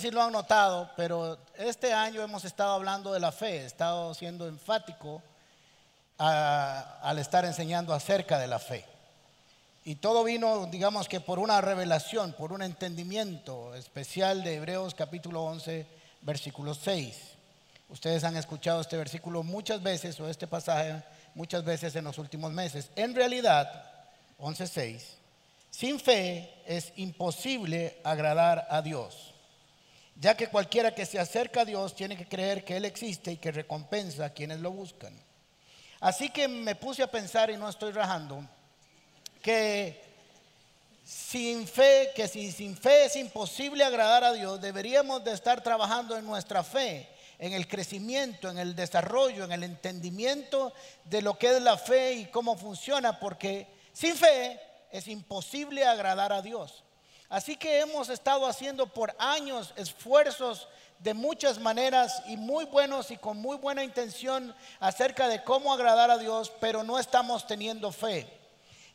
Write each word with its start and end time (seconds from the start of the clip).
si 0.00 0.10
lo 0.10 0.22
han 0.22 0.32
notado, 0.32 0.90
pero 0.96 1.38
este 1.56 1.92
año 1.92 2.22
hemos 2.22 2.44
estado 2.44 2.72
hablando 2.72 3.12
de 3.12 3.20
la 3.20 3.30
fe, 3.30 3.62
he 3.62 3.66
estado 3.66 4.12
siendo 4.14 4.48
enfático 4.48 5.22
al 6.18 7.18
estar 7.18 7.44
enseñando 7.44 7.94
acerca 7.94 8.38
de 8.38 8.46
la 8.46 8.58
fe. 8.58 8.84
Y 9.84 9.96
todo 9.96 10.24
vino, 10.24 10.66
digamos 10.66 11.08
que 11.08 11.20
por 11.20 11.38
una 11.38 11.60
revelación, 11.60 12.34
por 12.34 12.52
un 12.52 12.62
entendimiento 12.62 13.74
especial 13.74 14.44
de 14.44 14.56
Hebreos 14.56 14.94
capítulo 14.94 15.42
11, 15.44 15.86
versículo 16.22 16.74
6. 16.74 17.16
Ustedes 17.88 18.24
han 18.24 18.36
escuchado 18.36 18.80
este 18.80 18.96
versículo 18.96 19.42
muchas 19.42 19.82
veces 19.82 20.18
o 20.20 20.28
este 20.28 20.46
pasaje 20.46 21.02
muchas 21.34 21.64
veces 21.64 21.96
en 21.96 22.04
los 22.04 22.18
últimos 22.18 22.52
meses. 22.52 22.90
En 22.94 23.14
realidad, 23.14 23.84
11.6, 24.38 25.00
sin 25.70 25.98
fe 25.98 26.52
es 26.66 26.92
imposible 26.96 28.00
agradar 28.04 28.66
a 28.70 28.82
Dios, 28.82 29.29
ya 30.20 30.36
que 30.36 30.48
cualquiera 30.48 30.94
que 30.94 31.06
se 31.06 31.18
acerca 31.18 31.62
a 31.62 31.64
Dios 31.64 31.96
tiene 31.96 32.14
que 32.14 32.28
creer 32.28 32.62
que 32.62 32.76
Él 32.76 32.84
existe 32.84 33.32
y 33.32 33.36
que 33.38 33.50
recompensa 33.50 34.26
a 34.26 34.30
quienes 34.30 34.60
lo 34.60 34.70
buscan. 34.70 35.18
Así 35.98 36.28
que 36.28 36.46
me 36.46 36.74
puse 36.74 37.02
a 37.02 37.10
pensar 37.10 37.50
y 37.50 37.56
no 37.56 37.68
estoy 37.68 37.92
rajando 37.92 38.46
que 39.40 39.98
sin 41.02 41.66
fe, 41.66 42.10
que 42.14 42.28
si 42.28 42.52
sin 42.52 42.76
fe 42.76 43.06
es 43.06 43.16
imposible 43.16 43.82
agradar 43.82 44.22
a 44.22 44.34
Dios, 44.34 44.60
deberíamos 44.60 45.24
de 45.24 45.32
estar 45.32 45.62
trabajando 45.62 46.16
en 46.18 46.26
nuestra 46.26 46.62
fe, 46.62 47.08
en 47.38 47.54
el 47.54 47.66
crecimiento, 47.66 48.50
en 48.50 48.58
el 48.58 48.76
desarrollo, 48.76 49.44
en 49.44 49.52
el 49.52 49.64
entendimiento 49.64 50.74
de 51.06 51.22
lo 51.22 51.38
que 51.38 51.56
es 51.56 51.62
la 51.62 51.78
fe 51.78 52.12
y 52.12 52.26
cómo 52.26 52.58
funciona, 52.58 53.18
porque 53.18 53.66
sin 53.94 54.14
fe 54.14 54.60
es 54.92 55.08
imposible 55.08 55.86
agradar 55.86 56.30
a 56.30 56.42
Dios. 56.42 56.84
Así 57.30 57.56
que 57.56 57.78
hemos 57.78 58.08
estado 58.08 58.44
haciendo 58.44 58.88
por 58.88 59.14
años 59.16 59.72
esfuerzos 59.76 60.66
de 60.98 61.14
muchas 61.14 61.60
maneras 61.60 62.24
y 62.26 62.36
muy 62.36 62.64
buenos 62.64 63.12
y 63.12 63.16
con 63.16 63.38
muy 63.38 63.56
buena 63.56 63.84
intención 63.84 64.52
acerca 64.80 65.28
de 65.28 65.42
cómo 65.44 65.72
agradar 65.72 66.10
a 66.10 66.18
Dios, 66.18 66.52
pero 66.60 66.82
no 66.82 66.98
estamos 66.98 67.46
teniendo 67.46 67.92
fe. 67.92 68.28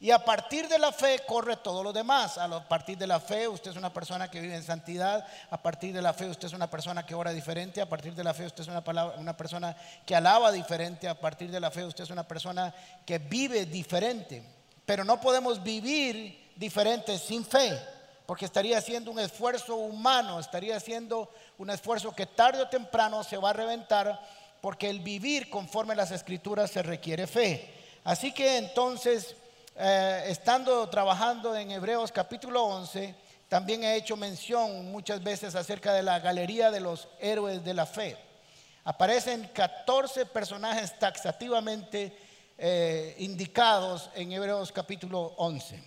Y 0.02 0.12
a 0.12 0.20
partir 0.20 0.68
de 0.68 0.78
la 0.78 0.92
fe 0.92 1.22
corre 1.26 1.56
todo 1.56 1.82
lo 1.82 1.94
demás. 1.94 2.38
A 2.38 2.68
partir 2.68 2.98
de 2.98 3.08
la 3.08 3.22
fe 3.22 3.48
usted 3.48 3.72
es 3.72 3.78
una 3.78 3.94
persona 3.94 4.30
que 4.30 4.42
vive 4.42 4.54
en 4.54 4.64
santidad. 4.64 5.26
A 5.50 5.62
partir 5.62 5.94
de 5.94 6.02
la 6.02 6.14
fe 6.14 6.28
usted 6.28 6.48
es 6.48 6.54
una 6.54 6.70
persona 6.70 7.06
que 7.06 7.16
ora 7.16 7.32
diferente. 7.32 7.80
A 7.80 7.88
partir 7.88 8.14
de 8.14 8.24
la 8.24 8.34
fe 8.34 8.46
usted 8.46 8.64
es 8.64 8.68
una, 8.68 8.84
una 9.16 9.38
persona 9.38 9.76
que 10.06 10.14
alaba 10.14 10.52
diferente. 10.52 11.08
A 11.08 11.18
partir 11.18 11.50
de 11.50 11.62
la 11.62 11.72
fe 11.72 11.86
usted 11.86 12.04
es 12.04 12.10
una 12.10 12.28
persona 12.28 12.76
que 13.06 13.18
vive 13.18 13.66
diferente. 13.66 14.44
Pero 14.86 15.06
no 15.06 15.22
podemos 15.22 15.64
vivir 15.64 16.52
diferente 16.58 17.18
sin 17.18 17.46
fe. 17.46 17.95
Porque 18.26 18.46
estaría 18.46 18.78
haciendo 18.78 19.12
un 19.12 19.20
esfuerzo 19.20 19.76
humano. 19.76 20.40
Estaría 20.40 20.78
haciendo 20.78 21.30
un 21.58 21.70
esfuerzo 21.70 22.16
que 22.16 22.26
tarde 22.26 22.62
o 22.62 22.70
temprano 22.70 23.24
se 23.24 23.38
va 23.38 23.52
a 23.52 23.54
reventar. 23.54 24.20
Porque 24.62 24.90
el 24.90 25.00
vivir 25.00 25.50
conforme 25.50 25.96
las 25.96 26.12
escrituras 26.12 26.72
se 26.72 26.82
requiere 26.82 27.28
fe. 27.28 27.72
Así 28.04 28.32
que 28.32 28.58
entonces 28.58 29.36
eh, 29.78 30.24
estando 30.28 30.88
trabajando 30.88 31.54
en 31.54 31.70
Hebreos 31.70 32.10
capítulo 32.10 32.64
11, 32.64 33.14
también 33.50 33.84
he 33.84 33.98
hecho 33.98 34.16
mención 34.16 34.90
muchas 34.90 35.22
veces 35.22 35.54
acerca 35.54 35.94
de 35.94 36.02
la 36.02 36.20
galería 36.20 36.72
de 36.72 36.80
los 36.80 37.10
héroes 37.20 37.62
de 37.62 37.74
la 37.74 37.86
fe. 37.86 38.18
Aparecen 38.86 39.50
14 39.54 40.28
personajes 40.28 40.98
taxativamente 40.98 42.18
eh, 42.58 43.16
indicados 43.20 44.10
en 44.16 44.32
Hebreos 44.32 44.72
capítulo 44.72 45.34
11. 45.38 45.84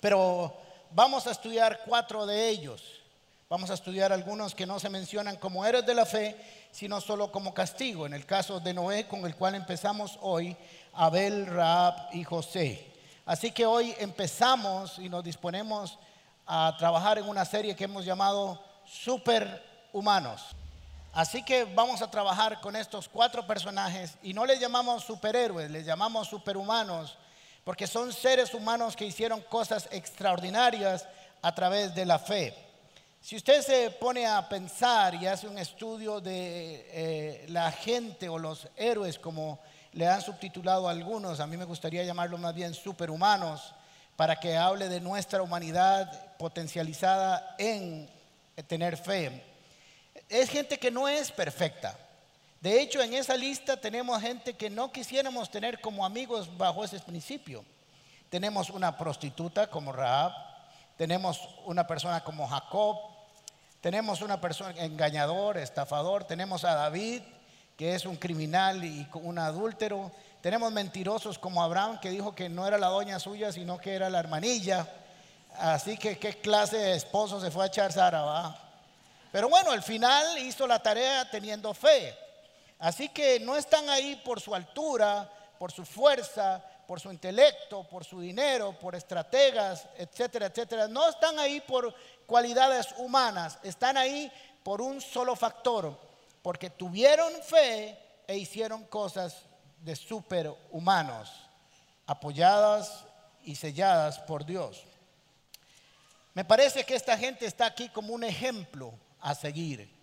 Pero 0.00 0.56
vamos 0.94 1.26
a 1.26 1.32
estudiar 1.32 1.80
cuatro 1.84 2.24
de 2.24 2.48
ellos. 2.48 2.82
Vamos 3.48 3.70
a 3.70 3.74
estudiar 3.74 4.12
algunos 4.12 4.54
que 4.54 4.66
no 4.66 4.80
se 4.80 4.88
mencionan 4.88 5.36
como 5.36 5.64
héroes 5.64 5.84
de 5.84 5.94
la 5.94 6.06
fe, 6.06 6.36
sino 6.72 7.00
solo 7.00 7.30
como 7.30 7.52
castigo. 7.52 8.06
En 8.06 8.14
el 8.14 8.24
caso 8.24 8.58
de 8.58 8.72
Noé, 8.72 9.06
con 9.06 9.26
el 9.26 9.36
cual 9.36 9.54
empezamos 9.54 10.18
hoy, 10.22 10.56
Abel, 10.94 11.46
Raab 11.46 12.14
y 12.14 12.24
José. 12.24 12.92
Así 13.26 13.50
que 13.50 13.66
hoy 13.66 13.94
empezamos 13.98 14.98
y 14.98 15.08
nos 15.08 15.22
disponemos 15.22 15.98
a 16.46 16.74
trabajar 16.78 17.18
en 17.18 17.28
una 17.28 17.44
serie 17.44 17.76
que 17.76 17.84
hemos 17.84 18.04
llamado 18.04 18.62
Superhumanos. 18.86 20.46
Así 21.12 21.44
que 21.44 21.64
vamos 21.64 22.02
a 22.02 22.10
trabajar 22.10 22.60
con 22.60 22.74
estos 22.74 23.08
cuatro 23.08 23.46
personajes 23.46 24.16
y 24.22 24.34
no 24.34 24.44
les 24.44 24.58
llamamos 24.58 25.04
superhéroes, 25.04 25.70
les 25.70 25.86
llamamos 25.86 26.28
superhumanos, 26.28 27.16
porque 27.64 27.86
son 27.86 28.12
seres 28.12 28.52
humanos 28.54 28.94
que 28.94 29.06
hicieron 29.06 29.40
cosas 29.42 29.88
extraordinarias 29.90 31.06
a 31.42 31.54
través 31.54 31.94
de 31.94 32.04
la 32.04 32.18
fe. 32.18 32.54
Si 33.20 33.36
usted 33.36 33.62
se 33.62 33.90
pone 33.90 34.26
a 34.26 34.46
pensar 34.48 35.14
y 35.14 35.26
hace 35.26 35.48
un 35.48 35.58
estudio 35.58 36.20
de 36.20 36.86
eh, 36.90 37.46
la 37.48 37.72
gente 37.72 38.28
o 38.28 38.38
los 38.38 38.68
héroes 38.76 39.18
como 39.18 39.58
le 39.92 40.06
han 40.06 40.20
subtitulado 40.20 40.88
algunos, 40.88 41.40
a 41.40 41.46
mí 41.46 41.56
me 41.56 41.64
gustaría 41.64 42.04
llamarlo 42.04 42.36
más 42.36 42.54
bien 42.54 42.74
superhumanos, 42.74 43.72
para 44.16 44.36
que 44.36 44.56
hable 44.56 44.88
de 44.88 45.00
nuestra 45.00 45.42
humanidad 45.42 46.36
potencializada 46.36 47.56
en 47.58 48.08
tener 48.68 48.96
fe. 48.96 49.42
Es 50.28 50.50
gente 50.50 50.78
que 50.78 50.90
no 50.90 51.08
es 51.08 51.30
perfecta. 51.32 51.96
De 52.64 52.80
hecho, 52.80 53.02
en 53.02 53.12
esa 53.12 53.36
lista 53.36 53.76
tenemos 53.76 54.22
gente 54.22 54.54
que 54.54 54.70
no 54.70 54.90
quisiéramos 54.90 55.50
tener 55.50 55.82
como 55.82 56.02
amigos 56.02 56.48
bajo 56.56 56.82
ese 56.82 56.98
principio. 56.98 57.62
Tenemos 58.30 58.70
una 58.70 58.96
prostituta 58.96 59.66
como 59.66 59.92
Raab, 59.92 60.32
tenemos 60.96 61.46
una 61.66 61.86
persona 61.86 62.24
como 62.24 62.48
Jacob, 62.48 62.96
tenemos 63.82 64.22
una 64.22 64.40
persona 64.40 64.82
engañador, 64.82 65.58
estafador, 65.58 66.24
tenemos 66.24 66.64
a 66.64 66.74
David, 66.74 67.20
que 67.76 67.94
es 67.94 68.06
un 68.06 68.16
criminal 68.16 68.82
y 68.82 69.06
un 69.12 69.38
adúltero. 69.38 70.10
Tenemos 70.40 70.72
mentirosos 70.72 71.38
como 71.38 71.62
Abraham, 71.62 72.00
que 72.00 72.08
dijo 72.08 72.34
que 72.34 72.48
no 72.48 72.66
era 72.66 72.78
la 72.78 72.86
doña 72.86 73.20
suya, 73.20 73.52
sino 73.52 73.76
que 73.76 73.92
era 73.94 74.08
la 74.08 74.20
hermanilla. 74.20 74.88
Así 75.58 75.98
que 75.98 76.18
qué 76.18 76.40
clase 76.40 76.78
de 76.78 76.96
esposo 76.96 77.42
se 77.42 77.50
fue 77.50 77.64
a 77.64 77.66
echar 77.66 77.92
Sara. 77.92 78.56
Pero 79.30 79.50
bueno, 79.50 79.70
al 79.70 79.82
final 79.82 80.38
hizo 80.38 80.66
la 80.66 80.78
tarea 80.78 81.30
teniendo 81.30 81.74
fe. 81.74 82.23
Así 82.78 83.08
que 83.08 83.40
no 83.40 83.56
están 83.56 83.88
ahí 83.88 84.16
por 84.24 84.40
su 84.40 84.54
altura, 84.54 85.30
por 85.58 85.72
su 85.72 85.84
fuerza, 85.84 86.62
por 86.86 87.00
su 87.00 87.10
intelecto, 87.10 87.84
por 87.84 88.04
su 88.04 88.20
dinero, 88.20 88.78
por 88.78 88.94
estrategas, 88.94 89.86
etcétera, 89.96 90.46
etcétera. 90.46 90.88
No 90.88 91.08
están 91.08 91.38
ahí 91.38 91.60
por 91.60 91.94
cualidades 92.26 92.88
humanas, 92.98 93.58
están 93.62 93.96
ahí 93.96 94.30
por 94.62 94.80
un 94.80 95.00
solo 95.00 95.36
factor, 95.36 95.98
porque 96.42 96.70
tuvieron 96.70 97.32
fe 97.42 97.98
e 98.26 98.36
hicieron 98.36 98.84
cosas 98.84 99.36
de 99.80 99.96
superhumanos, 99.96 101.30
apoyadas 102.06 103.04
y 103.44 103.54
selladas 103.54 104.18
por 104.20 104.44
Dios. 104.44 104.82
Me 106.32 106.44
parece 106.44 106.84
que 106.84 106.96
esta 106.96 107.16
gente 107.16 107.46
está 107.46 107.66
aquí 107.66 107.88
como 107.90 108.12
un 108.12 108.24
ejemplo 108.24 108.92
a 109.20 109.34
seguir. 109.34 109.93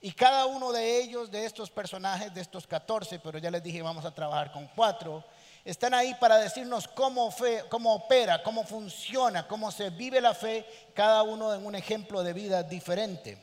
Y 0.00 0.12
cada 0.12 0.46
uno 0.46 0.72
de 0.72 1.00
ellos, 1.00 1.30
de 1.30 1.44
estos 1.44 1.70
personajes, 1.70 2.32
de 2.32 2.40
estos 2.40 2.66
14, 2.66 3.18
pero 3.18 3.38
ya 3.38 3.50
les 3.50 3.62
dije, 3.62 3.82
vamos 3.82 4.04
a 4.04 4.14
trabajar 4.14 4.52
con 4.52 4.68
cuatro, 4.68 5.24
están 5.64 5.92
ahí 5.92 6.14
para 6.14 6.38
decirnos 6.38 6.86
cómo, 6.86 7.30
fe, 7.30 7.64
cómo 7.68 7.94
opera, 7.94 8.42
cómo 8.42 8.64
funciona, 8.64 9.46
cómo 9.48 9.72
se 9.72 9.90
vive 9.90 10.20
la 10.20 10.34
fe, 10.34 10.64
cada 10.94 11.22
uno 11.22 11.52
en 11.52 11.66
un 11.66 11.74
ejemplo 11.74 12.22
de 12.22 12.32
vida 12.32 12.62
diferente. 12.62 13.38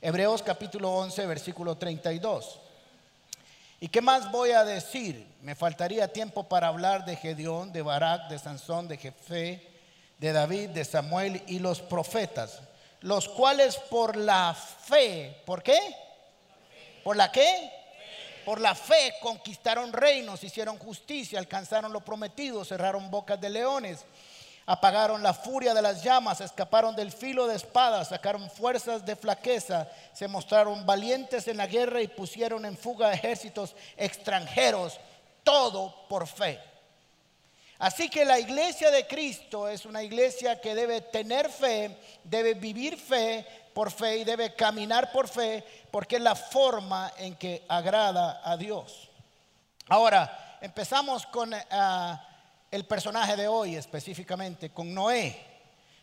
Hebreos 0.00 0.42
capítulo 0.42 0.92
11, 0.92 1.26
versículo 1.26 1.76
32. 1.76 2.58
¿Y 3.80 3.88
qué 3.88 4.00
más 4.00 4.30
voy 4.32 4.50
a 4.50 4.64
decir? 4.64 5.26
Me 5.42 5.54
faltaría 5.54 6.12
tiempo 6.12 6.44
para 6.44 6.68
hablar 6.68 7.04
de 7.04 7.16
Gedeón, 7.16 7.70
de 7.72 7.82
Barak, 7.82 8.28
de 8.28 8.38
Sansón, 8.38 8.88
de 8.88 8.96
Jefe, 8.96 9.68
de 10.18 10.32
David, 10.32 10.70
de 10.70 10.84
Samuel 10.84 11.42
y 11.46 11.60
los 11.60 11.80
profetas, 11.80 12.60
los 13.00 13.28
cuales 13.28 13.76
por 13.76 14.16
la 14.16 14.54
fe, 14.54 15.42
¿por 15.44 15.62
qué? 15.62 15.78
¿Por 17.04 17.16
la 17.16 17.30
qué? 17.30 17.72
Por 18.44 18.60
la 18.60 18.74
fe 18.74 19.14
conquistaron 19.20 19.92
reinos, 19.92 20.42
hicieron 20.42 20.78
justicia, 20.78 21.38
alcanzaron 21.38 21.92
lo 21.92 22.00
prometido, 22.00 22.64
cerraron 22.64 23.10
bocas 23.10 23.40
de 23.40 23.50
leones 23.50 24.04
apagaron 24.68 25.22
la 25.22 25.32
furia 25.32 25.72
de 25.72 25.80
las 25.80 26.02
llamas, 26.04 26.42
escaparon 26.42 26.94
del 26.94 27.10
filo 27.10 27.46
de 27.46 27.56
espada, 27.56 28.04
sacaron 28.04 28.50
fuerzas 28.50 29.04
de 29.04 29.16
flaqueza, 29.16 29.88
se 30.12 30.28
mostraron 30.28 30.84
valientes 30.84 31.48
en 31.48 31.56
la 31.56 31.66
guerra 31.66 32.02
y 32.02 32.08
pusieron 32.08 32.66
en 32.66 32.76
fuga 32.76 33.10
ejércitos 33.14 33.74
extranjeros, 33.96 35.00
todo 35.42 36.06
por 36.06 36.26
fe. 36.26 36.60
Así 37.78 38.08
que 38.08 38.24
la 38.24 38.40
iglesia 38.40 38.90
de 38.90 39.06
Cristo 39.06 39.68
es 39.68 39.84
una 39.84 40.02
iglesia 40.02 40.60
que 40.60 40.74
debe 40.74 41.00
tener 41.00 41.48
fe, 41.50 41.96
debe 42.24 42.54
vivir 42.54 42.98
fe 42.98 43.46
por 43.72 43.90
fe 43.90 44.18
y 44.18 44.24
debe 44.24 44.54
caminar 44.54 45.12
por 45.12 45.28
fe 45.28 45.64
porque 45.90 46.16
es 46.16 46.22
la 46.22 46.34
forma 46.34 47.12
en 47.18 47.36
que 47.36 47.64
agrada 47.68 48.40
a 48.44 48.56
Dios. 48.56 49.08
Ahora, 49.88 50.58
empezamos 50.60 51.26
con... 51.26 51.54
Ah, 51.54 52.24
el 52.70 52.84
personaje 52.84 53.36
de 53.36 53.48
hoy 53.48 53.76
específicamente 53.76 54.70
con 54.70 54.92
Noé. 54.92 55.36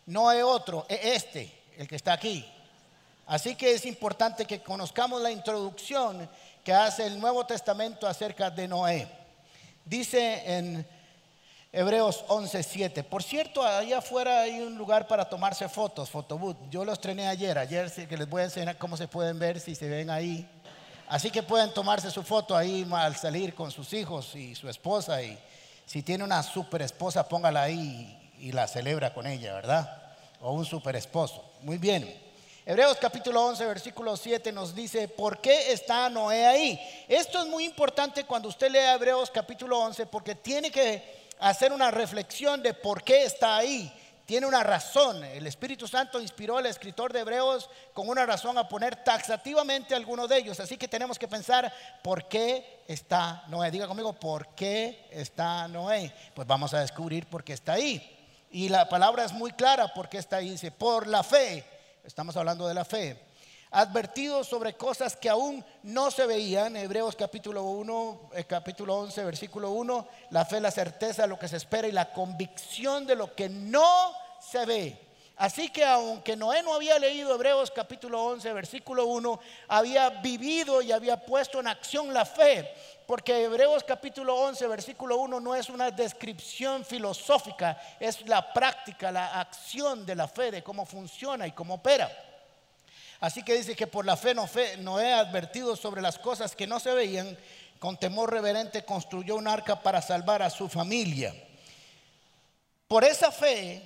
Noé 0.06 0.42
otro, 0.42 0.86
e 0.88 1.14
este, 1.14 1.52
el 1.76 1.86
que 1.86 1.96
está 1.96 2.12
aquí. 2.12 2.44
Así 3.26 3.54
que 3.56 3.72
es 3.72 3.86
importante 3.86 4.44
que 4.44 4.62
conozcamos 4.62 5.20
la 5.20 5.30
introducción 5.30 6.28
que 6.64 6.72
hace 6.72 7.06
el 7.06 7.20
Nuevo 7.20 7.44
Testamento 7.46 8.06
acerca 8.06 8.50
de 8.50 8.68
Noé. 8.68 9.08
Dice 9.84 10.42
en 10.46 10.86
Hebreos 11.78 12.24
11:7. 12.28 13.04
Por 13.04 13.22
cierto, 13.22 13.62
allá 13.62 13.98
afuera 13.98 14.40
hay 14.40 14.60
un 14.60 14.78
lugar 14.78 15.06
para 15.06 15.28
tomarse 15.28 15.68
fotos, 15.68 16.08
fotobooth. 16.08 16.56
Yo 16.70 16.86
los 16.86 16.94
estrené 16.94 17.28
ayer, 17.28 17.58
ayer 17.58 17.92
que 17.92 18.16
les 18.16 18.26
voy 18.26 18.40
a 18.40 18.44
enseñar 18.44 18.78
cómo 18.78 18.96
se 18.96 19.06
pueden 19.06 19.38
ver 19.38 19.60
si 19.60 19.74
se 19.74 19.86
ven 19.86 20.08
ahí. 20.08 20.48
Así 21.06 21.30
que 21.30 21.42
pueden 21.42 21.74
tomarse 21.74 22.10
su 22.10 22.22
foto 22.22 22.56
ahí 22.56 22.88
al 22.90 23.14
salir 23.14 23.54
con 23.54 23.70
sus 23.70 23.92
hijos 23.92 24.34
y 24.34 24.54
su 24.54 24.70
esposa. 24.70 25.22
Y 25.22 25.38
si 25.84 26.02
tiene 26.02 26.24
una 26.24 26.42
super 26.42 26.80
esposa, 26.80 27.28
póngala 27.28 27.64
ahí 27.64 28.32
y 28.40 28.52
la 28.52 28.66
celebra 28.66 29.12
con 29.12 29.26
ella, 29.26 29.52
¿verdad? 29.52 30.02
O 30.40 30.52
un 30.52 30.64
super 30.64 30.96
esposo. 30.96 31.44
Muy 31.60 31.76
bien. 31.76 32.22
Hebreos 32.64 32.96
capítulo 32.98 33.44
11, 33.48 33.66
versículo 33.66 34.16
7 34.16 34.50
nos 34.50 34.74
dice, 34.74 35.08
¿por 35.08 35.42
qué 35.42 35.72
está 35.72 36.08
Noé 36.08 36.46
ahí? 36.46 37.04
Esto 37.06 37.42
es 37.42 37.46
muy 37.46 37.66
importante 37.66 38.24
cuando 38.24 38.48
usted 38.48 38.70
lea 38.70 38.94
Hebreos 38.94 39.30
capítulo 39.30 39.78
11 39.78 40.06
porque 40.06 40.34
tiene 40.34 40.70
que 40.70 41.25
hacer 41.40 41.72
una 41.72 41.90
reflexión 41.90 42.62
de 42.62 42.74
por 42.74 43.02
qué 43.02 43.24
está 43.24 43.56
ahí. 43.56 43.92
Tiene 44.24 44.46
una 44.46 44.64
razón. 44.64 45.22
El 45.22 45.46
Espíritu 45.46 45.86
Santo 45.86 46.20
inspiró 46.20 46.58
al 46.58 46.66
escritor 46.66 47.12
de 47.12 47.20
Hebreos 47.20 47.70
con 47.94 48.08
una 48.08 48.26
razón 48.26 48.58
a 48.58 48.68
poner 48.68 49.04
taxativamente 49.04 49.94
algunos 49.94 50.28
de 50.28 50.38
ellos. 50.38 50.58
Así 50.58 50.76
que 50.76 50.88
tenemos 50.88 51.18
que 51.18 51.28
pensar 51.28 51.72
por 52.02 52.26
qué 52.26 52.82
está 52.88 53.44
Noé. 53.46 53.70
Diga 53.70 53.86
conmigo, 53.86 54.12
¿por 54.14 54.48
qué 54.56 55.08
está 55.12 55.68
Noé? 55.68 56.12
Pues 56.34 56.46
vamos 56.48 56.74
a 56.74 56.80
descubrir 56.80 57.26
por 57.26 57.44
qué 57.44 57.52
está 57.52 57.74
ahí. 57.74 58.12
Y 58.50 58.68
la 58.68 58.88
palabra 58.88 59.24
es 59.24 59.32
muy 59.32 59.52
clara 59.52 59.94
por 59.94 60.08
qué 60.08 60.18
está 60.18 60.36
ahí. 60.38 60.50
Dice, 60.50 60.72
por 60.72 61.06
la 61.06 61.22
fe. 61.22 61.64
Estamos 62.04 62.36
hablando 62.36 62.66
de 62.66 62.74
la 62.74 62.84
fe 62.84 63.25
advertido 63.76 64.42
sobre 64.42 64.74
cosas 64.74 65.16
que 65.16 65.28
aún 65.28 65.62
no 65.82 66.10
se 66.10 66.24
veían. 66.24 66.76
Hebreos 66.76 67.14
capítulo 67.14 67.62
1, 67.64 68.30
eh, 68.32 68.44
capítulo 68.44 68.96
11, 68.96 69.22
versículo 69.22 69.70
1, 69.72 70.08
la 70.30 70.46
fe, 70.46 70.60
la 70.60 70.70
certeza 70.70 71.26
lo 71.26 71.38
que 71.38 71.46
se 71.46 71.58
espera 71.58 71.86
y 71.86 71.92
la 71.92 72.10
convicción 72.10 73.06
de 73.06 73.16
lo 73.16 73.34
que 73.34 73.50
no 73.50 74.14
se 74.40 74.64
ve. 74.64 74.98
Así 75.36 75.68
que 75.68 75.84
aunque 75.84 76.36
Noé 76.36 76.62
no 76.62 76.72
había 76.72 76.98
leído 76.98 77.34
Hebreos 77.34 77.70
capítulo 77.70 78.24
11, 78.24 78.50
versículo 78.54 79.04
1, 79.04 79.40
había 79.68 80.08
vivido 80.08 80.80
y 80.80 80.90
había 80.90 81.26
puesto 81.26 81.60
en 81.60 81.68
acción 81.68 82.14
la 82.14 82.24
fe. 82.24 82.72
Porque 83.06 83.44
Hebreos 83.44 83.84
capítulo 83.84 84.36
11, 84.36 84.66
versículo 84.68 85.18
1 85.18 85.38
no 85.38 85.54
es 85.54 85.68
una 85.68 85.90
descripción 85.90 86.82
filosófica, 86.82 87.78
es 88.00 88.26
la 88.26 88.54
práctica, 88.54 89.12
la 89.12 89.38
acción 89.38 90.06
de 90.06 90.14
la 90.14 90.26
fe, 90.26 90.50
de 90.50 90.62
cómo 90.62 90.86
funciona 90.86 91.46
y 91.46 91.52
cómo 91.52 91.74
opera. 91.74 92.10
Así 93.20 93.42
que 93.42 93.54
dice 93.54 93.74
que 93.74 93.86
por 93.86 94.04
la 94.04 94.16
fe 94.16 94.34
no 94.34 95.00
he 95.00 95.12
advertido 95.12 95.76
sobre 95.76 96.02
las 96.02 96.18
cosas 96.18 96.54
que 96.54 96.66
no 96.66 96.80
se 96.80 96.92
veían, 96.92 97.36
con 97.78 97.98
temor 97.98 98.30
reverente 98.30 98.84
construyó 98.84 99.36
un 99.36 99.48
arca 99.48 99.82
para 99.82 100.02
salvar 100.02 100.42
a 100.42 100.50
su 100.50 100.68
familia. 100.68 101.34
Por 102.88 103.04
esa 103.04 103.32
fe 103.32 103.82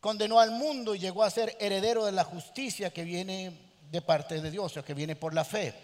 condenó 0.00 0.40
al 0.40 0.50
mundo 0.50 0.94
y 0.94 0.98
llegó 0.98 1.22
a 1.22 1.30
ser 1.30 1.56
heredero 1.60 2.04
de 2.04 2.12
la 2.12 2.24
justicia 2.24 2.90
que 2.90 3.04
viene 3.04 3.52
de 3.90 4.02
parte 4.02 4.40
de 4.40 4.50
Dios, 4.50 4.76
o 4.76 4.84
que 4.84 4.94
viene 4.94 5.16
por 5.16 5.34
la 5.34 5.44
fe. 5.44 5.74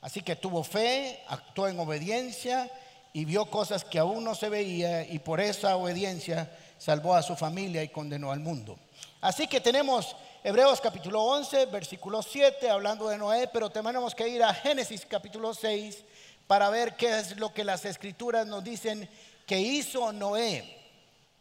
Así 0.00 0.22
que 0.22 0.36
tuvo 0.36 0.64
fe, 0.64 1.22
actuó 1.28 1.68
en 1.68 1.78
obediencia 1.78 2.70
y 3.12 3.24
vio 3.24 3.46
cosas 3.46 3.84
que 3.84 3.98
aún 3.98 4.24
no 4.24 4.34
se 4.34 4.48
veía 4.48 5.06
y 5.06 5.18
por 5.18 5.40
esa 5.40 5.76
obediencia 5.76 6.50
salvó 6.78 7.14
a 7.14 7.22
su 7.22 7.36
familia 7.36 7.82
y 7.82 7.88
condenó 7.88 8.32
al 8.32 8.40
mundo. 8.40 8.78
Así 9.20 9.46
que 9.46 9.60
tenemos 9.60 10.16
Hebreos 10.46 10.78
capítulo 10.78 11.22
11, 11.22 11.64
versículo 11.66 12.22
7, 12.22 12.68
hablando 12.68 13.08
de 13.08 13.16
Noé, 13.16 13.48
pero 13.50 13.70
tenemos 13.70 14.14
que 14.14 14.28
ir 14.28 14.42
a 14.42 14.52
Génesis 14.52 15.06
capítulo 15.08 15.54
6 15.54 16.04
para 16.46 16.68
ver 16.68 16.96
qué 16.96 17.18
es 17.18 17.38
lo 17.38 17.54
que 17.54 17.64
las 17.64 17.86
escrituras 17.86 18.46
nos 18.46 18.62
dicen 18.62 19.08
que 19.46 19.58
hizo 19.58 20.12
Noé 20.12 20.82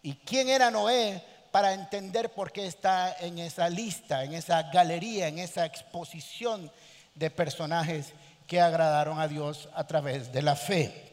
y 0.01 0.13
quién 0.13 0.47
era 0.47 0.71
Noé 0.71 1.21
para 1.51 1.73
entender 1.73 2.31
por 2.31 2.53
qué 2.53 2.65
está 2.65 3.17
en 3.19 3.39
esa 3.39 3.67
lista, 3.67 4.23
en 4.23 4.35
esa 4.35 4.71
galería, 4.71 5.27
en 5.27 5.37
esa 5.39 5.65
exposición 5.65 6.71
de 7.13 7.29
personajes 7.29 8.13
que 8.47 8.61
agradaron 8.61 9.19
a 9.19 9.27
Dios 9.27 9.67
a 9.75 9.85
través 9.85 10.31
de 10.31 10.43
la 10.43 10.55
fe. 10.55 11.11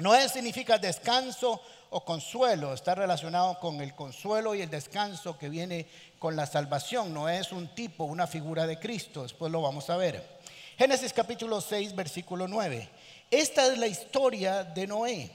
Noé 0.00 0.28
significa 0.28 0.76
descanso 0.76 1.62
o 1.94 2.04
consuelo, 2.04 2.72
está 2.72 2.94
relacionado 2.94 3.60
con 3.60 3.82
el 3.82 3.94
consuelo 3.94 4.54
y 4.54 4.62
el 4.62 4.70
descanso 4.70 5.36
que 5.36 5.50
viene 5.50 5.86
con 6.18 6.34
la 6.34 6.46
salvación, 6.46 7.12
no 7.12 7.28
es 7.28 7.52
un 7.52 7.74
tipo, 7.74 8.04
una 8.04 8.26
figura 8.26 8.66
de 8.66 8.78
Cristo, 8.78 9.24
después 9.24 9.52
lo 9.52 9.60
vamos 9.60 9.90
a 9.90 9.98
ver. 9.98 10.40
Génesis 10.78 11.12
capítulo 11.12 11.60
6, 11.60 11.94
versículo 11.94 12.48
9. 12.48 12.88
Esta 13.30 13.66
es 13.66 13.76
la 13.76 13.86
historia 13.86 14.64
de 14.64 14.86
Noé. 14.86 15.30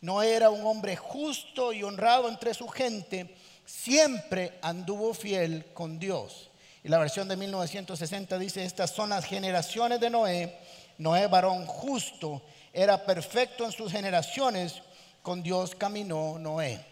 Noé 0.00 0.34
era 0.34 0.50
un 0.50 0.64
hombre 0.64 0.94
justo 0.94 1.72
y 1.72 1.82
honrado 1.82 2.28
entre 2.28 2.54
su 2.54 2.68
gente, 2.68 3.34
siempre 3.66 4.56
anduvo 4.62 5.12
fiel 5.14 5.66
con 5.74 5.98
Dios. 5.98 6.50
Y 6.84 6.88
la 6.88 6.98
versión 6.98 7.26
de 7.26 7.36
1960 7.36 8.38
dice, 8.38 8.64
estas 8.64 8.90
son 8.90 9.10
las 9.10 9.24
generaciones 9.24 9.98
de 9.98 10.10
Noé. 10.10 10.58
Noé, 10.96 11.26
varón 11.26 11.66
justo, 11.66 12.40
era 12.72 13.04
perfecto 13.04 13.64
en 13.64 13.72
sus 13.72 13.90
generaciones, 13.90 14.80
con 15.22 15.42
Dios 15.42 15.74
caminó 15.74 16.38
Noé. 16.38 16.84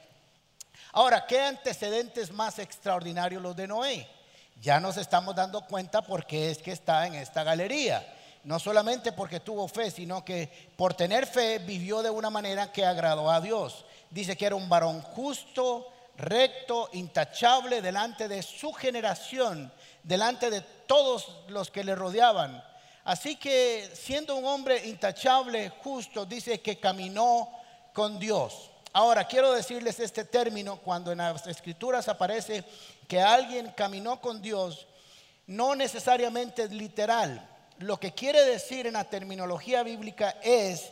Ahora, 0.93 1.27
¿qué 1.27 1.41
antecedentes 1.41 2.33
más 2.33 2.59
extraordinarios 2.59 3.43
los 3.43 3.55
de 3.55 3.67
Noé? 3.67 4.09
Ya 4.63 4.81
nos 4.81 4.97
estamos 4.97 5.35
dando 5.35 5.63
cuenta 5.67 6.03
por 6.03 6.27
qué 6.27 6.51
es 6.51 6.59
que 6.59 6.73
está 6.73 7.07
en 7.07 7.15
esta 7.15 7.45
galería. 7.45 8.15
No 8.45 8.59
solamente 8.59 9.13
porque 9.13 9.41
tuvo 9.41 9.69
fe, 9.69 9.91
sino 9.91 10.25
que 10.25 10.71
por 10.77 10.95
tener 10.95 11.27
fe 11.27 11.59
vivió 11.59 12.03
de 12.03 12.11
una 12.11 12.31
manera 12.31 12.73
que 12.73 12.85
agradó 12.85 13.31
a 13.31 13.41
Dios. 13.41 13.85
Dice 14.09 14.37
que 14.37 14.47
era 14.47 14.55
un 14.55 14.69
varón 14.69 15.03
justo, 15.03 15.93
recto, 16.17 16.89
intachable 16.93 17.83
delante 17.83 18.29
de 18.29 18.43
su 18.43 18.73
generación, 18.73 19.71
delante 20.03 20.49
de 20.49 20.61
todos 20.61 21.29
los 21.49 21.71
que 21.71 21.85
le 21.85 21.95
rodeaban. 21.95 22.65
Así 23.05 23.37
que 23.37 23.91
siendo 23.95 24.37
un 24.37 24.47
hombre 24.47 24.87
intachable, 24.87 25.69
justo, 25.83 26.25
dice 26.25 26.61
que 26.61 26.79
caminó 26.79 27.51
con 27.97 28.19
Dios. 28.19 28.71
Ahora, 28.93 29.27
quiero 29.27 29.55
decirles 29.55 29.99
este 30.01 30.27
término, 30.27 30.77
cuando 30.77 31.13
en 31.13 31.17
las 31.17 31.47
escrituras 31.47 32.07
aparece 32.11 32.63
que 33.09 33.23
alguien 33.23 33.73
caminó 33.75 34.21
con 34.21 34.43
Dios, 34.43 34.87
no 35.47 35.75
necesariamente 35.75 36.65
es 36.65 36.73
literal. 36.73 37.49
Lo 37.79 37.99
que 37.99 38.13
quiere 38.13 38.45
decir 38.45 38.87
en 38.87 38.93
la 38.93 39.05
terminología 39.05 39.83
bíblica 39.83 40.37
es 40.43 40.91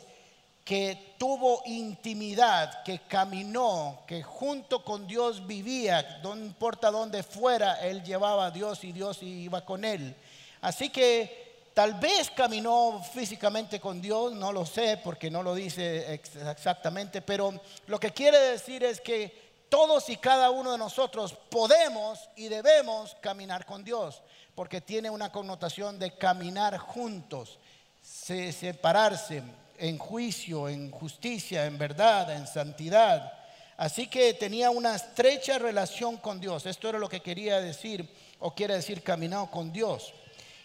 que 0.64 1.14
tuvo 1.18 1.60
intimidad, 1.66 2.82
que 2.84 3.00
caminó, 3.00 4.00
que 4.06 4.22
junto 4.22 4.82
con 4.82 5.06
Dios 5.06 5.46
vivía, 5.46 6.20
no 6.22 6.34
importa 6.34 6.90
dónde 6.90 7.22
fuera, 7.22 7.86
él 7.86 8.02
llevaba 8.02 8.46
a 8.46 8.50
Dios 8.50 8.82
y 8.82 8.92
Dios 8.92 9.22
iba 9.22 9.62
con 9.62 9.84
él. 9.84 10.16
Así 10.62 10.88
que 10.88 11.43
Tal 11.74 11.94
vez 11.94 12.30
caminó 12.30 13.02
físicamente 13.12 13.80
con 13.80 14.00
Dios, 14.00 14.32
no 14.32 14.52
lo 14.52 14.64
sé 14.64 15.00
porque 15.02 15.28
no 15.28 15.42
lo 15.42 15.56
dice 15.56 16.14
exactamente, 16.14 17.20
pero 17.20 17.52
lo 17.88 17.98
que 17.98 18.12
quiere 18.12 18.38
decir 18.38 18.84
es 18.84 19.00
que 19.00 19.66
todos 19.68 20.08
y 20.08 20.16
cada 20.18 20.50
uno 20.50 20.70
de 20.70 20.78
nosotros 20.78 21.34
podemos 21.50 22.30
y 22.36 22.46
debemos 22.46 23.16
caminar 23.20 23.66
con 23.66 23.82
Dios, 23.82 24.22
porque 24.54 24.80
tiene 24.80 25.10
una 25.10 25.32
connotación 25.32 25.98
de 25.98 26.16
caminar 26.16 26.78
juntos, 26.78 27.58
separarse 28.00 29.42
en 29.76 29.98
juicio, 29.98 30.68
en 30.68 30.92
justicia, 30.92 31.66
en 31.66 31.76
verdad, 31.76 32.36
en 32.36 32.46
santidad. 32.46 33.32
Así 33.76 34.06
que 34.06 34.34
tenía 34.34 34.70
una 34.70 34.94
estrecha 34.94 35.58
relación 35.58 36.18
con 36.18 36.40
Dios. 36.40 36.66
Esto 36.66 36.88
era 36.88 37.00
lo 37.00 37.08
que 37.08 37.18
quería 37.18 37.60
decir, 37.60 38.08
o 38.38 38.54
quiere 38.54 38.74
decir 38.74 39.02
caminado 39.02 39.50
con 39.50 39.72
Dios. 39.72 40.14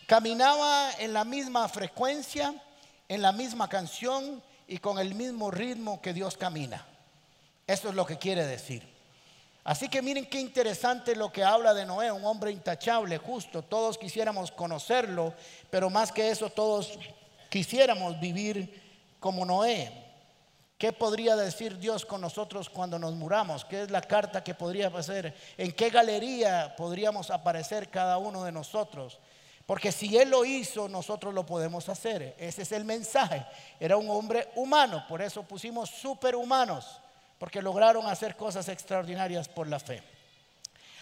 Caminaba 0.09 0.89
en 0.97 1.13
la 1.13 1.23
misma 1.23 1.69
frecuencia, 1.69 2.55
en 3.07 3.21
la 3.21 3.31
misma 3.31 3.69
canción 3.69 4.41
y 4.67 4.79
con 4.79 4.97
el 4.97 5.13
mismo 5.13 5.51
ritmo 5.51 6.01
que 6.01 6.13
Dios 6.13 6.35
camina. 6.35 6.83
Eso 7.67 7.89
es 7.89 7.93
lo 7.93 8.07
que 8.07 8.17
quiere 8.17 8.43
decir. 8.47 8.91
Así 9.63 9.87
que 9.87 10.01
miren 10.01 10.25
qué 10.25 10.39
interesante 10.39 11.15
lo 11.15 11.31
que 11.31 11.43
habla 11.43 11.75
de 11.75 11.85
Noé, 11.85 12.11
un 12.11 12.25
hombre 12.25 12.49
intachable, 12.49 13.19
justo. 13.19 13.61
Todos 13.61 13.99
quisiéramos 13.99 14.51
conocerlo, 14.51 15.35
pero 15.69 15.91
más 15.91 16.11
que 16.11 16.31
eso, 16.31 16.49
todos 16.49 16.97
quisiéramos 17.51 18.19
vivir 18.19 18.81
como 19.19 19.45
Noé. 19.45 19.91
¿Qué 20.79 20.91
podría 20.91 21.35
decir 21.35 21.77
Dios 21.77 22.03
con 22.03 22.21
nosotros 22.21 22.67
cuando 22.67 22.97
nos 22.97 23.13
muramos? 23.13 23.63
¿Qué 23.63 23.83
es 23.83 23.91
la 23.91 24.01
carta 24.01 24.43
que 24.43 24.55
podría 24.55 24.87
hacer? 24.87 25.35
¿En 25.55 25.71
qué 25.71 25.91
galería 25.91 26.73
podríamos 26.75 27.29
aparecer 27.29 27.89
cada 27.91 28.17
uno 28.17 28.43
de 28.43 28.51
nosotros? 28.51 29.19
Porque 29.69 29.91
si 29.91 30.17
Él 30.17 30.31
lo 30.31 30.45
hizo, 30.45 30.89
nosotros 30.89 31.31
lo 31.31 31.45
podemos 31.45 31.89
hacer. 31.89 32.33
Ese 32.39 32.63
es 32.63 32.71
el 32.71 32.85
mensaje. 32.85 33.45
Era 33.79 33.97
un 33.97 34.09
hombre 34.09 34.49
humano, 34.55 35.05
por 35.07 35.21
eso 35.21 35.43
pusimos 35.43 35.91
superhumanos, 35.91 36.99
porque 37.37 37.61
lograron 37.61 38.07
hacer 38.07 38.35
cosas 38.35 38.67
extraordinarias 38.67 39.47
por 39.47 39.67
la 39.67 39.79
fe. 39.79 40.01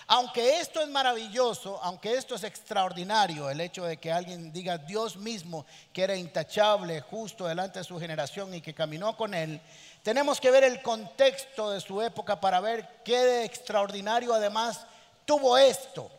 Aunque 0.07 0.59
esto 0.59 0.81
es 0.81 0.89
maravilloso, 0.89 1.79
aunque 1.81 2.15
esto 2.15 2.36
es 2.36 2.43
extraordinario, 2.43 3.50
el 3.50 3.62
hecho 3.62 3.86
de 3.86 3.95
que 3.95 4.12
alguien 4.12 4.51
diga 4.51 4.77
Dios 4.77 5.15
mismo 5.15 5.65
que 5.93 6.03
era 6.03 6.17
intachable, 6.17 7.00
justo 7.00 7.47
delante 7.47 7.79
de 7.79 7.86
su 7.86 7.97
generación 7.97 8.53
y 8.53 8.59
que 8.59 8.74
caminó 8.74 9.15
con 9.15 9.33
él, 9.33 9.62
tenemos 10.03 10.41
que 10.41 10.51
ver 10.51 10.65
el 10.65 10.81
contexto 10.81 11.71
de 11.71 11.79
su 11.79 12.01
época 12.01 12.41
para 12.41 12.59
ver 12.59 12.86
qué 13.05 13.17
de 13.17 13.45
extraordinario 13.45 14.33
además 14.33 14.86
tuvo 15.24 15.57
esto. 15.57 16.12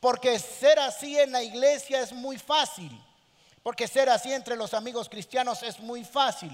Porque 0.00 0.38
ser 0.38 0.78
así 0.78 1.18
en 1.18 1.32
la 1.32 1.42
iglesia 1.42 2.00
es 2.00 2.12
muy 2.12 2.38
fácil. 2.38 2.90
Porque 3.62 3.88
ser 3.88 4.08
así 4.08 4.32
entre 4.32 4.56
los 4.56 4.74
amigos 4.74 5.08
cristianos 5.08 5.62
es 5.62 5.80
muy 5.80 6.04
fácil. 6.04 6.50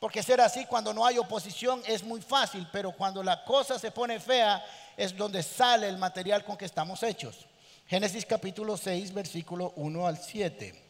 Porque 0.00 0.22
ser 0.22 0.40
así 0.40 0.66
cuando 0.66 0.92
no 0.92 1.04
hay 1.04 1.18
oposición 1.18 1.82
es 1.86 2.02
muy 2.02 2.20
fácil. 2.20 2.66
Pero 2.72 2.92
cuando 2.92 3.22
la 3.22 3.44
cosa 3.44 3.78
se 3.78 3.90
pone 3.90 4.18
fea 4.18 4.64
es 4.96 5.16
donde 5.16 5.42
sale 5.42 5.88
el 5.88 5.98
material 5.98 6.44
con 6.44 6.56
que 6.56 6.64
estamos 6.64 7.02
hechos. 7.02 7.46
Génesis 7.86 8.26
capítulo 8.26 8.76
6, 8.76 9.12
versículo 9.12 9.72
1 9.76 10.06
al 10.06 10.18
7. 10.18 10.82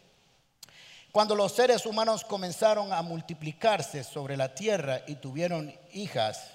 Cuando 1.13 1.35
los 1.35 1.53
seres 1.53 1.87
humanos 1.87 2.25
comenzaron 2.25 2.93
a 2.93 3.03
multiplicarse 3.03 4.05
sobre 4.05 4.37
la 4.37 4.55
tierra 4.55 5.03
y 5.07 5.17
tuvieron 5.17 5.75
hijas, 5.93 6.51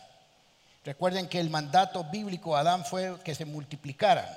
recuerden 0.83 1.27
que 1.27 1.39
el 1.39 1.49
mandato 1.49 2.03
bíblico 2.05 2.55
a 2.55 2.61
Adán 2.61 2.85
fue 2.85 3.19
que 3.23 3.35
se 3.35 3.45
multiplicaran. 3.45 4.27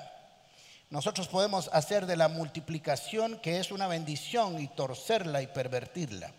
Nosotros 0.95 1.27
podemos 1.27 1.69
hacer 1.73 2.05
de 2.05 2.15
la 2.15 2.29
multiplicación, 2.29 3.37
que 3.39 3.59
es 3.59 3.69
una 3.69 3.85
bendición, 3.85 4.61
y 4.61 4.69
torcerla 4.69 5.41
y 5.41 5.47
pervertirla. 5.47 6.31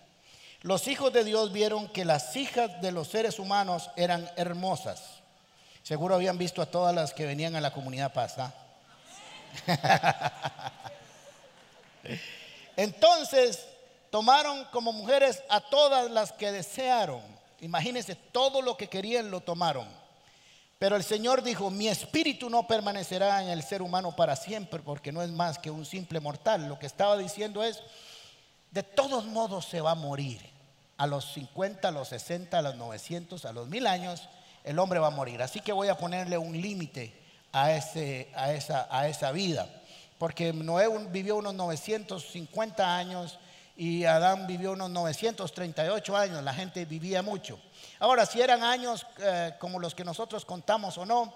Los 0.62 0.88
hijos 0.88 1.12
de 1.12 1.24
Dios 1.24 1.52
vieron 1.52 1.88
que 1.88 2.06
las 2.06 2.34
hijas 2.36 2.80
de 2.80 2.90
los 2.90 3.08
seres 3.08 3.38
humanos 3.38 3.90
eran 3.96 4.30
hermosas. 4.34 5.20
Seguro 5.82 6.14
habían 6.14 6.38
visto 6.38 6.62
a 6.62 6.70
todas 6.70 6.94
las 6.94 7.12
que 7.12 7.26
venían 7.26 7.54
a 7.54 7.60
la 7.60 7.74
comunidad 7.74 8.14
pasa. 8.14 8.54
Entonces 12.78 13.62
tomaron 14.10 14.64
como 14.72 14.94
mujeres 14.94 15.42
a 15.50 15.60
todas 15.60 16.10
las 16.10 16.32
que 16.32 16.50
desearon. 16.50 17.20
Imagínense, 17.60 18.14
todo 18.14 18.62
lo 18.62 18.78
que 18.78 18.88
querían 18.88 19.30
lo 19.30 19.42
tomaron. 19.42 19.86
Pero 20.78 20.96
el 20.96 21.04
Señor 21.04 21.42
dijo, 21.42 21.70
mi 21.70 21.88
espíritu 21.88 22.50
no 22.50 22.66
permanecerá 22.66 23.42
en 23.42 23.48
el 23.48 23.62
ser 23.62 23.80
humano 23.80 24.14
para 24.14 24.36
siempre 24.36 24.80
porque 24.80 25.10
no 25.10 25.22
es 25.22 25.30
más 25.30 25.58
que 25.58 25.70
un 25.70 25.86
simple 25.86 26.20
mortal. 26.20 26.68
Lo 26.68 26.78
que 26.78 26.86
estaba 26.86 27.16
diciendo 27.16 27.64
es, 27.64 27.82
de 28.72 28.82
todos 28.82 29.24
modos 29.24 29.64
se 29.64 29.80
va 29.80 29.92
a 29.92 29.94
morir. 29.94 30.40
A 30.98 31.06
los 31.06 31.32
50, 31.32 31.88
a 31.88 31.90
los 31.90 32.08
60, 32.08 32.58
a 32.58 32.62
los 32.62 32.76
900, 32.76 33.44
a 33.44 33.52
los 33.52 33.68
1000 33.68 33.86
años, 33.86 34.28
el 34.64 34.78
hombre 34.78 34.98
va 34.98 35.08
a 35.08 35.10
morir. 35.10 35.42
Así 35.42 35.60
que 35.60 35.72
voy 35.72 35.88
a 35.88 35.96
ponerle 35.96 36.36
un 36.36 36.60
límite 36.60 37.14
a, 37.52 37.64
a, 37.64 38.52
esa, 38.52 38.86
a 38.90 39.08
esa 39.08 39.32
vida. 39.32 39.68
Porque 40.18 40.52
Noé 40.52 40.88
vivió 41.10 41.36
unos 41.36 41.54
950 41.54 42.96
años 42.96 43.38
y 43.76 44.04
Adán 44.04 44.46
vivió 44.46 44.72
unos 44.72 44.90
938 44.90 46.16
años. 46.16 46.42
La 46.42 46.54
gente 46.54 46.84
vivía 46.84 47.22
mucho. 47.22 47.58
Ahora, 47.98 48.26
si 48.26 48.40
eran 48.40 48.62
años 48.62 49.06
eh, 49.18 49.54
como 49.58 49.78
los 49.78 49.94
que 49.94 50.04
nosotros 50.04 50.44
contamos 50.44 50.98
o 50.98 51.06
no, 51.06 51.34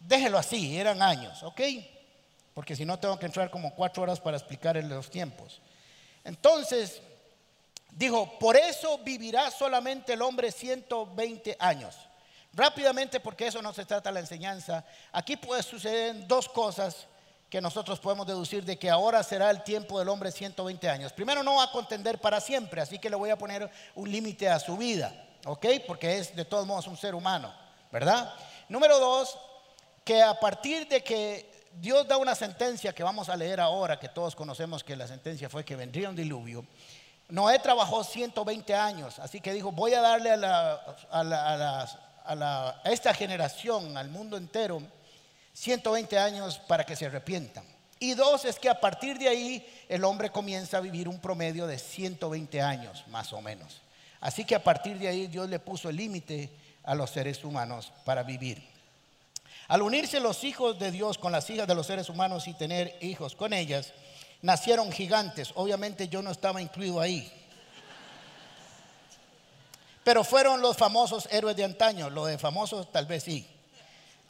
déjelo 0.00 0.38
así, 0.38 0.76
eran 0.78 1.00
años, 1.02 1.42
¿ok? 1.42 1.60
Porque 2.52 2.76
si 2.76 2.84
no 2.84 2.98
tengo 2.98 3.18
que 3.18 3.26
entrar 3.26 3.50
como 3.50 3.74
cuatro 3.74 4.02
horas 4.02 4.20
para 4.20 4.36
explicar 4.36 4.76
los 4.76 5.10
tiempos. 5.10 5.60
Entonces, 6.24 7.00
dijo, 7.90 8.38
por 8.38 8.56
eso 8.56 8.98
vivirá 8.98 9.50
solamente 9.50 10.14
el 10.14 10.22
hombre 10.22 10.50
120 10.50 11.56
años. 11.58 11.96
Rápidamente, 12.52 13.18
porque 13.18 13.48
eso 13.48 13.60
no 13.60 13.72
se 13.72 13.84
trata 13.84 14.12
la 14.12 14.20
enseñanza, 14.20 14.84
aquí 15.12 15.36
puede 15.36 15.62
suceder 15.62 16.26
dos 16.26 16.48
cosas 16.48 17.08
que 17.50 17.60
nosotros 17.60 18.00
podemos 18.00 18.26
deducir 18.26 18.64
de 18.64 18.78
que 18.78 18.90
ahora 18.90 19.22
será 19.22 19.50
el 19.50 19.62
tiempo 19.62 19.98
del 19.98 20.08
hombre 20.08 20.30
120 20.32 20.88
años. 20.88 21.12
Primero, 21.12 21.42
no 21.42 21.56
va 21.56 21.64
a 21.64 21.72
contender 21.72 22.20
para 22.20 22.40
siempre, 22.40 22.80
así 22.80 22.98
que 22.98 23.10
le 23.10 23.16
voy 23.16 23.30
a 23.30 23.38
poner 23.38 23.70
un 23.94 24.10
límite 24.10 24.48
a 24.48 24.58
su 24.58 24.76
vida. 24.76 25.12
¿Ok? 25.44 25.66
Porque 25.86 26.18
es 26.18 26.34
de 26.34 26.44
todos 26.44 26.66
modos 26.66 26.86
un 26.86 26.96
ser 26.96 27.14
humano, 27.14 27.52
¿verdad? 27.90 28.32
Número 28.68 28.98
dos, 28.98 29.38
que 30.04 30.22
a 30.22 30.38
partir 30.38 30.88
de 30.88 31.02
que 31.02 31.64
Dios 31.72 32.06
da 32.06 32.16
una 32.16 32.34
sentencia 32.34 32.94
que 32.94 33.02
vamos 33.02 33.28
a 33.28 33.36
leer 33.36 33.60
ahora, 33.60 33.98
que 33.98 34.08
todos 34.08 34.34
conocemos 34.36 34.84
que 34.84 34.96
la 34.96 35.06
sentencia 35.06 35.48
fue 35.48 35.64
que 35.64 35.76
vendría 35.76 36.08
un 36.08 36.16
diluvio, 36.16 36.64
Noé 37.28 37.58
trabajó 37.58 38.04
120 38.04 38.74
años, 38.74 39.18
así 39.18 39.40
que 39.40 39.52
dijo, 39.52 39.72
voy 39.72 39.94
a 39.94 40.00
darle 40.02 40.30
a, 40.30 40.80
a 42.24 42.80
esta 42.84 43.14
generación, 43.14 43.96
al 43.96 44.08
mundo 44.08 44.36
entero, 44.36 44.82
120 45.54 46.18
años 46.18 46.58
para 46.58 46.84
que 46.84 46.96
se 46.96 47.06
arrepientan. 47.06 47.64
Y 47.98 48.14
dos 48.14 48.44
es 48.44 48.58
que 48.58 48.68
a 48.68 48.80
partir 48.80 49.18
de 49.18 49.28
ahí 49.28 49.66
el 49.88 50.04
hombre 50.04 50.30
comienza 50.30 50.76
a 50.76 50.80
vivir 50.80 51.08
un 51.08 51.20
promedio 51.20 51.66
de 51.66 51.78
120 51.78 52.60
años, 52.60 53.04
más 53.08 53.32
o 53.32 53.40
menos. 53.40 53.80
Así 54.24 54.46
que 54.46 54.54
a 54.54 54.64
partir 54.64 54.98
de 54.98 55.06
ahí 55.06 55.26
Dios 55.26 55.50
le 55.50 55.58
puso 55.58 55.90
el 55.90 55.96
límite 55.96 56.48
a 56.82 56.94
los 56.94 57.10
seres 57.10 57.44
humanos 57.44 57.92
para 58.06 58.22
vivir. 58.22 58.66
Al 59.68 59.82
unirse 59.82 60.18
los 60.18 60.44
hijos 60.44 60.78
de 60.78 60.90
Dios 60.90 61.18
con 61.18 61.30
las 61.30 61.50
hijas 61.50 61.68
de 61.68 61.74
los 61.74 61.86
seres 61.86 62.08
humanos 62.08 62.48
y 62.48 62.54
tener 62.54 62.96
hijos 63.02 63.34
con 63.34 63.52
ellas, 63.52 63.92
nacieron 64.40 64.90
gigantes. 64.90 65.52
Obviamente 65.56 66.08
yo 66.08 66.22
no 66.22 66.30
estaba 66.30 66.62
incluido 66.62 67.02
ahí. 67.02 67.30
Pero 70.04 70.24
fueron 70.24 70.62
los 70.62 70.74
famosos 70.74 71.28
héroes 71.30 71.56
de 71.56 71.64
antaño. 71.64 72.08
Lo 72.08 72.24
de 72.24 72.38
famosos 72.38 72.90
tal 72.90 73.04
vez 73.04 73.24
sí. 73.24 73.46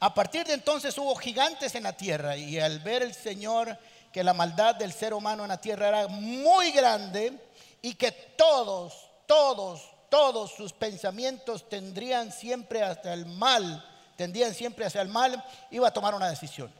A 0.00 0.12
partir 0.12 0.44
de 0.44 0.54
entonces 0.54 0.98
hubo 0.98 1.14
gigantes 1.14 1.76
en 1.76 1.84
la 1.84 1.96
tierra 1.96 2.36
y 2.36 2.58
al 2.58 2.80
ver 2.80 3.04
el 3.04 3.14
Señor 3.14 3.78
que 4.12 4.24
la 4.24 4.34
maldad 4.34 4.74
del 4.74 4.92
ser 4.92 5.14
humano 5.14 5.44
en 5.44 5.50
la 5.50 5.60
tierra 5.60 5.86
era 5.86 6.08
muy 6.08 6.72
grande 6.72 7.32
y 7.80 7.94
que 7.94 8.10
todos, 8.10 9.03
todos, 9.26 9.82
todos 10.08 10.52
sus 10.52 10.72
pensamientos 10.72 11.68
tendrían 11.68 12.32
siempre 12.32 12.82
hacia 12.82 13.12
el 13.12 13.26
mal, 13.26 13.84
tendrían 14.16 14.54
siempre 14.54 14.86
hacia 14.86 15.02
el 15.02 15.08
mal, 15.08 15.42
iba 15.70 15.88
a 15.88 15.92
tomar 15.92 16.14
una 16.14 16.28
decisión. 16.28 16.72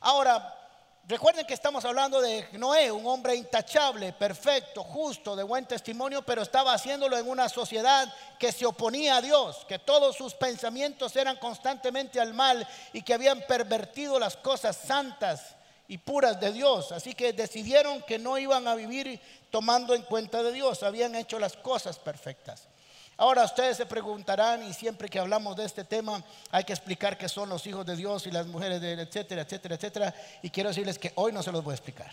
Ahora, 0.00 0.56
recuerden 1.06 1.46
que 1.46 1.54
estamos 1.54 1.84
hablando 1.84 2.20
de 2.20 2.48
Noé, 2.52 2.90
un 2.90 3.06
hombre 3.06 3.34
intachable, 3.34 4.12
perfecto, 4.12 4.82
justo, 4.82 5.36
de 5.36 5.42
buen 5.42 5.66
testimonio, 5.66 6.22
pero 6.22 6.42
estaba 6.42 6.72
haciéndolo 6.72 7.16
en 7.18 7.28
una 7.28 7.48
sociedad 7.48 8.12
que 8.38 8.52
se 8.52 8.66
oponía 8.66 9.16
a 9.16 9.22
Dios, 9.22 9.64
que 9.68 9.78
todos 9.78 10.16
sus 10.16 10.34
pensamientos 10.34 11.14
eran 11.16 11.36
constantemente 11.36 12.20
al 12.20 12.34
mal 12.34 12.66
y 12.92 13.02
que 13.02 13.14
habían 13.14 13.40
pervertido 13.42 14.18
las 14.18 14.36
cosas 14.36 14.76
santas 14.76 15.56
y 15.90 15.98
puras 15.98 16.38
de 16.38 16.52
Dios. 16.52 16.92
Así 16.92 17.14
que 17.14 17.32
decidieron 17.32 18.00
que 18.02 18.16
no 18.16 18.38
iban 18.38 18.68
a 18.68 18.76
vivir 18.76 19.20
tomando 19.50 19.92
en 19.92 20.02
cuenta 20.02 20.40
de 20.40 20.52
Dios, 20.52 20.84
habían 20.84 21.16
hecho 21.16 21.40
las 21.40 21.56
cosas 21.56 21.98
perfectas. 21.98 22.68
Ahora 23.16 23.42
ustedes 23.42 23.76
se 23.76 23.86
preguntarán 23.86 24.62
y 24.62 24.72
siempre 24.72 25.08
que 25.08 25.18
hablamos 25.18 25.56
de 25.56 25.64
este 25.64 25.82
tema 25.82 26.22
hay 26.52 26.62
que 26.62 26.72
explicar 26.72 27.18
qué 27.18 27.28
son 27.28 27.48
los 27.48 27.66
hijos 27.66 27.84
de 27.84 27.96
Dios 27.96 28.24
y 28.28 28.30
las 28.30 28.46
mujeres 28.46 28.80
de 28.80 28.92
etcétera, 28.92 29.42
etcétera, 29.42 29.74
etcétera. 29.74 30.14
Y 30.42 30.50
quiero 30.50 30.68
decirles 30.68 30.96
que 30.96 31.12
hoy 31.16 31.32
no 31.32 31.42
se 31.42 31.50
los 31.50 31.64
voy 31.64 31.72
a 31.72 31.74
explicar. 31.74 32.12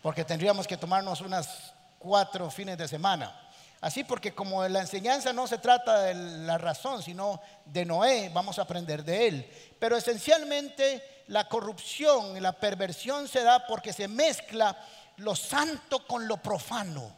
Porque 0.00 0.24
tendríamos 0.24 0.66
que 0.66 0.78
tomarnos 0.78 1.20
unas 1.20 1.74
cuatro 1.98 2.50
fines 2.50 2.78
de 2.78 2.88
semana. 2.88 3.38
Así 3.82 4.02
porque 4.02 4.34
como 4.34 4.66
la 4.66 4.80
enseñanza 4.80 5.34
no 5.34 5.46
se 5.46 5.58
trata 5.58 6.04
de 6.04 6.14
la 6.14 6.56
razón, 6.56 7.02
sino 7.02 7.40
de 7.66 7.84
Noé, 7.84 8.30
vamos 8.32 8.58
a 8.58 8.62
aprender 8.62 9.04
de 9.04 9.28
él. 9.28 9.50
Pero 9.78 9.96
esencialmente 9.98 11.17
la 11.28 11.48
corrupción 11.48 12.36
y 12.36 12.40
la 12.40 12.52
perversión 12.52 13.28
se 13.28 13.42
da 13.42 13.66
porque 13.66 13.92
se 13.92 14.08
mezcla 14.08 14.76
lo 15.18 15.34
santo 15.34 16.06
con 16.06 16.26
lo 16.26 16.38
profano. 16.38 17.16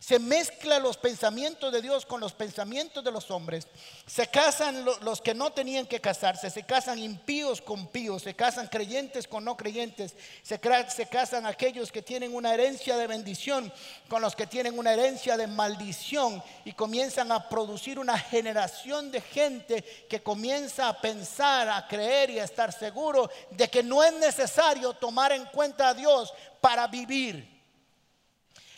Se 0.00 0.18
mezclan 0.18 0.82
los 0.82 0.96
pensamientos 0.96 1.70
de 1.70 1.82
Dios 1.82 2.06
con 2.06 2.22
los 2.22 2.32
pensamientos 2.32 3.04
de 3.04 3.12
los 3.12 3.30
hombres. 3.30 3.66
Se 4.06 4.28
casan 4.28 4.82
los 4.82 5.20
que 5.20 5.34
no 5.34 5.52
tenían 5.52 5.84
que 5.84 6.00
casarse. 6.00 6.48
Se 6.48 6.62
casan 6.62 6.98
impíos 6.98 7.60
con 7.60 7.86
píos. 7.86 8.22
Se 8.22 8.34
casan 8.34 8.68
creyentes 8.68 9.28
con 9.28 9.44
no 9.44 9.58
creyentes. 9.58 10.14
Se 10.42 10.58
casan 10.58 11.44
aquellos 11.44 11.92
que 11.92 12.00
tienen 12.00 12.34
una 12.34 12.54
herencia 12.54 12.96
de 12.96 13.06
bendición 13.06 13.70
con 14.08 14.22
los 14.22 14.34
que 14.34 14.46
tienen 14.46 14.78
una 14.78 14.94
herencia 14.94 15.36
de 15.36 15.46
maldición. 15.46 16.42
Y 16.64 16.72
comienzan 16.72 17.30
a 17.30 17.50
producir 17.50 17.98
una 17.98 18.18
generación 18.18 19.10
de 19.10 19.20
gente 19.20 19.84
que 20.08 20.22
comienza 20.22 20.88
a 20.88 20.98
pensar, 20.98 21.68
a 21.68 21.86
creer 21.86 22.30
y 22.30 22.38
a 22.38 22.44
estar 22.44 22.72
seguro 22.72 23.30
de 23.50 23.68
que 23.68 23.82
no 23.82 24.02
es 24.02 24.14
necesario 24.14 24.94
tomar 24.94 25.32
en 25.32 25.44
cuenta 25.44 25.90
a 25.90 25.94
Dios 25.94 26.32
para 26.62 26.86
vivir. 26.86 27.49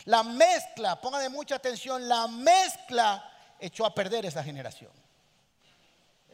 La 0.05 0.23
mezcla, 0.23 0.99
póngale 0.99 1.29
mucha 1.29 1.55
atención, 1.55 2.07
la 2.07 2.27
mezcla 2.27 3.29
echó 3.59 3.85
a 3.85 3.93
perder 3.93 4.25
esa 4.25 4.43
generación. 4.43 4.91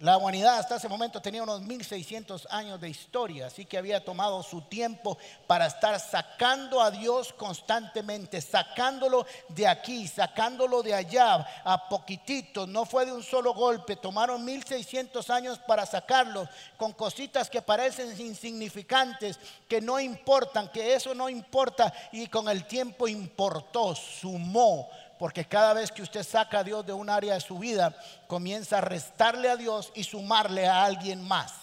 La 0.02 0.16
humanidad 0.16 0.60
hasta 0.60 0.78
ese 0.78 0.88
momento 0.88 1.22
tenía 1.22 1.44
unos 1.44 1.62
1600 1.62 2.48
años 2.52 2.80
de 2.80 2.90
historia, 2.90 3.48
así 3.48 3.66
que 3.66 3.78
había 3.78 4.02
tomado 4.04 4.42
su 4.44 4.62
tiempo 4.62 5.18
para 5.46 5.66
estar 5.66 6.00
sacando 6.00 6.82
a 6.82 6.90
Dios 6.90 7.34
constantemente, 7.34 8.40
sacándolo 8.40 9.26
de 9.50 9.68
aquí, 9.68 10.08
sacándolo 10.08 10.82
de 10.84 10.94
allá, 10.94 11.46
a 11.66 11.90
poquitito, 11.90 12.66
no 12.66 12.86
fue 12.86 13.06
de 13.06 13.12
un 13.12 13.24
solo 13.24 13.54
golpe, 13.54 13.98
tomaron 13.98 14.46
1600 14.46 15.30
años 15.30 15.60
para 15.60 15.86
sacarlo 15.86 16.48
con 16.78 16.94
cositas 16.94 17.50
que 17.50 17.62
parecen 17.62 18.18
insignificantes, 18.22 19.38
que 19.68 19.82
no 19.82 20.00
importan, 20.00 20.70
que 20.70 20.94
eso 20.94 21.14
no 21.14 21.28
importa 21.28 21.92
y 22.14 22.28
con 22.28 22.48
el 22.48 22.66
tiempo 22.66 23.06
importó, 23.06 23.94
sumó 23.96 24.90
porque 25.20 25.46
cada 25.46 25.74
vez 25.74 25.92
que 25.92 26.02
usted 26.02 26.24
saca 26.24 26.60
a 26.60 26.64
Dios 26.64 26.86
de 26.86 26.94
un 26.94 27.10
área 27.10 27.34
de 27.34 27.42
su 27.42 27.60
vida, 27.60 27.94
comienza 28.26 28.78
a 28.78 28.82
restarle 28.82 29.50
a 29.50 29.58
Dios 29.58 29.92
y 29.94 30.06
sumarle 30.06 30.66
a 30.66 30.86
alguien 30.86 31.22
más. 31.28 31.54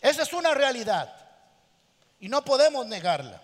Esa 0.00 0.22
es 0.22 0.32
una 0.32 0.54
realidad 0.54 1.12
y 2.20 2.28
no 2.28 2.44
podemos 2.44 2.86
negarla. 2.86 3.42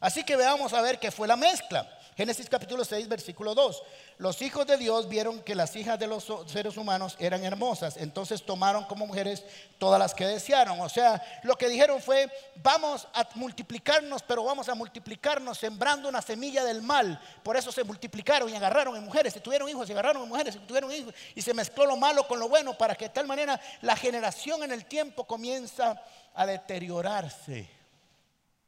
Así 0.00 0.24
que 0.24 0.36
veamos 0.36 0.72
a 0.72 0.80
ver 0.80 0.98
qué 0.98 1.10
fue 1.10 1.28
la 1.28 1.36
mezcla. 1.36 1.86
Génesis 2.16 2.48
capítulo 2.48 2.82
6, 2.82 3.08
versículo 3.08 3.54
2. 3.54 3.82
Los 4.16 4.40
hijos 4.40 4.66
de 4.66 4.78
Dios 4.78 5.06
vieron 5.06 5.42
que 5.42 5.54
las 5.54 5.76
hijas 5.76 5.98
de 5.98 6.06
los 6.06 6.26
seres 6.46 6.78
humanos 6.78 7.14
eran 7.18 7.44
hermosas, 7.44 7.98
entonces 7.98 8.42
tomaron 8.42 8.84
como 8.84 9.06
mujeres 9.06 9.44
todas 9.76 9.98
las 9.98 10.14
que 10.14 10.26
desearon. 10.26 10.80
O 10.80 10.88
sea, 10.88 11.22
lo 11.42 11.56
que 11.56 11.68
dijeron 11.68 12.00
fue, 12.00 12.32
vamos 12.62 13.06
a 13.12 13.28
multiplicarnos, 13.34 14.22
pero 14.22 14.44
vamos 14.44 14.66
a 14.70 14.74
multiplicarnos 14.74 15.58
sembrando 15.58 16.08
una 16.08 16.22
semilla 16.22 16.64
del 16.64 16.80
mal. 16.80 17.20
Por 17.42 17.54
eso 17.54 17.70
se 17.70 17.84
multiplicaron 17.84 18.48
y 18.48 18.56
agarraron 18.56 18.96
en 18.96 19.04
mujeres, 19.04 19.36
y 19.36 19.40
tuvieron 19.40 19.68
hijos, 19.68 19.86
y 19.86 19.92
agarraron 19.92 20.22
en 20.22 20.28
mujeres, 20.30 20.56
y 20.56 20.58
tuvieron 20.60 20.90
hijos, 20.92 21.12
y 21.34 21.42
se 21.42 21.52
mezcló 21.52 21.84
lo 21.84 21.98
malo 21.98 22.26
con 22.26 22.40
lo 22.40 22.48
bueno, 22.48 22.78
para 22.78 22.94
que 22.94 23.08
de 23.08 23.14
tal 23.14 23.26
manera 23.26 23.60
la 23.82 23.94
generación 23.94 24.62
en 24.62 24.72
el 24.72 24.86
tiempo 24.86 25.24
comienza 25.24 26.02
a 26.32 26.46
deteriorarse. 26.46 27.68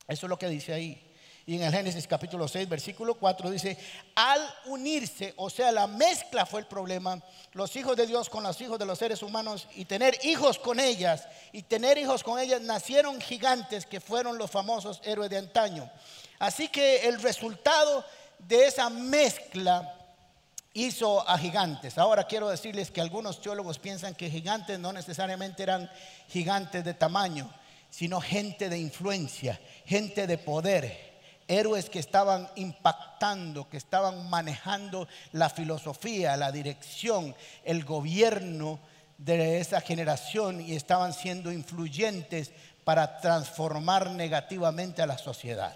Eso 0.06 0.26
es 0.26 0.28
lo 0.28 0.38
que 0.38 0.48
dice 0.48 0.74
ahí. 0.74 1.07
Y 1.48 1.54
en 1.54 1.62
el 1.62 1.72
Génesis 1.72 2.06
capítulo 2.06 2.46
6, 2.46 2.68
versículo 2.68 3.14
4 3.14 3.50
dice, 3.50 3.78
al 4.14 4.38
unirse, 4.66 5.32
o 5.38 5.48
sea, 5.48 5.72
la 5.72 5.86
mezcla 5.86 6.44
fue 6.44 6.60
el 6.60 6.66
problema, 6.66 7.22
los 7.54 7.74
hijos 7.74 7.96
de 7.96 8.06
Dios 8.06 8.28
con 8.28 8.42
los 8.42 8.60
hijos 8.60 8.78
de 8.78 8.84
los 8.84 8.98
seres 8.98 9.22
humanos 9.22 9.66
y 9.74 9.86
tener 9.86 10.18
hijos 10.24 10.58
con 10.58 10.78
ellas, 10.78 11.26
y 11.50 11.62
tener 11.62 11.96
hijos 11.96 12.22
con 12.22 12.38
ellas, 12.38 12.60
nacieron 12.60 13.18
gigantes 13.18 13.86
que 13.86 13.98
fueron 13.98 14.36
los 14.36 14.50
famosos 14.50 15.00
héroes 15.04 15.30
de 15.30 15.38
antaño. 15.38 15.90
Así 16.38 16.68
que 16.68 17.08
el 17.08 17.18
resultado 17.22 18.04
de 18.40 18.66
esa 18.66 18.90
mezcla 18.90 19.94
hizo 20.74 21.26
a 21.26 21.38
gigantes. 21.38 21.96
Ahora 21.96 22.26
quiero 22.26 22.50
decirles 22.50 22.90
que 22.90 23.00
algunos 23.00 23.40
teólogos 23.40 23.78
piensan 23.78 24.14
que 24.14 24.28
gigantes 24.28 24.78
no 24.78 24.92
necesariamente 24.92 25.62
eran 25.62 25.90
gigantes 26.28 26.84
de 26.84 26.92
tamaño, 26.92 27.50
sino 27.88 28.20
gente 28.20 28.68
de 28.68 28.78
influencia, 28.78 29.58
gente 29.86 30.26
de 30.26 30.36
poder 30.36 31.07
héroes 31.48 31.90
que 31.90 31.98
estaban 31.98 32.48
impactando, 32.56 33.68
que 33.68 33.78
estaban 33.78 34.28
manejando 34.28 35.08
la 35.32 35.48
filosofía, 35.48 36.36
la 36.36 36.52
dirección, 36.52 37.34
el 37.64 37.84
gobierno 37.84 38.78
de 39.16 39.58
esa 39.58 39.80
generación 39.80 40.60
y 40.60 40.76
estaban 40.76 41.12
siendo 41.12 41.50
influyentes 41.50 42.52
para 42.84 43.20
transformar 43.20 44.10
negativamente 44.10 45.02
a 45.02 45.06
la 45.06 45.18
sociedad. 45.18 45.74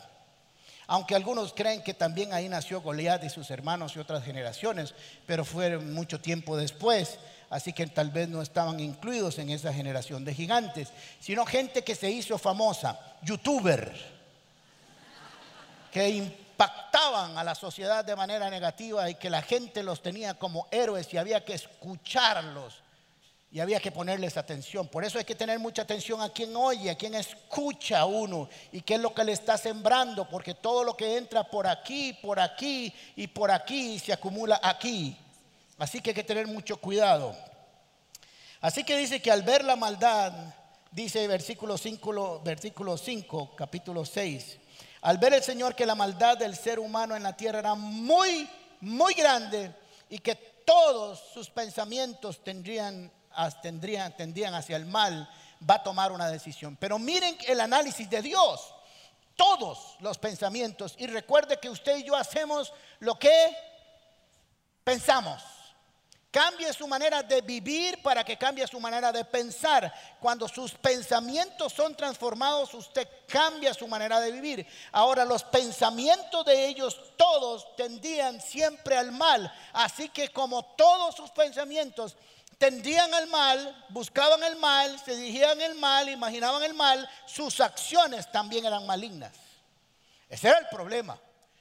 Aunque 0.86 1.14
algunos 1.14 1.52
creen 1.52 1.82
que 1.82 1.94
también 1.94 2.32
ahí 2.32 2.48
nació 2.48 2.82
Goliat 2.82 3.24
y 3.24 3.30
sus 3.30 3.50
hermanos 3.50 3.96
y 3.96 3.98
otras 3.98 4.24
generaciones, 4.24 4.94
pero 5.26 5.44
fue 5.44 5.78
mucho 5.78 6.20
tiempo 6.20 6.56
después, 6.56 7.18
así 7.50 7.72
que 7.72 7.86
tal 7.86 8.10
vez 8.10 8.28
no 8.28 8.42
estaban 8.42 8.78
incluidos 8.78 9.38
en 9.38 9.50
esa 9.50 9.72
generación 9.72 10.24
de 10.24 10.34
gigantes, 10.34 10.88
sino 11.20 11.46
gente 11.46 11.82
que 11.82 11.94
se 11.94 12.10
hizo 12.10 12.36
famosa, 12.36 12.98
youtuber, 13.22 14.21
que 15.92 16.08
impactaban 16.08 17.36
a 17.36 17.44
la 17.44 17.54
sociedad 17.54 18.02
de 18.02 18.16
manera 18.16 18.48
negativa 18.48 19.10
y 19.10 19.14
que 19.16 19.28
la 19.28 19.42
gente 19.42 19.82
los 19.82 20.02
tenía 20.02 20.34
como 20.34 20.66
héroes 20.70 21.12
y 21.12 21.18
había 21.18 21.44
que 21.44 21.52
escucharlos 21.52 22.82
y 23.50 23.60
había 23.60 23.78
que 23.78 23.92
ponerles 23.92 24.38
atención. 24.38 24.88
Por 24.88 25.04
eso 25.04 25.18
hay 25.18 25.24
que 25.24 25.34
tener 25.34 25.58
mucha 25.58 25.82
atención 25.82 26.22
a 26.22 26.30
quien 26.30 26.56
oye, 26.56 26.90
a 26.90 26.94
quien 26.94 27.14
escucha 27.14 28.00
a 28.00 28.06
uno 28.06 28.48
y 28.72 28.80
qué 28.80 28.94
es 28.94 29.00
lo 29.00 29.12
que 29.12 29.22
le 29.22 29.32
está 29.32 29.58
sembrando, 29.58 30.26
porque 30.26 30.54
todo 30.54 30.82
lo 30.82 30.96
que 30.96 31.18
entra 31.18 31.44
por 31.44 31.66
aquí, 31.66 32.14
por 32.14 32.40
aquí 32.40 32.92
y 33.14 33.26
por 33.26 33.50
aquí 33.50 33.98
se 33.98 34.14
acumula 34.14 34.58
aquí. 34.62 35.14
Así 35.76 36.00
que 36.00 36.10
hay 36.10 36.14
que 36.14 36.24
tener 36.24 36.46
mucho 36.46 36.78
cuidado. 36.78 37.36
Así 38.62 38.82
que 38.82 38.96
dice 38.96 39.20
que 39.20 39.30
al 39.30 39.42
ver 39.42 39.62
la 39.62 39.76
maldad, 39.76 40.32
dice 40.90 41.28
versículo 41.28 41.76
5, 41.76 42.40
versículo 42.42 42.96
5 42.96 43.54
capítulo 43.54 44.06
6, 44.06 44.60
al 45.02 45.18
ver 45.18 45.34
el 45.34 45.42
Señor 45.42 45.74
que 45.74 45.84
la 45.84 45.94
maldad 45.94 46.38
del 46.38 46.56
ser 46.56 46.78
humano 46.78 47.14
en 47.14 47.22
la 47.22 47.36
tierra 47.36 47.58
era 47.58 47.74
muy, 47.74 48.48
muy 48.80 49.14
grande 49.14 49.74
y 50.08 50.18
que 50.18 50.36
todos 50.64 51.20
sus 51.34 51.50
pensamientos 51.50 52.42
tendrían, 52.44 53.10
tendrían, 53.60 54.16
tendrían 54.16 54.54
hacia 54.54 54.76
el 54.76 54.86
mal, 54.86 55.28
va 55.68 55.76
a 55.76 55.82
tomar 55.82 56.12
una 56.12 56.28
decisión. 56.28 56.76
Pero 56.76 56.98
miren 56.98 57.36
el 57.46 57.60
análisis 57.60 58.08
de 58.08 58.22
Dios. 58.22 58.74
Todos 59.34 59.96
los 60.00 60.18
pensamientos. 60.18 60.94
Y 60.98 61.06
recuerde 61.06 61.58
que 61.58 61.68
usted 61.68 61.96
y 61.96 62.04
yo 62.04 62.14
hacemos 62.14 62.72
lo 63.00 63.18
que 63.18 63.56
pensamos. 64.84 65.42
Cambie 66.32 66.72
su 66.72 66.88
manera 66.88 67.22
de 67.22 67.42
vivir 67.42 68.00
para 68.02 68.24
que 68.24 68.38
cambie 68.38 68.66
su 68.66 68.80
manera 68.80 69.12
de 69.12 69.22
pensar. 69.22 69.92
Cuando 70.18 70.48
sus 70.48 70.72
pensamientos 70.72 71.74
son 71.74 71.94
transformados, 71.94 72.72
usted 72.72 73.06
cambia 73.28 73.74
su 73.74 73.86
manera 73.86 74.18
de 74.18 74.32
vivir. 74.32 74.66
Ahora, 74.92 75.26
los 75.26 75.44
pensamientos 75.44 76.42
de 76.46 76.68
ellos 76.68 76.98
todos 77.18 77.76
tendían 77.76 78.40
siempre 78.40 78.96
al 78.96 79.12
mal. 79.12 79.52
Así 79.74 80.08
que 80.08 80.30
como 80.30 80.64
todos 80.74 81.14
sus 81.16 81.30
pensamientos 81.32 82.16
tendían 82.56 83.12
al 83.12 83.26
mal, 83.26 83.84
buscaban 83.90 84.42
el 84.42 84.56
mal, 84.56 84.98
se 85.04 85.14
dirigían 85.14 85.60
el 85.60 85.74
mal, 85.74 86.08
imaginaban 86.08 86.62
el 86.62 86.72
mal, 86.72 87.06
sus 87.26 87.60
acciones 87.60 88.32
también 88.32 88.64
eran 88.64 88.86
malignas. 88.86 89.34
Ese 90.30 90.48
era 90.48 90.60
el 90.60 90.68
problema. 90.68 91.20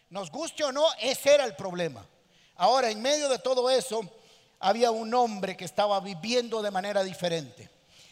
Nos 0.10 0.32
guste 0.32 0.64
o 0.64 0.72
no, 0.72 0.88
ese 0.98 1.34
era 1.34 1.44
el 1.44 1.58
problema. 1.58 2.06
Ahora, 2.56 2.90
en 2.90 3.02
medio 3.02 3.28
de 3.28 3.40
todo 3.40 3.70
eso, 3.70 4.02
había 4.62 4.92
un 4.92 5.14
hombre 5.14 5.58
que 5.58 5.66
estaba 5.66 6.00
viviendo 6.00 6.62
de 6.62 6.72
manera 6.72 7.04
diferente. 7.04 7.70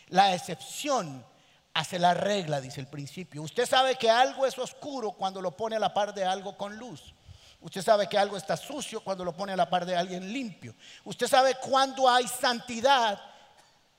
La 0.08 0.34
excepción 0.34 1.26
hace 1.74 2.00
la 2.00 2.14
regla, 2.14 2.60
dice 2.60 2.82
el 2.82 2.88
principio. 2.88 3.44
Usted 3.44 3.66
sabe 3.66 3.96
que 3.96 4.10
algo 4.10 4.46
es 4.46 4.58
oscuro 4.58 5.12
cuando 5.12 5.42
lo 5.42 5.56
pone 5.56 5.76
a 5.76 5.80
la 5.80 5.94
par 5.94 6.14
de 6.14 6.26
algo 6.26 6.58
con 6.58 6.76
luz. 6.76 7.14
Usted 7.62 7.82
sabe 7.82 8.08
que 8.08 8.18
algo 8.18 8.38
está 8.38 8.58
sucio 8.58 9.04
cuando 9.04 9.24
lo 9.24 9.36
pone 9.36 9.54
a 9.54 9.58
la 9.58 9.70
par 9.70 9.86
de 9.86 9.96
alguien 9.96 10.32
limpio. 10.32 10.76
Usted 11.04 11.28
sabe 11.28 11.56
cuando 11.56 12.10
hay 12.10 12.28
santidad 12.28 13.20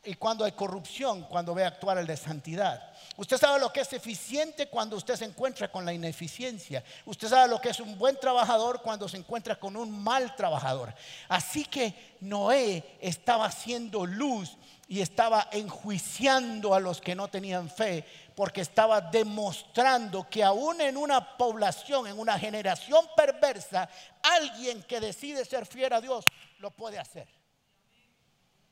y 0.02 0.14
cuando 0.14 0.44
hay 0.44 0.52
corrupción, 0.52 1.22
cuando 1.24 1.54
ve 1.54 1.64
actuar 1.64 1.98
el 1.98 2.06
de 2.06 2.16
santidad. 2.16 2.89
Usted 3.16 3.36
sabe 3.36 3.60
lo 3.60 3.72
que 3.72 3.80
es 3.80 3.92
eficiente 3.92 4.68
cuando 4.68 4.96
usted 4.96 5.16
se 5.16 5.24
encuentra 5.24 5.70
con 5.70 5.84
la 5.84 5.92
ineficiencia. 5.92 6.82
Usted 7.04 7.28
sabe 7.28 7.48
lo 7.48 7.60
que 7.60 7.70
es 7.70 7.80
un 7.80 7.98
buen 7.98 8.18
trabajador 8.18 8.80
cuando 8.82 9.08
se 9.08 9.16
encuentra 9.16 9.56
con 9.56 9.76
un 9.76 10.02
mal 10.02 10.34
trabajador. 10.36 10.94
Así 11.28 11.64
que 11.64 12.16
Noé 12.20 12.96
estaba 13.00 13.46
haciendo 13.46 14.06
luz 14.06 14.56
y 14.88 15.00
estaba 15.00 15.48
enjuiciando 15.52 16.74
a 16.74 16.80
los 16.80 17.00
que 17.00 17.14
no 17.14 17.28
tenían 17.28 17.68
fe 17.68 18.04
porque 18.34 18.62
estaba 18.62 19.00
demostrando 19.00 20.28
que 20.28 20.42
aún 20.42 20.80
en 20.80 20.96
una 20.96 21.36
población, 21.36 22.06
en 22.06 22.18
una 22.18 22.38
generación 22.38 23.06
perversa, 23.14 23.88
alguien 24.22 24.82
que 24.84 24.98
decide 24.98 25.44
ser 25.44 25.66
fiel 25.66 25.92
a 25.92 26.00
Dios 26.00 26.26
lo 26.58 26.70
puede 26.70 26.98
hacer. 26.98 27.28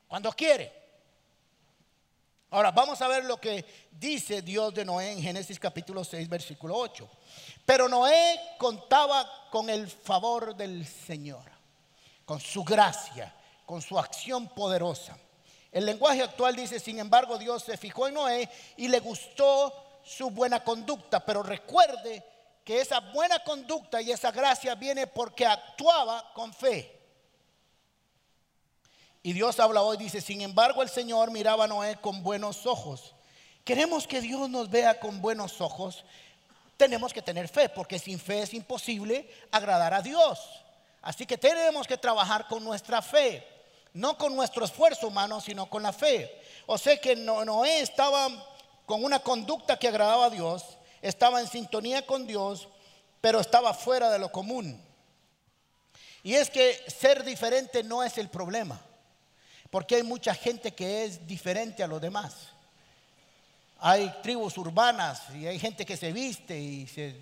Cuando 0.07 0.33
quiere. 0.33 0.78
Ahora 2.51 2.71
vamos 2.71 3.03
a 3.03 3.09
ver 3.09 3.27
lo 3.27 3.39
que 3.39 3.89
dice 3.91 4.41
Dios 4.41 4.73
de 4.73 4.83
Noé 4.83 5.13
en 5.13 5.21
Génesis 5.21 5.61
capítulo 5.61 6.03
6, 6.03 6.27
versículo 6.31 6.77
8. 6.77 7.07
Pero 7.67 7.91
Noé 7.91 8.41
contaba 8.57 9.49
con 9.51 9.69
el 9.69 9.87
favor 9.87 10.57
del 10.57 10.87
Señor, 10.87 11.45
con 12.25 12.41
su 12.41 12.65
gracia, 12.65 13.35
con 13.67 13.83
su 13.83 13.99
acción 13.99 14.49
poderosa. 14.49 15.19
El 15.71 15.85
lenguaje 15.85 16.23
actual 16.23 16.57
dice, 16.57 16.81
sin 16.81 16.99
embargo, 16.99 17.37
Dios 17.37 17.65
se 17.65 17.77
fijó 17.77 18.09
en 18.09 18.15
Noé 18.15 18.49
y 18.79 18.89
le 18.89 19.01
gustó 19.01 20.01
su 20.03 20.31
buena 20.31 20.65
conducta, 20.65 21.23
pero 21.23 21.43
recuerde 21.43 22.25
que 22.65 22.81
esa 22.81 23.01
buena 23.01 23.45
conducta 23.45 24.01
y 24.01 24.11
esa 24.11 24.31
gracia 24.31 24.75
viene 24.75 25.07
porque 25.07 25.45
actuaba 25.45 26.33
con 26.33 26.55
fe. 26.55 26.98
Y 29.29 29.35
Dios 29.35 29.61
habla 29.61 29.83
hoy, 29.83 29.99
dice, 29.99 30.23
sin 30.23 30.41
embargo 30.41 30.83
el 30.83 30.89
Señor 30.89 31.31
miraba 31.31 31.65
a 31.65 31.67
Noé 31.67 31.97
con 31.97 32.23
buenos 32.23 32.65
ojos. 32.65 33.15
Queremos 33.63 34.07
que 34.07 34.23
Dios 34.23 34.49
nos 34.49 34.71
vea 34.71 34.99
con 34.99 35.21
buenos 35.21 35.61
ojos. 35.61 36.03
Tenemos 36.79 37.13
que 37.13 37.21
tener 37.21 37.47
fe, 37.47 37.69
porque 37.69 37.99
sin 37.99 38.19
fe 38.19 38.41
es 38.41 38.55
imposible 38.55 39.31
agradar 39.51 39.93
a 39.93 40.01
Dios. 40.01 40.41
Así 41.03 41.27
que 41.27 41.37
tenemos 41.37 41.87
que 41.87 41.99
trabajar 41.99 42.49
con 42.49 42.65
nuestra 42.65 43.03
fe. 43.03 43.47
no 43.93 44.17
con 44.17 44.35
nuestro 44.35 44.65
esfuerzo 44.65 45.09
humano, 45.09 45.43
sino 45.43 45.69
con 45.69 45.83
la 45.83 45.93
fe. 45.93 46.41
O 46.65 46.79
sea 46.79 46.99
que 46.99 47.15
Noé 47.15 47.83
estaba 47.83 48.31
con 48.87 49.05
una 49.05 49.19
conducta 49.19 49.79
que 49.79 49.89
agradaba 49.89 50.25
a 50.25 50.31
Dios, 50.31 50.79
estaba 51.03 51.43
en 51.43 51.49
sintonía 51.49 52.07
con 52.07 52.27
Dios, 52.27 52.67
pero 53.21 53.41
estaba 53.41 53.75
fuera 53.75 54.09
de 54.09 54.21
lo 54.21 54.33
común. 54.33 54.83
Y 56.23 56.33
es 56.33 56.49
que 56.49 56.83
ser 56.87 57.25
diferente 57.25 57.83
no 57.83 58.03
es 58.03 58.17
el 58.17 58.31
problema, 58.31 58.81
porque 59.71 59.97
hay 59.97 60.03
mucha 60.03 60.35
gente 60.35 60.73
que 60.73 61.05
es 61.05 61.27
diferente 61.27 61.83
a 61.83 61.87
los 61.87 62.01
demás. 62.01 62.35
Hay 63.81 64.13
tribus 64.23 64.59
urbanas 64.59 65.23
y 65.35 65.47
hay 65.47 65.59
gente 65.59 65.85
que 65.85 65.97
se 65.97 66.13
viste 66.13 66.59
y 66.59 66.87
se 66.87 67.15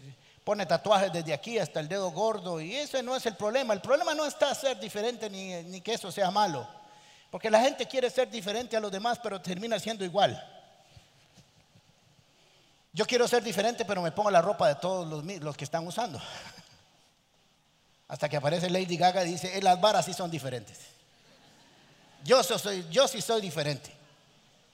pone 0.42 0.64
tatuajes 0.64 1.12
desde 1.12 1.34
aquí 1.34 1.58
hasta 1.58 1.80
el 1.80 1.88
dedo 1.88 2.10
gordo 2.12 2.60
y 2.60 2.74
ese 2.74 3.02
no 3.02 3.16
es 3.16 3.26
el 3.26 3.34
problema. 3.34 3.74
El 3.74 3.80
problema 3.80 4.14
no 4.14 4.24
está 4.24 4.54
ser 4.54 4.78
diferente 4.78 5.28
ni, 5.28 5.80
que 5.80 5.94
eso 5.94 6.12
sea 6.12 6.30
malo, 6.30 6.66
porque 7.30 7.50
la 7.50 7.60
gente 7.60 7.86
quiere 7.86 8.08
ser 8.10 8.30
diferente 8.30 8.76
a 8.76 8.80
los 8.80 8.92
demás, 8.92 9.18
pero 9.20 9.40
termina 9.40 9.78
siendo 9.78 10.04
igual. 10.04 10.40
Yo 12.92 13.04
quiero 13.04 13.28
ser 13.28 13.42
diferente, 13.42 13.84
pero 13.84 14.00
me 14.00 14.12
pongo 14.12 14.30
la 14.30 14.40
ropa 14.40 14.68
de 14.68 14.76
todos 14.76 15.06
los, 15.06 15.22
los 15.42 15.56
que 15.56 15.64
están 15.64 15.86
usando. 15.86 16.18
Hasta 18.08 18.28
que 18.28 18.36
aparece 18.36 18.70
Lady 18.70 18.96
Gaga 18.96 19.24
y 19.24 19.32
dice, 19.32 19.58
eh, 19.58 19.60
las 19.60 19.78
varas 19.80 20.06
sí 20.06 20.14
son 20.14 20.30
diferentes. 20.30 20.95
Yo, 22.26 22.42
sí 23.08 23.22
soy 23.22 23.40
diferente. 23.40 23.94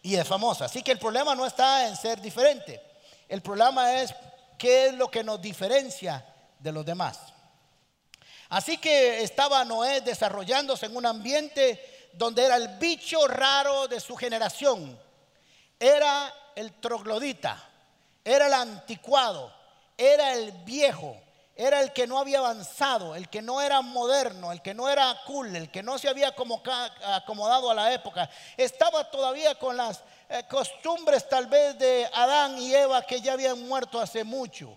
Y 0.02 0.16
es 0.16 0.26
famosa. 0.26 0.64
Así 0.64 0.82
que 0.82 0.92
el 0.92 0.98
problema 0.98 1.34
no 1.34 1.46
está 1.46 1.86
en 1.86 1.96
ser 1.96 2.20
diferente. 2.20 2.80
El 3.28 3.42
problema 3.42 4.00
es 4.00 4.14
qué 4.58 4.86
es 4.86 4.94
lo 4.94 5.10
que 5.10 5.22
nos 5.22 5.40
diferencia 5.40 6.24
de 6.58 6.72
los 6.72 6.84
demás. 6.84 7.20
Así 8.48 8.78
que 8.78 9.22
estaba 9.22 9.64
Noé 9.64 10.00
desarrollándose 10.00 10.86
en 10.86 10.96
un 10.96 11.06
ambiente 11.06 12.08
donde 12.14 12.44
era 12.44 12.56
el 12.56 12.68
bicho 12.78 13.26
raro 13.28 13.86
de 13.86 14.00
su 14.00 14.16
generación. 14.16 14.98
Era 15.78 16.32
el 16.54 16.72
troglodita, 16.74 17.62
era 18.24 18.46
el 18.46 18.54
anticuado, 18.54 19.52
era 19.96 20.34
el 20.34 20.52
viejo 20.64 21.16
era 21.54 21.80
el 21.80 21.92
que 21.92 22.06
no 22.06 22.18
había 22.18 22.38
avanzado, 22.38 23.14
el 23.14 23.28
que 23.28 23.42
no 23.42 23.60
era 23.60 23.82
moderno, 23.82 24.52
el 24.52 24.62
que 24.62 24.72
no 24.72 24.88
era 24.88 25.14
cool, 25.26 25.54
el 25.54 25.70
que 25.70 25.82
no 25.82 25.98
se 25.98 26.08
había 26.08 26.28
acomodado 26.28 27.70
a 27.70 27.74
la 27.74 27.92
época. 27.92 28.28
Estaba 28.56 29.10
todavía 29.10 29.54
con 29.56 29.76
las 29.76 30.02
eh, 30.28 30.44
costumbres 30.48 31.28
tal 31.28 31.46
vez 31.46 31.78
de 31.78 32.08
Adán 32.14 32.58
y 32.58 32.74
Eva 32.74 33.02
que 33.02 33.20
ya 33.20 33.34
habían 33.34 33.68
muerto 33.68 34.00
hace 34.00 34.24
mucho. 34.24 34.76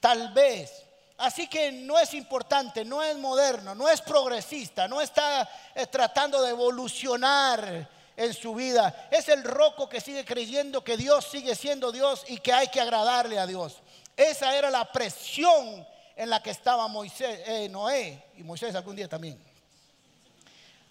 Tal 0.00 0.32
vez. 0.32 0.84
Así 1.18 1.48
que 1.48 1.70
no 1.72 1.98
es 1.98 2.14
importante, 2.14 2.84
no 2.84 3.02
es 3.02 3.16
moderno, 3.16 3.74
no 3.74 3.88
es 3.88 4.00
progresista, 4.00 4.86
no 4.88 5.00
está 5.00 5.48
eh, 5.74 5.86
tratando 5.86 6.42
de 6.42 6.50
evolucionar 6.50 7.88
en 8.16 8.34
su 8.34 8.54
vida. 8.54 9.08
Es 9.10 9.28
el 9.28 9.44
roco 9.44 9.88
que 9.88 10.00
sigue 10.00 10.24
creyendo 10.24 10.82
que 10.82 10.96
Dios 10.96 11.26
sigue 11.30 11.54
siendo 11.54 11.92
Dios 11.92 12.24
y 12.26 12.38
que 12.38 12.52
hay 12.52 12.68
que 12.68 12.80
agradarle 12.80 13.38
a 13.38 13.46
Dios. 13.46 13.78
Esa 14.16 14.56
era 14.56 14.68
la 14.70 14.90
presión 14.90 15.86
en 16.18 16.28
la 16.30 16.42
que 16.42 16.50
estaba 16.50 16.88
Moisés, 16.88 17.40
eh, 17.46 17.68
Noé 17.68 18.24
y 18.36 18.42
Moisés 18.42 18.74
algún 18.74 18.96
día 18.96 19.08
también. 19.08 19.40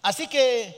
Así 0.00 0.26
que 0.26 0.74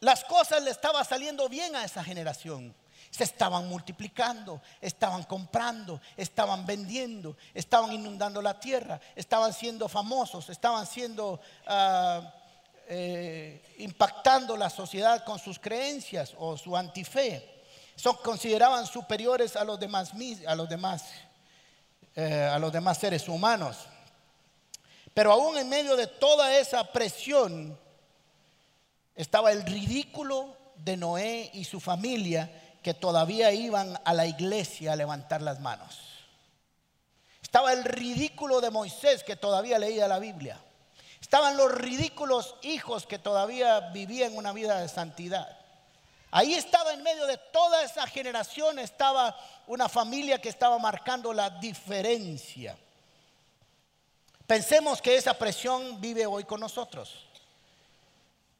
las 0.00 0.24
cosas 0.24 0.60
le 0.64 0.72
estaban 0.72 1.04
saliendo 1.04 1.48
bien 1.48 1.76
a 1.76 1.84
esa 1.84 2.02
generación. 2.02 2.74
Se 3.08 3.22
estaban 3.22 3.68
multiplicando, 3.68 4.60
estaban 4.80 5.22
comprando, 5.22 6.00
estaban 6.16 6.66
vendiendo, 6.66 7.36
estaban 7.54 7.92
inundando 7.92 8.42
la 8.42 8.58
tierra, 8.58 9.00
estaban 9.14 9.52
siendo 9.52 9.88
famosos, 9.88 10.50
estaban 10.50 10.84
siendo 10.84 11.40
ah, 11.68 12.34
eh, 12.88 13.62
impactando 13.78 14.56
la 14.56 14.70
sociedad 14.70 15.24
con 15.24 15.38
sus 15.38 15.60
creencias 15.60 16.34
o 16.36 16.56
su 16.56 16.76
antife. 16.76 17.62
Son 17.94 18.16
consideraban 18.16 18.86
superiores 18.86 19.54
a 19.54 19.62
los 19.62 19.78
demás, 19.78 20.10
a 20.48 20.54
los 20.56 20.68
demás 20.68 21.04
eh, 22.14 22.48
a 22.50 22.58
los 22.58 22.72
demás 22.72 22.98
seres 22.98 23.28
humanos. 23.28 23.86
Pero 25.14 25.32
aún 25.32 25.56
en 25.58 25.68
medio 25.68 25.96
de 25.96 26.06
toda 26.06 26.56
esa 26.58 26.92
presión 26.92 27.78
estaba 29.14 29.50
el 29.50 29.64
ridículo 29.64 30.56
de 30.76 30.96
Noé 30.96 31.50
y 31.54 31.64
su 31.64 31.80
familia 31.80 32.50
que 32.82 32.94
todavía 32.94 33.52
iban 33.52 33.98
a 34.04 34.14
la 34.14 34.26
iglesia 34.26 34.92
a 34.92 34.96
levantar 34.96 35.42
las 35.42 35.60
manos. 35.60 35.98
Estaba 37.42 37.72
el 37.72 37.84
ridículo 37.84 38.60
de 38.60 38.70
Moisés 38.70 39.24
que 39.24 39.36
todavía 39.36 39.78
leía 39.78 40.06
la 40.06 40.18
Biblia. 40.18 40.60
Estaban 41.20 41.56
los 41.56 41.72
ridículos 41.72 42.54
hijos 42.62 43.06
que 43.06 43.18
todavía 43.18 43.80
vivían 43.90 44.36
una 44.36 44.52
vida 44.52 44.80
de 44.80 44.88
santidad. 44.88 45.57
Ahí 46.30 46.54
estaba 46.54 46.92
en 46.92 47.02
medio 47.02 47.26
de 47.26 47.38
toda 47.38 47.82
esa 47.82 48.06
generación, 48.06 48.78
estaba 48.78 49.36
una 49.66 49.88
familia 49.88 50.40
que 50.40 50.50
estaba 50.50 50.78
marcando 50.78 51.32
la 51.32 51.48
diferencia. 51.48 52.76
Pensemos 54.46 55.00
que 55.00 55.16
esa 55.16 55.34
presión 55.34 56.00
vive 56.00 56.26
hoy 56.26 56.44
con 56.44 56.60
nosotros. 56.60 57.26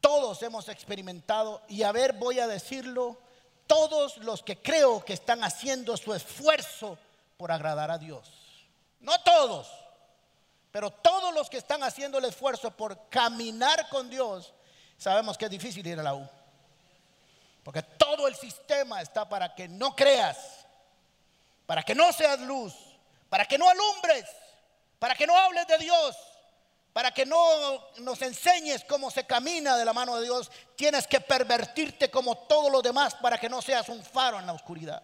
Todos 0.00 0.42
hemos 0.42 0.68
experimentado, 0.68 1.62
y 1.68 1.82
a 1.82 1.92
ver, 1.92 2.14
voy 2.14 2.40
a 2.40 2.46
decirlo, 2.46 3.18
todos 3.66 4.16
los 4.18 4.42
que 4.42 4.56
creo 4.56 5.04
que 5.04 5.12
están 5.12 5.44
haciendo 5.44 5.96
su 5.96 6.14
esfuerzo 6.14 6.98
por 7.36 7.52
agradar 7.52 7.90
a 7.90 7.98
Dios. 7.98 8.30
No 9.00 9.20
todos, 9.20 9.68
pero 10.70 10.90
todos 10.90 11.34
los 11.34 11.50
que 11.50 11.58
están 11.58 11.82
haciendo 11.82 12.18
el 12.18 12.24
esfuerzo 12.24 12.70
por 12.70 13.08
caminar 13.08 13.88
con 13.90 14.08
Dios, 14.08 14.54
sabemos 14.96 15.36
que 15.36 15.44
es 15.44 15.50
difícil 15.50 15.86
ir 15.86 16.00
a 16.00 16.02
la 16.02 16.14
U. 16.14 16.37
Porque 17.68 17.82
todo 17.82 18.26
el 18.26 18.34
sistema 18.34 19.02
está 19.02 19.28
para 19.28 19.54
que 19.54 19.68
no 19.68 19.94
creas, 19.94 20.38
para 21.66 21.82
que 21.82 21.94
no 21.94 22.10
seas 22.14 22.40
luz, 22.40 22.72
para 23.28 23.44
que 23.44 23.58
no 23.58 23.68
alumbres, 23.68 24.24
para 24.98 25.14
que 25.14 25.26
no 25.26 25.36
hables 25.36 25.66
de 25.66 25.76
Dios, 25.76 26.16
para 26.94 27.10
que 27.10 27.26
no 27.26 27.36
nos 27.98 28.22
enseñes 28.22 28.84
cómo 28.84 29.10
se 29.10 29.26
camina 29.26 29.76
de 29.76 29.84
la 29.84 29.92
mano 29.92 30.16
de 30.16 30.22
Dios. 30.22 30.50
Tienes 30.76 31.06
que 31.06 31.20
pervertirte 31.20 32.10
como 32.10 32.38
todos 32.38 32.72
los 32.72 32.82
demás 32.82 33.14
para 33.16 33.36
que 33.36 33.50
no 33.50 33.60
seas 33.60 33.90
un 33.90 34.02
faro 34.02 34.38
en 34.38 34.46
la 34.46 34.54
oscuridad. 34.54 35.02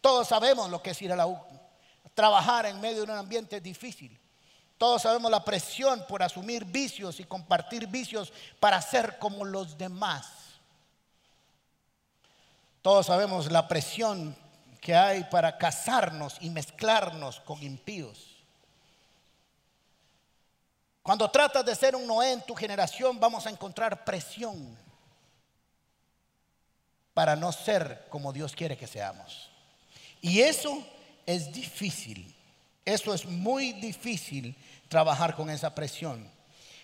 Todos 0.00 0.28
sabemos 0.28 0.70
lo 0.70 0.80
que 0.80 0.90
es 0.90 1.02
ir 1.02 1.10
a 1.10 1.16
la 1.16 1.26
U, 1.26 1.36
trabajar 2.14 2.66
en 2.66 2.80
medio 2.80 3.04
de 3.04 3.10
un 3.10 3.18
ambiente 3.18 3.60
difícil. 3.60 4.16
Todos 4.78 5.02
sabemos 5.02 5.28
la 5.28 5.44
presión 5.44 6.06
por 6.06 6.22
asumir 6.22 6.64
vicios 6.64 7.18
y 7.18 7.24
compartir 7.24 7.88
vicios 7.88 8.32
para 8.60 8.80
ser 8.80 9.18
como 9.18 9.44
los 9.44 9.76
demás. 9.76 10.43
Todos 12.84 13.06
sabemos 13.06 13.50
la 13.50 13.66
presión 13.66 14.36
que 14.82 14.94
hay 14.94 15.24
para 15.24 15.56
casarnos 15.56 16.36
y 16.40 16.50
mezclarnos 16.50 17.40
con 17.40 17.62
impíos. 17.62 18.36
Cuando 21.02 21.30
tratas 21.30 21.64
de 21.64 21.74
ser 21.74 21.96
un 21.96 22.06
Noé 22.06 22.32
en 22.32 22.42
tu 22.42 22.54
generación, 22.54 23.18
vamos 23.18 23.46
a 23.46 23.48
encontrar 23.48 24.04
presión 24.04 24.76
para 27.14 27.34
no 27.36 27.52
ser 27.52 28.04
como 28.10 28.34
Dios 28.34 28.54
quiere 28.54 28.76
que 28.76 28.86
seamos. 28.86 29.48
Y 30.20 30.42
eso 30.42 30.86
es 31.24 31.50
difícil. 31.54 32.36
Eso 32.84 33.14
es 33.14 33.24
muy 33.24 33.72
difícil 33.72 34.54
trabajar 34.90 35.34
con 35.34 35.48
esa 35.48 35.74
presión. 35.74 36.30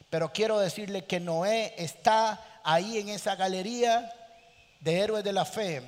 Pero 0.08 0.32
quiero 0.32 0.60
decirle 0.60 1.04
que 1.04 1.20
Noé 1.20 1.74
está 1.76 2.42
ahí 2.64 2.96
en 2.96 3.10
esa 3.10 3.36
galería 3.36 4.14
de 4.80 4.98
héroes 4.98 5.24
de 5.24 5.32
la 5.32 5.44
fe, 5.44 5.82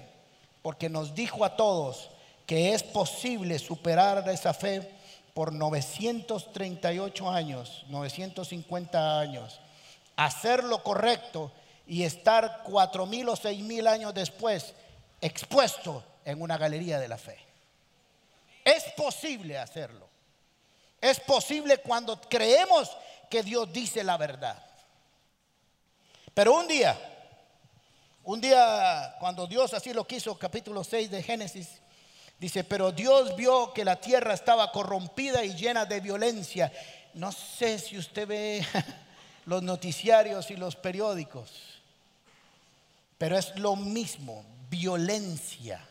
porque 0.62 0.88
nos 0.88 1.14
dijo 1.14 1.44
a 1.44 1.56
todos 1.56 2.10
que 2.46 2.74
es 2.74 2.82
posible 2.82 3.58
superar 3.58 4.28
esa 4.28 4.52
fe 4.54 4.88
por 5.34 5.52
938 5.52 7.30
años, 7.30 7.84
950 7.88 9.18
años, 9.20 9.60
hacer 10.16 10.62
lo 10.64 10.82
correcto 10.82 11.50
y 11.86 12.04
estar 12.04 12.62
cuatro 12.64 13.06
mil 13.06 13.28
o 13.28 13.36
seis 13.36 13.62
mil 13.62 13.86
años 13.86 14.14
después 14.14 14.74
expuesto 15.20 16.04
en 16.24 16.42
una 16.42 16.58
galería 16.58 16.98
de 16.98 17.08
la 17.08 17.18
fe. 17.18 17.38
Es 18.64 18.84
posible 18.96 19.58
hacerlo. 19.58 20.08
Es 21.00 21.18
posible 21.18 21.78
cuando 21.78 22.20
creemos 22.20 22.90
que 23.28 23.42
Dios 23.42 23.72
dice 23.72 24.04
la 24.04 24.16
verdad. 24.16 24.62
Pero 26.34 26.54
un 26.54 26.68
día, 26.68 26.98
un 28.24 28.40
día, 28.40 29.16
cuando 29.18 29.46
Dios 29.46 29.74
así 29.74 29.92
lo 29.92 30.06
quiso, 30.06 30.38
capítulo 30.38 30.84
6 30.84 31.10
de 31.10 31.22
Génesis, 31.22 31.80
dice, 32.38 32.62
pero 32.62 32.92
Dios 32.92 33.34
vio 33.34 33.72
que 33.72 33.84
la 33.84 34.00
tierra 34.00 34.34
estaba 34.34 34.70
corrompida 34.70 35.44
y 35.44 35.54
llena 35.54 35.86
de 35.86 36.00
violencia. 36.00 36.72
No 37.14 37.32
sé 37.32 37.78
si 37.78 37.98
usted 37.98 38.28
ve 38.28 38.66
los 39.46 39.62
noticiarios 39.62 40.50
y 40.50 40.56
los 40.56 40.76
periódicos, 40.76 41.50
pero 43.18 43.36
es 43.36 43.58
lo 43.58 43.74
mismo, 43.74 44.44
violencia, 44.70 45.84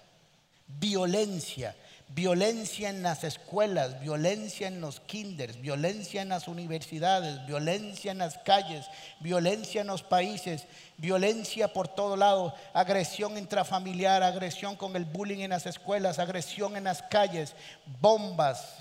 violencia, 0.68 1.76
violencia 2.14 2.90
en 2.90 3.04
las 3.04 3.24
escuelas, 3.24 4.02
violencia 4.02 4.68
en 4.68 4.82
los 4.82 5.00
kinders, 5.00 5.60
violencia 5.62 6.22
en 6.22 6.30
las 6.30 6.48
universidades, 6.48 7.46
violencia 7.46 8.12
en 8.12 8.18
las 8.18 8.38
calles, 8.40 8.86
violencia 9.22 9.82
en 9.82 9.88
los 9.88 10.04
países, 10.04 10.66
violencia 10.98 11.72
por 11.72 11.88
todo 11.88 12.18
lado, 12.18 12.54
agresión 12.74 13.38
intrafamiliar, 13.38 14.24
agresión 14.24 14.76
con 14.76 14.96
el 14.96 15.06
bullying 15.06 15.40
en 15.40 15.52
las 15.52 15.66
escuelas, 15.66 16.20
agresión 16.20 16.76
en 16.76 16.84
las 16.84 17.02
calles, 17.02 17.54
bombas, 18.02 18.76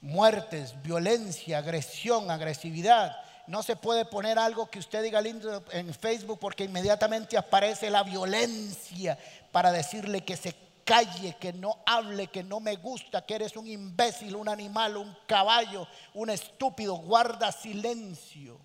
muertes, 0.00 0.74
violencia, 0.82 1.58
agresión, 1.58 2.30
agresividad. 2.30 3.16
No 3.46 3.62
se 3.62 3.76
puede 3.76 4.04
poner 4.04 4.38
algo 4.38 4.68
que 4.68 4.78
usted 4.78 5.02
diga 5.02 5.20
lindo 5.20 5.64
en 5.70 5.94
Facebook 5.94 6.38
porque 6.40 6.64
inmediatamente 6.64 7.38
aparece 7.38 7.88
la 7.88 8.02
violencia 8.02 9.16
para 9.52 9.72
decirle 9.72 10.22
que 10.22 10.36
se 10.36 10.54
calle, 10.88 11.36
que 11.38 11.52
no 11.52 11.82
hable, 11.84 12.28
que 12.28 12.42
no 12.42 12.60
me 12.60 12.76
gusta, 12.76 13.26
que 13.26 13.34
eres 13.34 13.54
un 13.56 13.66
imbécil, 13.66 14.34
un 14.34 14.48
animal, 14.48 14.96
un 14.96 15.14
caballo, 15.26 15.86
un 16.14 16.30
estúpido, 16.30 16.94
guarda 16.94 17.52
silencio. 17.52 18.58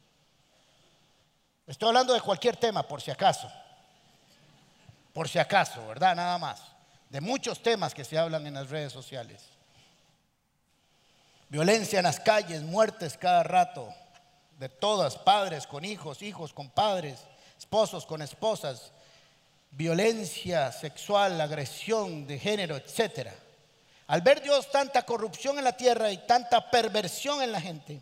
Estoy 1.67 1.89
hablando 1.89 2.13
de 2.13 2.21
cualquier 2.21 2.55
tema, 2.55 2.88
por 2.88 3.01
si 3.01 3.12
acaso. 3.12 3.51
Por 5.12 5.27
si 5.27 5.38
acaso, 5.38 5.86
¿verdad? 5.86 6.15
Nada 6.15 6.38
más. 6.38 6.62
De 7.09 7.19
muchos 7.19 7.62
temas 7.62 7.93
que 7.93 8.05
se 8.05 8.17
hablan 8.17 8.47
en 8.47 8.53
las 8.53 8.69
redes 8.69 8.93
sociales. 8.93 9.43
Violencia 11.49 11.99
en 11.99 12.05
las 12.05 12.21
calles, 12.21 12.62
muertes 12.62 13.17
cada 13.17 13.43
rato. 13.43 13.93
De 14.59 14.69
todas, 14.69 15.17
padres 15.17 15.67
con 15.67 15.83
hijos, 15.83 16.21
hijos 16.21 16.53
con 16.53 16.69
padres, 16.69 17.19
esposos 17.57 18.05
con 18.05 18.21
esposas, 18.21 18.93
violencia 19.75 20.71
sexual, 20.71 21.39
agresión 21.41 22.27
de 22.27 22.39
género, 22.39 22.77
etc. 22.77 23.29
Al 24.07 24.21
ver 24.21 24.41
Dios 24.41 24.69
tanta 24.71 25.03
corrupción 25.03 25.57
en 25.57 25.63
la 25.63 25.75
tierra 25.75 26.12
y 26.12 26.17
tanta 26.27 26.69
perversión 26.69 27.41
en 27.41 27.51
la 27.51 27.62
gente, 27.62 28.01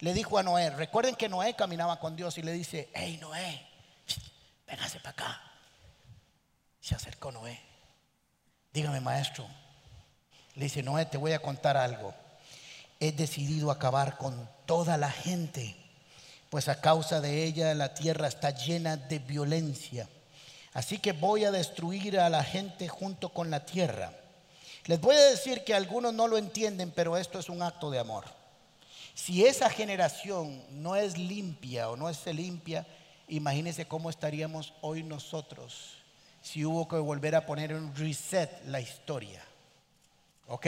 le 0.00 0.12
dijo 0.12 0.38
a 0.38 0.42
Noé, 0.42 0.70
recuerden 0.70 1.14
que 1.14 1.28
Noé 1.28 1.54
caminaba 1.54 2.00
con 2.00 2.16
Dios 2.16 2.36
y 2.38 2.42
le 2.42 2.52
dice, 2.52 2.90
hey 2.94 3.18
Noé, 3.20 3.64
véngase 4.66 4.98
para 4.98 5.10
acá. 5.10 5.42
Se 6.80 6.94
acercó 6.94 7.30
Noé. 7.30 7.58
Dígame 8.72 9.00
maestro. 9.00 9.46
Le 10.56 10.64
dice, 10.64 10.82
Noé, 10.82 11.06
te 11.06 11.16
voy 11.16 11.32
a 11.32 11.38
contar 11.38 11.76
algo. 11.76 12.12
He 12.98 13.12
decidido 13.12 13.70
acabar 13.70 14.18
con 14.18 14.48
toda 14.66 14.96
la 14.96 15.10
gente, 15.10 15.76
pues 16.50 16.68
a 16.68 16.80
causa 16.80 17.20
de 17.20 17.44
ella 17.44 17.74
la 17.74 17.94
tierra 17.94 18.26
está 18.26 18.50
llena 18.50 18.96
de 18.96 19.20
violencia 19.20 20.08
Así 20.74 20.98
que 20.98 21.12
voy 21.12 21.44
a 21.44 21.52
destruir 21.52 22.18
a 22.18 22.28
la 22.28 22.44
gente 22.44 22.88
junto 22.88 23.30
con 23.30 23.50
la 23.50 23.64
tierra. 23.64 24.12
Les 24.86 25.00
voy 25.00 25.16
a 25.16 25.30
decir 25.30 25.64
que 25.64 25.72
algunos 25.72 26.12
no 26.12 26.28
lo 26.28 26.36
entienden, 26.36 26.90
pero 26.90 27.16
esto 27.16 27.38
es 27.38 27.48
un 27.48 27.62
acto 27.62 27.90
de 27.90 28.00
amor. 28.00 28.24
Si 29.14 29.46
esa 29.46 29.70
generación 29.70 30.62
no 30.70 30.96
es 30.96 31.16
limpia 31.16 31.88
o 31.88 31.96
no 31.96 32.10
es 32.10 32.26
limpia, 32.26 32.84
imagínense 33.28 33.86
cómo 33.86 34.10
estaríamos 34.10 34.74
hoy 34.80 35.04
nosotros 35.04 35.94
si 36.42 36.62
hubo 36.62 36.86
que 36.86 36.96
volver 36.96 37.34
a 37.36 37.46
poner 37.46 37.72
un 37.72 37.94
reset 37.96 38.50
la 38.66 38.78
historia. 38.78 39.42
¿Ok? 40.48 40.66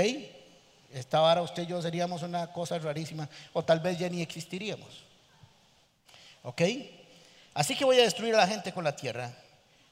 Esta 0.95 1.21
hora 1.21 1.43
usted 1.43 1.65
y 1.65 1.67
yo 1.67 1.83
seríamos 1.83 2.23
una 2.23 2.51
cosa 2.51 2.79
rarísima 2.79 3.29
o 3.53 3.63
tal 3.63 3.81
vez 3.81 3.99
ya 3.99 4.09
ni 4.09 4.23
existiríamos. 4.23 5.05
¿Ok? 6.45 6.63
Así 7.53 7.77
que 7.77 7.85
voy 7.85 7.99
a 7.99 8.05
destruir 8.05 8.35
a 8.35 8.39
la 8.39 8.47
gente 8.47 8.73
con 8.73 8.85
la 8.85 8.97
tierra. 8.97 9.31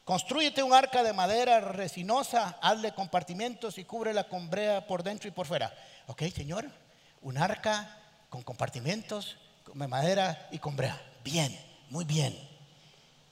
Construyete 0.04 0.62
un 0.62 0.74
arca 0.74 1.02
de 1.02 1.14
madera 1.14 1.60
resinosa, 1.60 2.58
hazle 2.60 2.92
compartimentos 2.92 3.78
y 3.78 3.84
cúbrela 3.84 4.24
con 4.24 4.50
brea 4.50 4.86
por 4.86 5.02
dentro 5.02 5.28
y 5.28 5.32
por 5.32 5.46
fuera. 5.46 5.74
Ok, 6.08 6.24
Señor, 6.24 6.66
un 7.22 7.38
arca 7.38 7.98
con 8.28 8.42
compartimentos 8.42 9.38
de 9.72 9.88
madera 9.88 10.46
y 10.50 10.58
con 10.58 10.76
brea. 10.76 11.00
Bien, 11.24 11.58
muy 11.88 12.04
bien. 12.04 12.38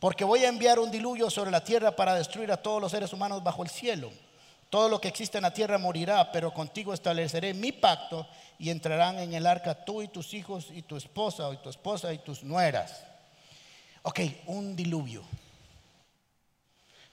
Porque 0.00 0.24
voy 0.24 0.44
a 0.44 0.48
enviar 0.48 0.78
un 0.78 0.90
diluvio 0.90 1.28
sobre 1.28 1.50
la 1.50 1.62
tierra 1.62 1.94
para 1.94 2.14
destruir 2.14 2.50
a 2.50 2.56
todos 2.56 2.80
los 2.80 2.90
seres 2.90 3.12
humanos 3.12 3.44
bajo 3.44 3.62
el 3.62 3.68
cielo. 3.68 4.10
Todo 4.70 4.88
lo 4.88 4.98
que 4.98 5.08
existe 5.08 5.36
en 5.36 5.42
la 5.42 5.52
tierra 5.52 5.76
morirá, 5.76 6.32
pero 6.32 6.54
contigo 6.54 6.94
estableceré 6.94 7.52
mi 7.52 7.72
pacto 7.72 8.26
y 8.58 8.70
entrarán 8.70 9.18
en 9.18 9.34
el 9.34 9.46
arca 9.46 9.84
tú 9.84 10.00
y 10.00 10.08
tus 10.08 10.32
hijos 10.32 10.68
y 10.72 10.80
tu 10.80 10.96
esposa 10.96 11.52
y 11.52 11.58
tu 11.58 11.68
esposa 11.68 12.14
y 12.14 12.18
tus 12.18 12.42
nueras. 12.42 13.04
Ok, 14.00 14.20
un 14.46 14.74
diluvio. 14.74 15.22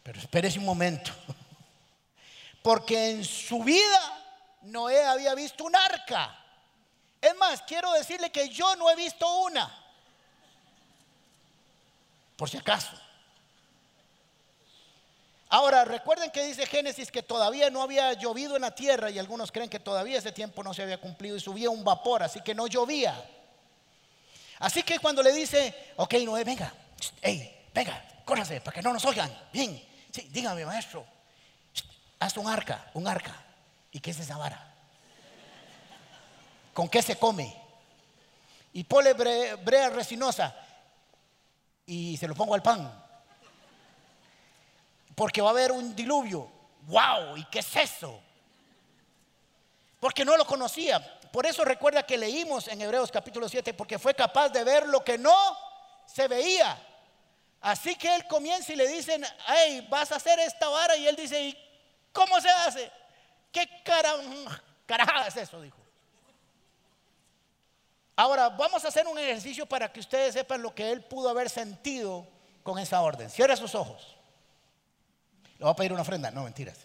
Pero 0.04 0.20
espérese 0.20 0.60
un 0.60 0.66
momento. 0.66 1.12
Porque 2.62 3.12
en 3.12 3.26
su 3.26 3.64
vida 3.64 4.58
Noé 4.64 5.04
había 5.04 5.34
visto 5.36 5.64
un 5.64 5.76
arca. 5.76 6.36
Es 7.22 7.36
más, 7.38 7.62
quiero 7.64 7.92
decirle 7.94 8.32
que 8.32 8.50
yo 8.50 8.76
no 8.76 8.90
he 8.90 8.96
visto 8.96 9.28
una. 9.40 9.72
Por 12.36 12.50
si 12.50 12.58
acaso. 12.58 12.92
Ahora, 15.50 15.84
recuerden 15.84 16.30
que 16.30 16.46
dice 16.46 16.68
Génesis 16.68 17.12
que 17.12 17.24
todavía 17.24 17.72
no 17.72 17.82
había 17.82 18.14
llovido 18.14 18.56
en 18.56 18.62
la 18.62 18.76
tierra 18.76 19.10
y 19.10 19.18
algunos 19.18 19.52
creen 19.52 19.70
que 19.70 19.80
todavía 19.80 20.20
ese 20.20 20.32
tiempo 20.32 20.64
no 20.64 20.76
se 20.76 20.84
había 20.84 21.02
cumplido 21.02 21.36
y 21.36 21.40
subía 21.40 21.72
un 21.72 21.84
vapor, 21.84 22.22
así 22.22 22.42
que 22.42 22.54
no 22.54 22.68
llovía. 22.68 23.20
Así 24.60 24.84
que 24.84 25.00
cuando 25.00 25.24
le 25.24 25.34
dice, 25.34 25.94
ok, 25.96 26.14
Noé, 26.24 26.44
venga, 26.44 26.72
hey, 27.22 27.68
venga, 27.74 28.22
córrase 28.26 28.62
para 28.62 28.76
que 28.76 28.84
no 28.84 28.94
nos 28.94 29.04
oigan, 29.06 29.36
bien, 29.52 29.82
Sí, 30.12 30.28
dígame, 30.32 30.66
maestro. 30.66 31.06
Haz 32.20 32.38
un 32.38 32.48
arca, 32.48 32.90
un 32.94 33.08
arca. 33.08 33.36
¿Y 33.92 34.00
qué 34.00 34.12
es 34.12 34.20
esa 34.20 34.38
vara? 34.38 34.74
¿Con 36.74 36.90
qué 36.90 37.02
se 37.02 37.18
come? 37.18 37.56
Y 38.74 38.84
pole 38.84 39.14
brea 39.14 39.90
resinosa 39.90 40.56
y 41.86 42.18
se 42.18 42.28
lo 42.28 42.36
pongo 42.36 42.54
al 42.54 42.62
pan. 42.62 42.92
Porque 45.16 45.42
va 45.42 45.50
a 45.50 45.52
haber 45.52 45.72
un 45.72 45.96
diluvio. 45.96 46.50
¡Wow! 46.88 47.38
¿Y 47.38 47.46
qué 47.46 47.60
es 47.60 47.76
eso? 47.76 48.22
Porque 50.00 50.24
no 50.24 50.38
lo 50.38 50.46
conocía. 50.46 51.20
Por 51.32 51.46
eso 51.46 51.66
recuerda 51.66 52.06
que 52.06 52.18
leímos 52.18 52.68
en 52.68 52.82
Hebreos 52.82 53.12
capítulo 53.12 53.50
7, 53.50 53.74
porque 53.74 54.00
fue 54.00 54.14
capaz 54.14 54.50
de 54.50 54.64
ver 54.64 54.88
lo 54.88 55.04
que 55.04 55.18
no 55.18 55.36
se 56.06 56.28
veía. 56.28 56.82
Así 57.62 57.96
que 57.96 58.14
él 58.16 58.26
comienza 58.28 58.72
y 58.72 58.76
le 58.76 58.88
dicen, 58.88 59.26
hey, 59.48 59.86
vas 59.90 60.12
a 60.12 60.16
hacer 60.16 60.40
esta 60.40 60.70
vara. 60.70 60.96
Y 60.96 61.08
él 61.08 61.16
dice, 61.16 61.42
¿y 61.42 61.58
cómo 62.14 62.40
se 62.40 62.50
hace? 62.50 62.92
¿Qué 63.52 63.68
carajada 63.84 65.28
es 65.28 65.36
eso? 65.36 65.62
Dijo. 65.62 65.78
Ahora, 68.16 68.50
vamos 68.50 68.84
a 68.84 68.90
hacer 68.90 69.08
un 69.08 69.18
ejercicio 69.18 69.66
para 69.66 69.92
que 69.92 70.00
ustedes 70.00 70.34
sepan 70.34 70.62
lo 70.62 70.74
que 70.74 70.92
él 70.92 71.02
pudo 71.04 71.30
haber 71.30 71.50
sentido 71.50 72.28
con 72.64 72.80
esa 72.80 73.02
orden. 73.02 73.30
Cierra 73.30 73.56
sus 73.56 73.76
ojos. 73.76 74.16
Le 75.58 75.66
voy 75.66 75.72
a 75.72 75.76
pedir 75.76 75.94
una 75.94 76.02
ofrenda. 76.02 76.32
No, 76.32 76.44
mentiras. 76.44 76.78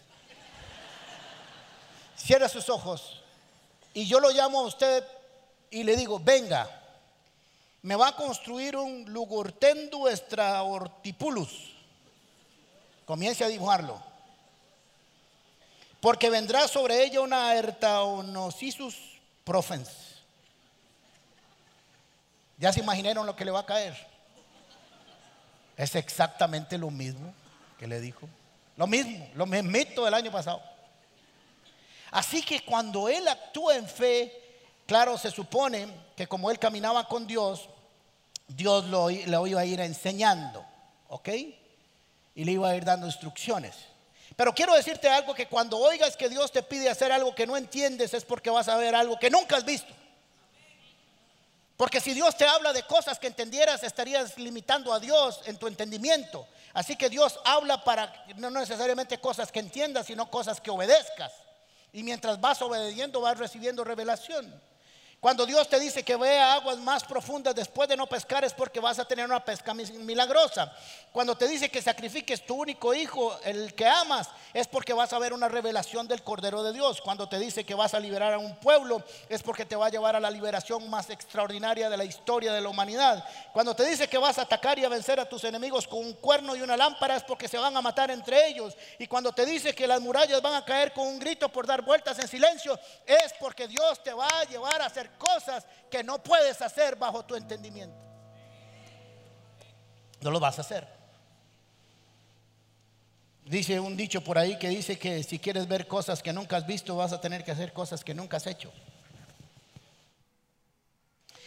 Cierra 2.15 2.49
sus 2.49 2.69
ojos. 2.69 3.21
Y 3.93 4.07
yo 4.07 4.19
lo 4.19 4.29
llamo 4.31 4.59
a 4.59 4.63
usted 4.63 5.05
y 5.69 5.83
le 5.83 5.95
digo, 5.95 6.19
venga 6.19 6.69
me 7.85 7.95
va 7.95 8.07
a 8.07 8.15
construir 8.15 8.75
un 8.75 9.05
lugurtendu 9.13 10.07
extraortipulus. 10.07 11.71
Comience 13.05 13.43
a 13.43 13.47
dibujarlo. 13.47 14.01
Porque 16.01 16.31
vendrá 16.31 16.67
sobre 16.67 17.03
ella 17.03 17.21
una 17.21 17.53
ertaonosisus 17.53 18.95
profens. 19.43 20.15
¿Ya 22.57 22.73
se 22.73 22.79
imaginaron 22.79 23.23
lo 23.23 23.35
que 23.35 23.45
le 23.45 23.51
va 23.51 23.59
a 23.59 23.65
caer? 23.67 23.95
Es 25.77 25.93
exactamente 25.93 26.79
lo 26.79 26.89
mismo 26.89 27.35
que 27.77 27.85
le 27.85 28.01
dijo. 28.01 28.27
Lo 28.77 28.87
mismo, 28.87 29.29
lo 29.35 29.45
mismo 29.45 30.05
del 30.05 30.13
año 30.15 30.31
pasado. 30.31 30.59
Así 32.09 32.41
que 32.41 32.65
cuando 32.65 33.07
él 33.09 33.27
actúa 33.27 33.75
en 33.75 33.87
fe, 33.87 34.33
claro, 34.87 35.19
se 35.19 35.29
supone 35.29 35.87
que 36.15 36.25
como 36.25 36.49
él 36.49 36.57
caminaba 36.57 37.07
con 37.07 37.27
Dios, 37.27 37.69
Dios 38.47 38.85
lo, 38.85 39.09
iba 39.09 39.61
a 39.61 39.65
ir 39.65 39.79
enseñando, 39.79 40.65
¿ok? 41.09 41.29
Y 42.35 42.43
le 42.43 42.51
iba 42.51 42.69
a 42.69 42.75
ir 42.75 42.85
dando 42.85 43.07
instrucciones. 43.07 43.75
Pero 44.35 44.53
quiero 44.53 44.75
decirte 44.75 45.07
algo 45.09 45.33
que 45.33 45.47
cuando 45.47 45.77
oigas 45.77 46.17
que 46.17 46.29
Dios 46.29 46.51
te 46.51 46.61
pide 46.61 46.89
hacer 46.89 47.11
algo 47.11 47.33
que 47.33 47.47
no 47.47 47.55
entiendes 47.57 48.13
es 48.13 48.25
porque 48.25 48.49
vas 48.49 48.67
a 48.67 48.77
ver 48.77 48.93
algo 48.95 49.17
que 49.17 49.29
nunca 49.29 49.57
has 49.57 49.65
visto. 49.65 49.91
Porque 51.77 51.99
si 51.99 52.13
Dios 52.13 52.37
te 52.37 52.45
habla 52.45 52.71
de 52.71 52.83
cosas 52.83 53.19
que 53.19 53.27
entendieras, 53.27 53.83
estarías 53.83 54.37
limitando 54.37 54.93
a 54.93 54.99
Dios 54.99 55.41
en 55.45 55.57
tu 55.57 55.67
entendimiento. 55.67 56.47
Así 56.73 56.95
que 56.95 57.09
Dios 57.09 57.39
habla 57.45 57.83
para 57.83 58.25
no 58.37 58.49
necesariamente 58.49 59.19
cosas 59.19 59.51
que 59.51 59.59
entiendas, 59.59 60.07
sino 60.07 60.29
cosas 60.29 60.61
que 60.61 60.71
obedezcas. 60.71 61.33
Y 61.91 62.03
mientras 62.03 62.39
vas 62.39 62.61
obedeciendo, 62.61 63.21
vas 63.21 63.37
recibiendo 63.37 63.83
revelación. 63.83 64.61
Cuando 65.25 65.47
Dios 65.47 65.67
te 65.67 65.79
dice 65.79 66.03
que 66.03 66.17
vea 66.17 66.53
aguas 66.53 66.77
más 66.77 67.03
profundas 67.03 67.55
después 67.55 67.89
de 67.89 67.97
no 67.97 68.05
pescar 68.05 68.45
es 68.45 68.53
porque 68.53 68.79
vas 68.79 68.99
a 68.99 69.05
tener 69.05 69.25
una 69.25 69.43
pesca 69.43 69.73
milagrosa. 69.73 70.71
Cuando 71.11 71.35
te 71.35 71.47
dice 71.47 71.71
que 71.71 71.81
sacrifiques 71.81 72.45
tu 72.45 72.53
único 72.53 72.93
hijo, 72.93 73.35
el 73.43 73.73
que 73.73 73.87
amas, 73.87 74.29
es 74.53 74.67
porque 74.67 74.93
vas 74.93 75.13
a 75.13 75.17
ver 75.17 75.33
una 75.33 75.47
revelación 75.47 76.07
del 76.07 76.21
Cordero 76.21 76.61
de 76.61 76.73
Dios. 76.73 77.01
Cuando 77.01 77.27
te 77.27 77.39
dice 77.39 77.63
que 77.63 77.73
vas 77.73 77.95
a 77.95 77.99
liberar 77.99 78.33
a 78.33 78.37
un 78.37 78.55
pueblo, 78.57 79.01
es 79.27 79.41
porque 79.41 79.65
te 79.65 79.75
va 79.75 79.87
a 79.87 79.89
llevar 79.89 80.15
a 80.15 80.19
la 80.19 80.29
liberación 80.29 80.87
más 80.91 81.09
extraordinaria 81.09 81.89
de 81.89 81.97
la 81.97 82.05
historia 82.05 82.53
de 82.53 82.61
la 82.61 82.69
humanidad. 82.69 83.27
Cuando 83.51 83.75
te 83.75 83.83
dice 83.83 84.07
que 84.07 84.19
vas 84.19 84.37
a 84.37 84.43
atacar 84.43 84.77
y 84.77 84.85
a 84.85 84.89
vencer 84.89 85.19
a 85.19 85.27
tus 85.27 85.43
enemigos 85.43 85.87
con 85.87 86.05
un 86.05 86.13
cuerno 86.13 86.55
y 86.55 86.61
una 86.61 86.77
lámpara, 86.77 87.15
es 87.15 87.23
porque 87.23 87.47
se 87.47 87.57
van 87.57 87.75
a 87.75 87.81
matar 87.81 88.11
entre 88.11 88.47
ellos. 88.47 88.77
Y 88.99 89.07
cuando 89.07 89.31
te 89.31 89.43
dice 89.43 89.73
que 89.73 89.87
las 89.87 90.01
murallas 90.01 90.39
van 90.43 90.53
a 90.53 90.63
caer 90.63 90.93
con 90.93 91.07
un 91.07 91.17
grito 91.17 91.49
por 91.49 91.65
dar 91.65 91.81
vueltas 91.81 92.19
en 92.19 92.27
silencio, 92.27 92.79
es 93.07 93.33
porque 93.39 93.67
Dios 93.67 94.03
te 94.03 94.13
va 94.13 94.27
a 94.27 94.43
llevar 94.43 94.83
a 94.83 94.85
hacer 94.85 95.14
cosas 95.17 95.65
que 95.89 96.03
no 96.03 96.21
puedes 96.21 96.61
hacer 96.61 96.95
bajo 96.95 97.23
tu 97.25 97.35
entendimiento. 97.35 97.95
No 100.21 100.31
lo 100.31 100.39
vas 100.39 100.57
a 100.57 100.61
hacer. 100.61 100.87
Dice 103.45 103.79
un 103.79 103.95
dicho 103.95 104.23
por 104.23 104.39
ahí 104.39 104.57
que 104.57 104.69
dice 104.69 104.97
que 104.97 105.21
si 105.21 105.37
quieres 105.37 105.67
ver 105.67 105.87
cosas 105.87 106.23
que 106.23 106.33
nunca 106.33 106.57
has 106.57 106.65
visto, 106.65 106.95
vas 106.95 107.13
a 107.13 107.21
tener 107.21 107.43
que 107.43 107.51
hacer 107.51 107.73
cosas 107.73 108.03
que 108.03 108.15
nunca 108.15 108.37
has 108.37 108.47
hecho. 108.47 108.71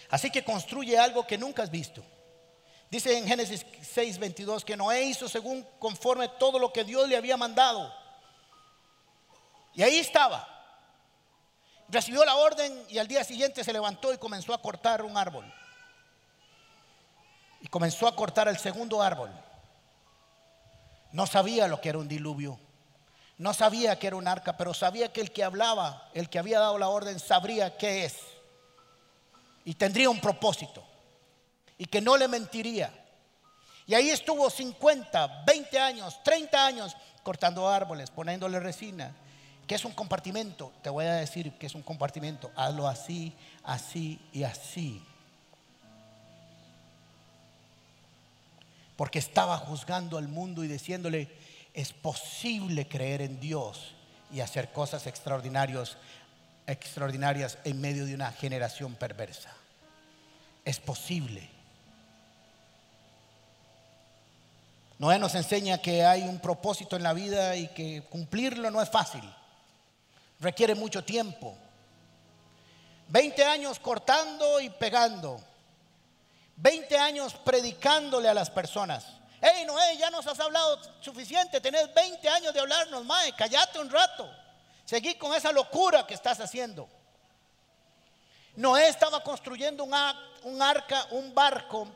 Así 0.09 0.31
que 0.31 0.45
construye 0.45 0.97
algo 0.97 1.27
que 1.27 1.37
nunca 1.37 1.63
has 1.63 1.71
visto. 1.71 2.03
Dice 2.91 3.19
en 3.19 3.27
Génesis 3.27 3.67
6:22 3.83 4.65
que 4.65 4.77
Noé 4.77 5.03
hizo 5.03 5.29
según 5.29 5.67
conforme 5.79 6.29
todo 6.29 6.59
lo 6.59 6.73
que 6.73 6.85
Dios 6.85 7.09
le 7.09 7.17
había 7.17 7.37
mandado. 7.37 7.93
Y 9.75 9.83
ahí 9.83 9.99
estaba. 9.99 10.58
Recibió 11.89 12.25
la 12.25 12.37
orden 12.37 12.85
y 12.89 12.99
al 12.99 13.09
día 13.09 13.25
siguiente 13.25 13.65
se 13.65 13.73
levantó 13.73 14.13
y 14.13 14.19
comenzó 14.19 14.53
a 14.53 14.61
cortar 14.61 15.03
un 15.03 15.17
árbol. 15.17 15.51
Y 17.61 17.69
comenzó 17.69 18.07
a 18.07 18.15
cortar 18.15 18.49
el 18.49 18.59
segundo 18.59 19.03
árbol. 19.03 19.31
No 21.13 21.27
sabía 21.27 21.67
lo 21.67 21.81
que 21.81 21.89
era 21.89 21.99
un 21.99 22.09
diluvio. 22.09 22.61
No 23.39 23.55
sabía 23.55 23.99
que 23.99 24.09
era 24.09 24.17
un 24.17 24.29
arca, 24.29 24.57
pero 24.57 24.75
sabía 24.75 25.13
que 25.13 25.21
el 25.21 25.33
que 25.33 25.45
hablaba, 25.45 26.11
el 26.13 26.29
que 26.29 26.39
había 26.39 26.59
dado 26.59 26.77
la 26.77 26.89
orden, 26.89 27.19
sabría 27.19 27.77
qué 27.79 28.05
es. 28.05 28.17
Y 29.65 29.75
tendría 29.75 30.11
un 30.11 30.21
propósito. 30.21 30.85
Y 31.79 31.87
que 31.87 32.01
no 32.01 32.17
le 32.17 32.29
mentiría. 32.29 32.93
Y 33.87 33.95
ahí 33.95 34.11
estuvo 34.11 34.51
50, 34.51 35.45
20 35.47 35.79
años, 35.79 36.23
30 36.23 36.67
años 36.67 36.97
cortando 37.23 37.69
árboles, 37.69 38.11
poniéndole 38.11 38.61
resina, 38.61 39.15
¿Qué 39.69 39.75
es 39.75 39.85
un 39.85 39.93
compartimento? 39.93 40.73
Te 40.83 40.89
voy 40.89 41.05
a 41.05 41.17
decir 41.17 41.53
que 41.59 41.67
es 41.67 41.75
un 41.75 41.83
compartimento. 41.83 42.51
Hazlo 42.57 42.89
así, 42.89 43.35
así 43.63 44.19
y 44.33 44.43
así. 44.43 45.05
Porque 48.97 49.19
estaba 49.19 49.59
juzgando 49.59 50.17
al 50.17 50.27
mundo 50.27 50.65
y 50.65 50.69
diciéndole, 50.69 51.29
es 51.75 51.93
posible 51.93 52.89
creer 52.89 53.21
en 53.21 53.39
Dios 53.41 53.95
y 54.33 54.41
hacer 54.41 54.73
cosas 54.73 55.07
extraordinarias, 55.07 55.99
extraordinarias 56.67 57.59
en 57.65 57.79
medio 57.79 58.07
de 58.07 58.15
una 58.15 58.33
generación 58.33 58.95
perversa. 58.95 59.53
Es 60.65 60.81
posible. 60.81 61.47
Noé 64.99 65.19
nos 65.19 65.35
enseña 65.35 65.77
que 65.77 66.07
hay 66.07 66.23
un 66.23 66.39
propósito 66.39 66.97
en 66.97 67.03
la 67.03 67.13
vida 67.13 67.55
y 67.55 67.69
que 67.69 68.03
cumplirlo 68.09 68.71
no 68.71 68.81
es 68.81 68.89
fácil 68.89 69.23
requiere 70.41 70.75
mucho 70.75 71.05
tiempo. 71.05 71.57
20 73.09 73.45
años 73.45 73.79
cortando 73.79 74.61
y 74.61 74.71
pegando. 74.71 75.41
20 76.57 76.99
años 76.99 77.35
predicándole 77.35 78.29
a 78.29 78.35
las 78.35 78.51
personas. 78.51 79.07
Hey, 79.41 79.65
Noé, 79.67 79.97
ya 79.97 80.11
nos 80.11 80.27
has 80.27 80.39
hablado 80.41 80.81
suficiente. 81.01 81.61
Tenés 81.61 81.93
20 81.95 82.29
años 82.29 82.53
de 82.53 82.61
hablarnos, 82.61 83.05
Mae. 83.05 83.33
Callate 83.33 83.79
un 83.79 83.89
rato. 83.89 84.29
Seguí 84.85 85.15
con 85.15 85.35
esa 85.35 85.53
locura 85.53 86.07
que 86.07 86.15
estás 86.15 86.41
haciendo. 86.41 86.89
Noé 88.57 88.89
estaba 88.89 89.23
construyendo 89.23 89.85
un, 89.85 90.63
arca, 90.63 91.07
un 91.13 91.33
barco 91.33 91.87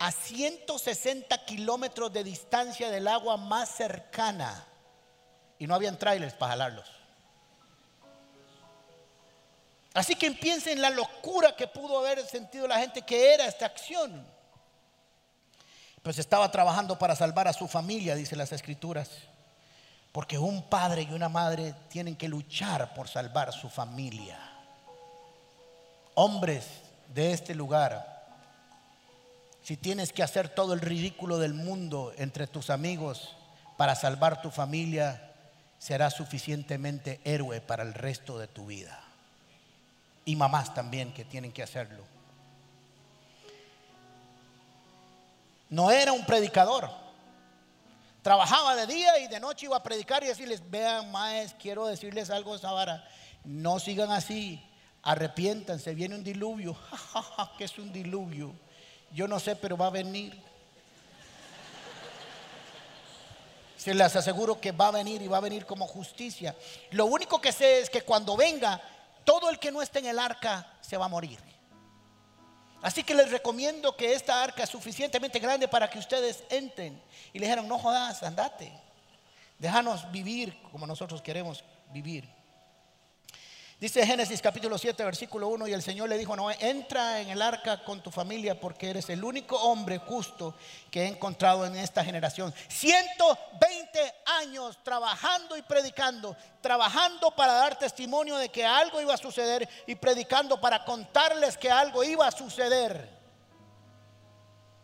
a 0.00 0.10
160 0.10 1.44
kilómetros 1.44 2.12
de 2.12 2.24
distancia 2.24 2.90
del 2.90 3.06
agua 3.06 3.36
más 3.36 3.68
cercana. 3.68 4.66
Y 5.58 5.68
no 5.68 5.74
habían 5.76 5.96
trailers 5.96 6.34
para 6.34 6.52
jalarlos. 6.52 6.93
Así 9.94 10.16
que 10.16 10.32
piensen 10.32 10.74
en 10.74 10.82
la 10.82 10.90
locura 10.90 11.54
que 11.54 11.68
pudo 11.68 12.00
haber 12.00 12.26
sentido 12.26 12.66
la 12.66 12.80
gente 12.80 13.02
que 13.02 13.32
era 13.32 13.46
esta 13.46 13.66
acción. 13.66 14.26
Pues 16.02 16.18
estaba 16.18 16.50
trabajando 16.50 16.98
para 16.98 17.14
salvar 17.14 17.46
a 17.46 17.52
su 17.52 17.68
familia, 17.68 18.16
dice 18.16 18.34
las 18.34 18.50
escrituras. 18.50 19.08
Porque 20.10 20.36
un 20.36 20.68
padre 20.68 21.02
y 21.02 21.14
una 21.14 21.28
madre 21.28 21.74
tienen 21.88 22.16
que 22.16 22.28
luchar 22.28 22.92
por 22.92 23.08
salvar 23.08 23.52
su 23.52 23.70
familia. 23.70 24.36
Hombres 26.14 26.66
de 27.14 27.32
este 27.32 27.54
lugar, 27.54 28.26
si 29.62 29.76
tienes 29.76 30.12
que 30.12 30.24
hacer 30.24 30.48
todo 30.48 30.74
el 30.74 30.80
ridículo 30.80 31.38
del 31.38 31.54
mundo 31.54 32.12
entre 32.18 32.48
tus 32.48 32.68
amigos 32.68 33.36
para 33.76 33.94
salvar 33.94 34.42
tu 34.42 34.50
familia, 34.50 35.32
serás 35.78 36.14
suficientemente 36.14 37.20
héroe 37.24 37.60
para 37.60 37.84
el 37.84 37.94
resto 37.94 38.38
de 38.38 38.48
tu 38.48 38.66
vida 38.66 39.03
y 40.24 40.36
mamás 40.36 40.72
también 40.74 41.12
que 41.12 41.24
tienen 41.24 41.52
que 41.52 41.62
hacerlo. 41.62 42.04
No 45.68 45.90
era 45.90 46.12
un 46.12 46.24
predicador. 46.24 46.90
Trabajaba 48.22 48.74
de 48.76 48.86
día 48.86 49.18
y 49.18 49.28
de 49.28 49.38
noche 49.38 49.66
iba 49.66 49.76
a 49.76 49.82
predicar 49.82 50.22
y 50.24 50.28
decirles, 50.28 50.62
vean, 50.70 51.10
maes, 51.10 51.54
quiero 51.60 51.86
decirles 51.86 52.30
algo, 52.30 52.56
Sabara, 52.56 53.06
no 53.44 53.78
sigan 53.78 54.10
así, 54.10 54.64
arrepiéntanse, 55.02 55.94
viene 55.94 56.14
un 56.14 56.24
diluvio. 56.24 56.76
¿Qué 57.58 57.64
es 57.64 57.78
un 57.78 57.92
diluvio? 57.92 58.54
Yo 59.12 59.28
no 59.28 59.38
sé, 59.38 59.56
pero 59.56 59.76
va 59.76 59.88
a 59.88 59.90
venir. 59.90 60.40
Se 63.76 63.92
les 63.92 64.16
aseguro 64.16 64.58
que 64.58 64.72
va 64.72 64.88
a 64.88 64.92
venir 64.92 65.20
y 65.20 65.28
va 65.28 65.36
a 65.36 65.40
venir 65.40 65.66
como 65.66 65.86
justicia. 65.86 66.56
Lo 66.92 67.04
único 67.04 67.38
que 67.38 67.52
sé 67.52 67.80
es 67.80 67.90
que 67.90 68.00
cuando 68.00 68.34
venga, 68.34 68.80
todo 69.24 69.50
el 69.50 69.58
que 69.58 69.72
no 69.72 69.82
esté 69.82 69.98
en 70.00 70.06
el 70.06 70.18
arca 70.18 70.66
se 70.80 70.96
va 70.96 71.06
a 71.06 71.08
morir. 71.08 71.38
Así 72.82 73.02
que 73.02 73.14
les 73.14 73.30
recomiendo 73.30 73.96
que 73.96 74.12
esta 74.12 74.42
arca 74.42 74.62
es 74.62 74.68
suficientemente 74.68 75.38
grande 75.38 75.66
para 75.66 75.88
que 75.88 75.98
ustedes 75.98 76.44
entren. 76.50 77.02
Y 77.32 77.38
le 77.38 77.46
dijeron, 77.46 77.66
no 77.66 77.78
jodas, 77.78 78.22
andate. 78.22 78.70
Déjanos 79.58 80.10
vivir 80.12 80.60
como 80.70 80.86
nosotros 80.86 81.22
queremos 81.22 81.64
vivir. 81.92 82.28
Dice 83.84 84.06
Génesis 84.06 84.40
capítulo 84.40 84.78
7, 84.78 85.04
versículo 85.04 85.48
1, 85.48 85.68
y 85.68 85.74
el 85.74 85.82
Señor 85.82 86.08
le 86.08 86.16
dijo, 86.16 86.34
no, 86.34 86.50
entra 86.50 87.20
en 87.20 87.28
el 87.28 87.42
arca 87.42 87.84
con 87.84 88.02
tu 88.02 88.10
familia 88.10 88.58
porque 88.58 88.88
eres 88.88 89.10
el 89.10 89.22
único 89.22 89.58
hombre 89.58 89.98
justo 89.98 90.54
que 90.90 91.02
he 91.02 91.06
encontrado 91.06 91.66
en 91.66 91.76
esta 91.76 92.02
generación. 92.02 92.54
120 92.68 94.14
años 94.40 94.78
trabajando 94.82 95.54
y 95.58 95.60
predicando, 95.60 96.34
trabajando 96.62 97.30
para 97.32 97.52
dar 97.52 97.78
testimonio 97.78 98.38
de 98.38 98.48
que 98.48 98.64
algo 98.64 99.02
iba 99.02 99.12
a 99.12 99.18
suceder 99.18 99.68
y 99.86 99.96
predicando 99.96 100.58
para 100.58 100.82
contarles 100.82 101.58
que 101.58 101.70
algo 101.70 102.02
iba 102.02 102.26
a 102.26 102.32
suceder. 102.32 103.06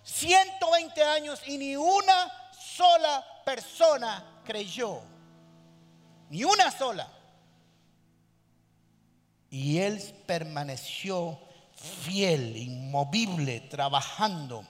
120 0.02 1.02
años 1.04 1.40
y 1.46 1.56
ni 1.56 1.74
una 1.74 2.50
sola 2.52 3.24
persona 3.46 4.42
creyó. 4.44 5.00
Ni 6.28 6.44
una 6.44 6.70
sola. 6.70 7.08
Y 9.50 9.78
él 9.78 10.00
permaneció 10.26 11.38
fiel, 11.74 12.56
inmovible, 12.56 13.60
trabajando. 13.62 14.64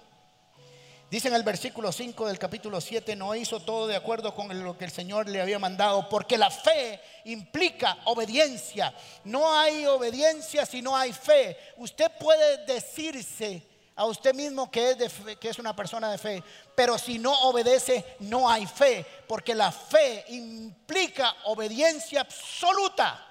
Dice 1.10 1.28
en 1.28 1.34
el 1.34 1.42
versículo 1.42 1.90
5 1.90 2.28
del 2.28 2.38
capítulo 2.38 2.80
7, 2.80 3.16
no 3.16 3.34
hizo 3.34 3.60
todo 3.60 3.88
de 3.88 3.96
acuerdo 3.96 4.32
con 4.34 4.62
lo 4.62 4.78
que 4.78 4.84
el 4.84 4.92
Señor 4.92 5.28
le 5.28 5.42
había 5.42 5.58
mandado, 5.58 6.08
porque 6.08 6.38
la 6.38 6.50
fe 6.50 7.00
implica 7.24 7.98
obediencia. 8.04 8.94
No 9.24 9.52
hay 9.52 9.84
obediencia 9.86 10.64
si 10.64 10.80
no 10.80 10.96
hay 10.96 11.12
fe. 11.12 11.58
Usted 11.78 12.12
puede 12.18 12.64
decirse 12.64 13.66
a 13.96 14.06
usted 14.06 14.34
mismo 14.34 14.70
que 14.70 14.92
es, 14.92 15.12
que 15.40 15.48
es 15.48 15.58
una 15.58 15.74
persona 15.74 16.10
de 16.10 16.16
fe, 16.16 16.42
pero 16.76 16.96
si 16.96 17.18
no 17.18 17.34
obedece, 17.42 18.16
no 18.20 18.48
hay 18.48 18.64
fe, 18.66 19.04
porque 19.26 19.54
la 19.54 19.72
fe 19.72 20.24
implica 20.28 21.34
obediencia 21.44 22.20
absoluta 22.20 23.29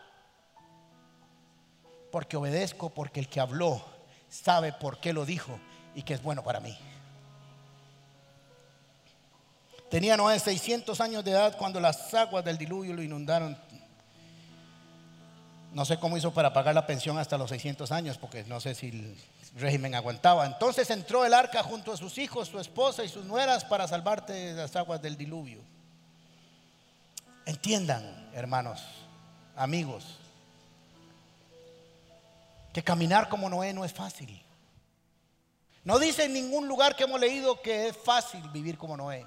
porque 2.11 2.37
obedezco, 2.37 2.89
porque 2.89 3.19
el 3.19 3.27
que 3.27 3.39
habló 3.39 3.83
sabe 4.29 4.73
por 4.73 4.99
qué 4.99 5.13
lo 5.13 5.25
dijo 5.25 5.59
y 5.95 6.03
que 6.03 6.13
es 6.13 6.21
bueno 6.21 6.43
para 6.43 6.59
mí. 6.59 6.77
Tenía 9.89 10.15
Noé 10.15 10.39
600 10.39 11.01
años 11.01 11.23
de 11.25 11.31
edad 11.31 11.57
cuando 11.57 11.79
las 11.79 12.13
aguas 12.13 12.45
del 12.45 12.57
diluvio 12.57 12.93
lo 12.93 13.01
inundaron. 13.01 13.57
No 15.73 15.85
sé 15.85 15.97
cómo 15.99 16.17
hizo 16.17 16.31
para 16.31 16.53
pagar 16.53 16.75
la 16.75 16.85
pensión 16.85 17.17
hasta 17.17 17.37
los 17.37 17.49
600 17.49 17.91
años, 17.91 18.17
porque 18.17 18.43
no 18.43 18.59
sé 18.59 18.75
si 18.75 18.89
el 18.89 19.17
régimen 19.57 19.95
aguantaba. 19.95 20.45
Entonces 20.45 20.89
entró 20.91 21.25
el 21.25 21.33
arca 21.33 21.63
junto 21.63 21.91
a 21.91 21.97
sus 21.97 22.17
hijos, 22.19 22.47
su 22.47 22.59
esposa 22.59 23.03
y 23.03 23.09
sus 23.09 23.25
nueras 23.25 23.65
para 23.65 23.87
salvarte 23.87 24.33
de 24.33 24.53
las 24.53 24.75
aguas 24.75 25.01
del 25.01 25.17
diluvio. 25.17 25.59
Entiendan, 27.45 28.29
hermanos, 28.33 28.83
amigos, 29.55 30.19
que 32.73 32.83
caminar 32.83 33.29
como 33.29 33.49
Noé 33.49 33.73
no 33.73 33.85
es 33.85 33.93
fácil. 33.93 34.41
No 35.83 35.97
dice 35.97 36.25
en 36.25 36.33
ningún 36.33 36.67
lugar 36.67 36.95
que 36.95 37.05
hemos 37.05 37.19
leído 37.19 37.61
que 37.61 37.87
es 37.87 37.97
fácil 37.97 38.47
vivir 38.49 38.77
como 38.77 38.97
Noé. 38.97 39.25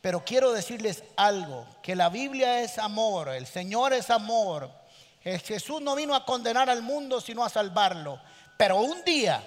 Pero 0.00 0.22
quiero 0.22 0.52
decirles 0.52 1.02
algo, 1.16 1.66
que 1.82 1.96
la 1.96 2.10
Biblia 2.10 2.60
es 2.60 2.78
amor, 2.78 3.30
el 3.30 3.46
Señor 3.46 3.94
es 3.94 4.10
amor. 4.10 4.70
Jesús 5.22 5.80
no 5.80 5.94
vino 5.94 6.14
a 6.14 6.26
condenar 6.26 6.68
al 6.68 6.82
mundo, 6.82 7.22
sino 7.22 7.42
a 7.42 7.48
salvarlo. 7.48 8.20
Pero 8.58 8.76
un 8.76 9.02
día, 9.04 9.42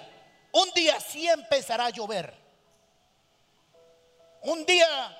un 0.50 0.68
día 0.74 0.98
sí 0.98 1.28
empezará 1.28 1.86
a 1.86 1.90
llover. 1.90 2.34
Un 4.42 4.66
día 4.66 5.16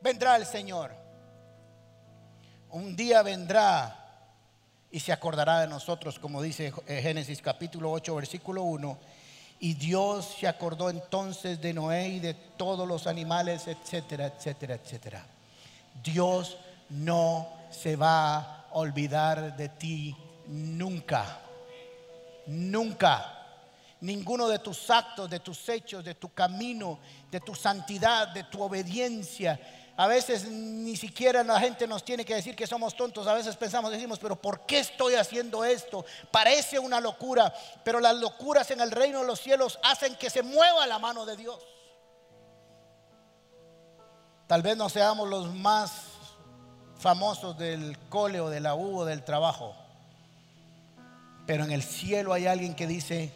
vendrá 0.00 0.36
el 0.36 0.46
Señor. 0.46 0.94
Un 2.70 2.94
día 2.94 3.22
vendrá 3.22 4.07
y 4.90 5.00
se 5.00 5.12
acordará 5.12 5.60
de 5.60 5.68
nosotros, 5.68 6.18
como 6.18 6.42
dice 6.42 6.72
Génesis 6.86 7.42
capítulo 7.42 7.90
8, 7.92 8.14
versículo 8.14 8.62
1 8.62 8.98
y 9.60 9.74
Dios 9.74 10.36
se 10.38 10.46
acordó 10.46 10.88
entonces 10.88 11.60
de 11.60 11.72
Noé 11.72 12.08
y 12.08 12.20
de 12.20 12.34
todos 12.34 12.86
los 12.86 13.06
animales, 13.06 13.66
etcétera, 13.66 14.26
etcétera, 14.26 14.74
etcétera. 14.76 15.26
Dios 16.02 16.56
no 16.90 17.48
se 17.70 17.96
va 17.96 18.36
a 18.38 18.66
olvidar 18.72 19.56
de 19.56 19.68
ti 19.68 20.16
nunca. 20.46 21.40
Nunca. 22.46 23.34
Ninguno 24.00 24.46
de 24.46 24.60
tus 24.60 24.90
actos, 24.90 25.28
de 25.28 25.40
tus 25.40 25.68
hechos, 25.68 26.04
de 26.04 26.14
tu 26.14 26.32
camino, 26.32 27.00
de 27.28 27.40
tu 27.40 27.54
santidad, 27.56 28.28
de 28.28 28.44
tu 28.44 28.62
obediencia, 28.62 29.58
a 30.00 30.06
veces 30.06 30.44
ni 30.48 30.94
siquiera 30.94 31.42
la 31.42 31.58
gente 31.58 31.88
nos 31.88 32.04
tiene 32.04 32.24
que 32.24 32.36
decir 32.36 32.54
que 32.54 32.68
somos 32.68 32.96
tontos. 32.96 33.26
A 33.26 33.34
veces 33.34 33.56
pensamos, 33.56 33.90
decimos, 33.90 34.20
pero 34.20 34.36
¿por 34.36 34.64
qué 34.64 34.78
estoy 34.78 35.16
haciendo 35.16 35.64
esto? 35.64 36.06
Parece 36.30 36.78
una 36.78 37.00
locura, 37.00 37.52
pero 37.82 37.98
las 37.98 38.14
locuras 38.14 38.70
en 38.70 38.80
el 38.80 38.92
reino 38.92 39.22
de 39.22 39.26
los 39.26 39.40
cielos 39.40 39.76
hacen 39.82 40.14
que 40.14 40.30
se 40.30 40.44
mueva 40.44 40.86
la 40.86 41.00
mano 41.00 41.26
de 41.26 41.36
Dios. 41.36 41.58
Tal 44.46 44.62
vez 44.62 44.76
no 44.76 44.88
seamos 44.88 45.28
los 45.28 45.52
más 45.52 45.90
famosos 47.00 47.58
del 47.58 47.98
cole 48.08 48.38
o 48.38 48.50
de 48.50 48.60
la 48.60 48.76
U 48.76 49.00
o 49.00 49.04
del 49.04 49.24
trabajo, 49.24 49.74
pero 51.44 51.64
en 51.64 51.72
el 51.72 51.82
cielo 51.82 52.32
hay 52.32 52.46
alguien 52.46 52.76
que 52.76 52.86
dice, 52.86 53.32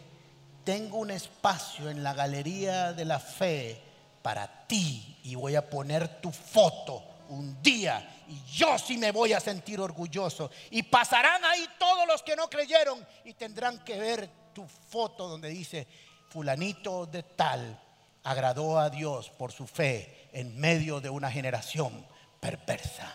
tengo 0.63 0.99
un 0.99 1.11
espacio 1.11 1.89
en 1.89 2.03
la 2.03 2.13
galería 2.13 2.93
de 2.93 3.03
la 3.03 3.19
fe 3.19 3.92
para 4.23 4.65
ti 4.65 5.19
y 5.25 5.35
voy 5.35 5.55
a 5.55 5.69
poner 5.69 6.19
tu 6.19 6.31
foto 6.31 7.03
un 7.29 7.61
día 7.61 8.23
y 8.27 8.41
yo 8.51 8.79
sí 8.79 8.97
me 8.97 9.11
voy 9.11 9.33
a 9.33 9.39
sentir 9.39 9.79
orgulloso. 9.79 10.49
Y 10.71 10.81
pasarán 10.83 11.43
ahí 11.45 11.67
todos 11.77 12.07
los 12.07 12.23
que 12.23 12.35
no 12.35 12.49
creyeron 12.49 13.05
y 13.25 13.33
tendrán 13.33 13.83
que 13.83 13.99
ver 13.99 14.29
tu 14.53 14.65
foto 14.65 15.27
donde 15.27 15.49
dice, 15.49 15.87
fulanito 16.29 17.05
de 17.05 17.23
tal 17.23 17.79
agradó 18.23 18.79
a 18.79 18.89
Dios 18.89 19.29
por 19.29 19.51
su 19.51 19.67
fe 19.67 20.29
en 20.31 20.57
medio 20.59 21.01
de 21.01 21.09
una 21.09 21.29
generación 21.29 22.05
perversa. 22.39 23.11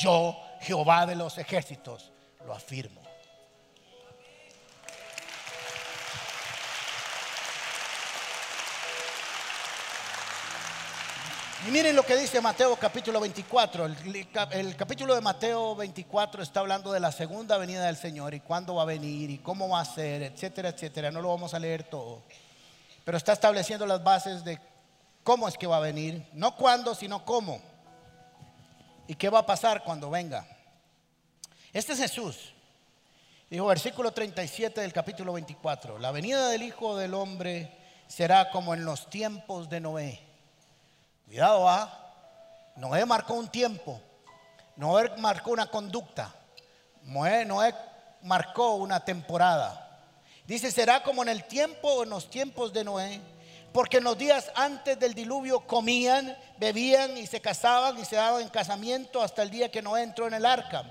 Yo, 0.00 0.40
Jehová 0.60 1.06
de 1.06 1.16
los 1.16 1.36
ejércitos, 1.38 2.12
lo 2.46 2.54
afirmo. 2.54 3.02
Y 11.66 11.70
miren 11.70 11.96
lo 11.96 12.02
que 12.02 12.14
dice 12.16 12.42
Mateo 12.42 12.76
capítulo 12.76 13.20
24. 13.20 13.86
El, 13.86 14.76
capítulo 14.76 15.14
de 15.14 15.22
Mateo 15.22 15.74
24 15.74 16.42
está 16.42 16.60
hablando 16.60 16.92
de 16.92 17.00
la 17.00 17.10
segunda 17.10 17.56
venida 17.56 17.86
del 17.86 17.96
Señor 17.96 18.34
y 18.34 18.40
cuándo 18.40 18.74
va 18.74 18.82
a 18.82 18.84
venir 18.84 19.30
y 19.30 19.38
cómo 19.38 19.70
va 19.70 19.80
a 19.80 19.84
ser, 19.86 20.24
etcétera, 20.24 20.68
etcétera. 20.68 21.10
No 21.10 21.22
lo 21.22 21.30
vamos 21.30 21.54
a 21.54 21.58
leer 21.58 21.84
todo. 21.84 22.22
Pero 23.02 23.16
está 23.16 23.32
estableciendo 23.32 23.86
las 23.86 24.04
bases 24.04 24.44
de 24.44 24.60
cómo 25.22 25.48
es 25.48 25.56
que 25.56 25.66
va 25.66 25.78
a 25.78 25.80
venir. 25.80 26.26
No 26.34 26.54
cuándo, 26.54 26.94
sino 26.94 27.24
cómo. 27.24 27.62
Y 29.08 29.14
qué 29.14 29.30
va 29.30 29.38
a 29.38 29.46
pasar 29.46 29.84
cuando 29.84 30.10
venga. 30.10 30.46
Este 31.72 31.94
es 31.94 31.98
Jesús. 31.98 32.52
Dijo 33.48 33.64
versículo 33.64 34.12
37 34.12 34.82
del 34.82 34.92
capítulo 34.92 35.32
24. 35.32 35.98
La 35.98 36.10
venida 36.10 36.46
del 36.50 36.62
Hijo 36.62 36.94
del 36.98 37.14
Hombre 37.14 37.74
será 38.06 38.50
como 38.50 38.74
en 38.74 38.84
los 38.84 39.08
tiempos 39.08 39.70
de 39.70 39.80
Noé 39.80 40.33
Cuidado, 41.26 41.68
¿ah? 41.68 42.00
Noé 42.76 43.04
marcó 43.06 43.34
un 43.34 43.48
tiempo. 43.48 44.00
Noé 44.76 45.10
marcó 45.18 45.52
una 45.52 45.66
conducta. 45.66 46.34
Noé, 47.02 47.44
Noé 47.44 47.74
marcó 48.22 48.74
una 48.74 49.04
temporada. 49.04 49.80
Dice, 50.46 50.70
será 50.70 51.02
como 51.02 51.22
en 51.22 51.28
el 51.28 51.44
tiempo 51.44 51.88
o 51.88 52.02
en 52.02 52.10
los 52.10 52.28
tiempos 52.28 52.72
de 52.72 52.84
Noé. 52.84 53.20
Porque 53.72 53.96
en 53.96 54.04
los 54.04 54.16
días 54.16 54.52
antes 54.54 54.98
del 54.98 55.14
diluvio 55.14 55.66
comían, 55.66 56.36
bebían 56.58 57.16
y 57.16 57.26
se 57.26 57.40
casaban 57.40 57.98
y 57.98 58.04
se 58.04 58.16
daban 58.16 58.42
en 58.42 58.48
casamiento 58.48 59.22
hasta 59.22 59.42
el 59.42 59.50
día 59.50 59.70
que 59.70 59.82
Noé 59.82 60.02
entró 60.02 60.26
en 60.26 60.34
el 60.34 60.46
arca. 60.46 60.84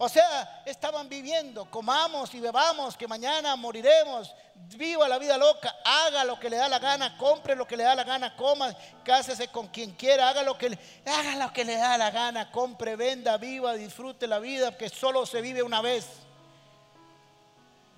O 0.00 0.08
sea, 0.08 0.62
estaban 0.64 1.08
viviendo, 1.08 1.68
comamos 1.68 2.32
y 2.32 2.38
bebamos, 2.38 2.96
que 2.96 3.08
mañana 3.08 3.56
moriremos, 3.56 4.32
viva 4.76 5.08
la 5.08 5.18
vida 5.18 5.36
loca, 5.36 5.74
haga 5.84 6.24
lo 6.24 6.38
que 6.38 6.48
le 6.48 6.56
da 6.56 6.68
la 6.68 6.78
gana, 6.78 7.18
compre 7.18 7.56
lo 7.56 7.66
que 7.66 7.76
le 7.76 7.82
da 7.82 7.96
la 7.96 8.04
gana, 8.04 8.36
coma, 8.36 8.72
cásese 9.04 9.48
con 9.48 9.66
quien 9.66 9.90
quiera, 9.96 10.28
haga 10.28 10.44
lo 10.44 10.56
que 10.56 10.70
le, 10.70 10.78
haga 11.04 11.34
lo 11.44 11.52
que 11.52 11.64
le 11.64 11.76
da 11.76 11.98
la 11.98 12.12
gana, 12.12 12.52
compre, 12.52 12.94
venda, 12.94 13.36
viva, 13.38 13.74
disfrute 13.74 14.28
la 14.28 14.38
vida, 14.38 14.78
que 14.78 14.88
solo 14.88 15.26
se 15.26 15.40
vive 15.40 15.64
una 15.64 15.80
vez. 15.80 16.06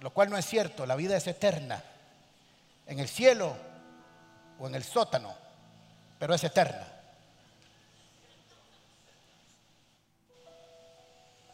Lo 0.01 0.11
cual 0.11 0.31
no 0.31 0.39
es 0.39 0.47
cierto, 0.47 0.87
la 0.87 0.97
vida 0.97 1.19
es 1.19 1.27
eterna, 1.27 1.85
en 2.87 2.99
el 2.99 3.09
cielo 3.09 3.55
o 4.59 4.67
en 4.67 4.75
el 4.75 4.85
sótano, 4.85 5.35
pero 6.19 6.33
es 6.33 6.43
eterna. 6.45 7.00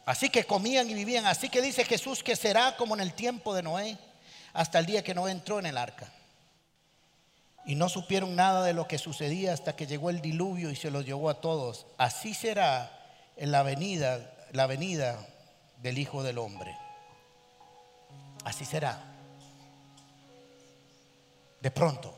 Así 0.07 0.29
que 0.29 0.45
comían 0.45 0.89
y 0.89 0.93
vivían. 0.93 1.25
Así 1.25 1.49
que 1.49 1.61
dice 1.61 1.83
Jesús 1.83 2.23
que 2.23 2.37
será 2.37 2.77
como 2.77 2.95
en 2.95 3.01
el 3.01 3.13
tiempo 3.13 3.53
de 3.53 3.61
Noé, 3.61 3.97
hasta 4.53 4.79
el 4.79 4.85
día 4.85 5.03
que 5.03 5.13
Noé 5.13 5.33
entró 5.33 5.59
en 5.59 5.65
el 5.65 5.77
arca. 5.77 6.09
Y 7.65 7.75
no 7.75 7.89
supieron 7.89 8.33
nada 8.33 8.63
de 8.63 8.71
lo 8.71 8.87
que 8.87 8.99
sucedía 8.99 9.51
hasta 9.51 9.75
que 9.75 9.85
llegó 9.85 10.09
el 10.09 10.21
diluvio 10.21 10.71
y 10.71 10.77
se 10.77 10.91
los 10.91 11.05
llevó 11.05 11.29
a 11.29 11.41
todos. 11.41 11.87
Así 11.97 12.33
será 12.33 12.89
en 13.35 13.51
la 13.51 13.63
venida, 13.63 14.33
la 14.53 14.65
venida 14.65 15.27
del 15.81 15.97
Hijo 15.97 16.23
del 16.23 16.37
Hombre. 16.37 16.73
Así 18.45 18.63
será. 18.63 19.03
De 21.59 21.69
pronto. 21.69 22.15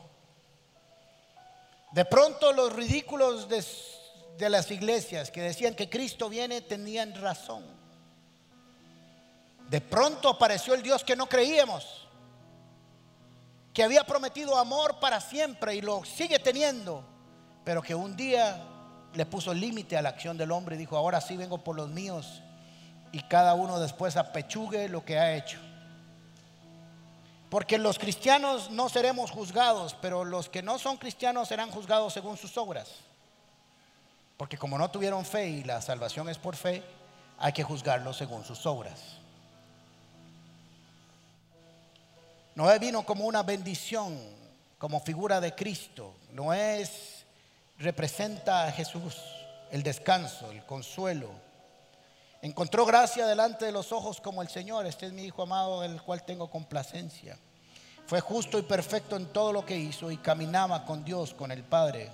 De 1.90 2.04
pronto 2.04 2.52
los 2.52 2.72
ridículos 2.72 3.48
de, 3.48 3.64
de 4.38 4.48
las 4.48 4.70
iglesias 4.70 5.32
que 5.32 5.42
decían 5.42 5.74
que 5.74 5.90
Cristo 5.90 6.28
viene 6.28 6.60
tenían 6.60 7.20
razón. 7.20 7.79
De 9.70 9.80
pronto 9.80 10.28
apareció 10.28 10.74
el 10.74 10.82
Dios 10.82 11.04
que 11.04 11.14
no 11.14 11.28
creíamos, 11.28 12.08
que 13.72 13.84
había 13.84 14.02
prometido 14.02 14.58
amor 14.58 14.98
para 14.98 15.20
siempre 15.20 15.76
y 15.76 15.80
lo 15.80 16.04
sigue 16.04 16.40
teniendo, 16.40 17.04
pero 17.62 17.80
que 17.80 17.94
un 17.94 18.16
día 18.16 18.66
le 19.14 19.26
puso 19.26 19.54
límite 19.54 19.96
a 19.96 20.02
la 20.02 20.08
acción 20.08 20.36
del 20.36 20.50
hombre 20.50 20.74
y 20.74 20.78
dijo, 20.80 20.96
ahora 20.96 21.20
sí 21.20 21.36
vengo 21.36 21.58
por 21.58 21.76
los 21.76 21.88
míos 21.88 22.42
y 23.12 23.22
cada 23.22 23.54
uno 23.54 23.78
después 23.78 24.16
apechugue 24.16 24.88
lo 24.88 25.04
que 25.04 25.20
ha 25.20 25.36
hecho. 25.36 25.60
Porque 27.48 27.78
los 27.78 27.96
cristianos 27.96 28.72
no 28.72 28.88
seremos 28.88 29.30
juzgados, 29.30 29.96
pero 30.02 30.24
los 30.24 30.48
que 30.48 30.62
no 30.64 30.80
son 30.80 30.96
cristianos 30.96 31.46
serán 31.46 31.70
juzgados 31.70 32.12
según 32.12 32.36
sus 32.36 32.58
obras. 32.58 32.88
Porque 34.36 34.58
como 34.58 34.78
no 34.78 34.90
tuvieron 34.90 35.24
fe 35.24 35.48
y 35.48 35.62
la 35.62 35.80
salvación 35.80 36.28
es 36.28 36.38
por 36.38 36.56
fe, 36.56 36.82
hay 37.38 37.52
que 37.52 37.62
juzgarlos 37.62 38.16
según 38.16 38.44
sus 38.44 38.66
obras. 38.66 39.19
Noé 42.54 42.78
vino 42.78 43.04
como 43.04 43.26
una 43.26 43.42
bendición, 43.42 44.18
como 44.78 45.00
figura 45.00 45.40
de 45.40 45.54
Cristo. 45.54 46.14
Noé 46.32 46.88
representa 47.78 48.64
a 48.66 48.72
Jesús, 48.72 49.16
el 49.70 49.82
descanso, 49.82 50.50
el 50.50 50.64
consuelo. 50.66 51.30
Encontró 52.42 52.84
gracia 52.84 53.26
delante 53.26 53.66
de 53.66 53.72
los 53.72 53.92
ojos 53.92 54.20
como 54.20 54.42
el 54.42 54.48
Señor. 54.48 54.86
Este 54.86 55.06
es 55.06 55.12
mi 55.12 55.24
Hijo 55.24 55.42
amado, 55.42 55.82
del 55.82 56.02
cual 56.02 56.24
tengo 56.24 56.50
complacencia. 56.50 57.38
Fue 58.06 58.20
justo 58.20 58.58
y 58.58 58.62
perfecto 58.62 59.16
en 59.16 59.26
todo 59.26 59.52
lo 59.52 59.64
que 59.64 59.76
hizo 59.76 60.10
y 60.10 60.16
caminaba 60.16 60.84
con 60.84 61.04
Dios, 61.04 61.34
con 61.34 61.52
el 61.52 61.62
Padre. 61.62 62.10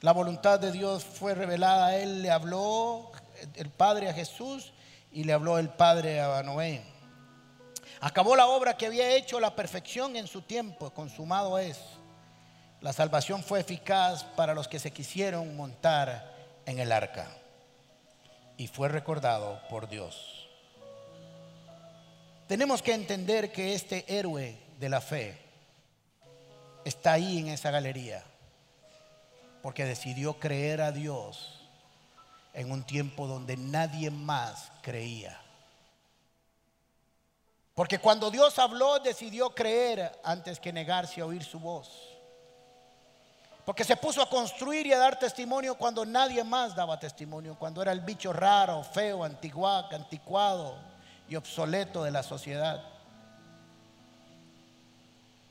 La 0.00 0.12
voluntad 0.12 0.60
de 0.60 0.70
Dios 0.70 1.04
fue 1.04 1.34
revelada 1.34 1.86
a 1.86 1.96
él, 1.96 2.22
le 2.22 2.30
habló 2.30 3.10
el 3.54 3.70
Padre 3.70 4.08
a 4.08 4.14
Jesús 4.14 4.72
y 5.10 5.24
le 5.24 5.32
habló 5.32 5.58
el 5.58 5.68
Padre 5.68 6.20
a 6.20 6.42
Noé. 6.42 6.91
Acabó 8.04 8.34
la 8.34 8.48
obra 8.48 8.76
que 8.76 8.86
había 8.86 9.14
hecho 9.14 9.38
la 9.38 9.54
perfección 9.54 10.16
en 10.16 10.26
su 10.26 10.42
tiempo, 10.42 10.90
consumado 10.90 11.56
es. 11.60 11.78
La 12.80 12.92
salvación 12.92 13.44
fue 13.44 13.60
eficaz 13.60 14.24
para 14.24 14.54
los 14.54 14.66
que 14.66 14.80
se 14.80 14.90
quisieron 14.90 15.56
montar 15.56 16.34
en 16.66 16.80
el 16.80 16.90
arca 16.90 17.28
y 18.56 18.66
fue 18.66 18.88
recordado 18.88 19.62
por 19.70 19.88
Dios. 19.88 20.48
Tenemos 22.48 22.82
que 22.82 22.92
entender 22.92 23.52
que 23.52 23.72
este 23.72 24.04
héroe 24.08 24.58
de 24.80 24.88
la 24.88 25.00
fe 25.00 25.38
está 26.84 27.12
ahí 27.12 27.38
en 27.38 27.46
esa 27.50 27.70
galería 27.70 28.24
porque 29.62 29.84
decidió 29.84 30.40
creer 30.40 30.80
a 30.80 30.90
Dios 30.90 31.60
en 32.52 32.72
un 32.72 32.82
tiempo 32.82 33.28
donde 33.28 33.56
nadie 33.56 34.10
más 34.10 34.72
creía. 34.82 35.41
Porque 37.74 37.98
cuando 37.98 38.30
Dios 38.30 38.58
habló, 38.58 38.98
decidió 38.98 39.50
creer 39.50 40.12
antes 40.22 40.60
que 40.60 40.72
negarse 40.72 41.20
a 41.20 41.26
oír 41.26 41.42
su 41.42 41.58
voz. 41.58 41.90
Porque 43.64 43.84
se 43.84 43.96
puso 43.96 44.20
a 44.20 44.28
construir 44.28 44.86
y 44.86 44.92
a 44.92 44.98
dar 44.98 45.18
testimonio 45.18 45.76
cuando 45.76 46.04
nadie 46.04 46.42
más 46.44 46.74
daba 46.74 46.98
testimonio, 46.98 47.56
cuando 47.58 47.80
era 47.80 47.92
el 47.92 48.00
bicho 48.00 48.32
raro, 48.32 48.82
feo, 48.82 49.24
anticuado 49.24 50.76
y 51.28 51.36
obsoleto 51.36 52.02
de 52.02 52.10
la 52.10 52.22
sociedad. 52.22 52.82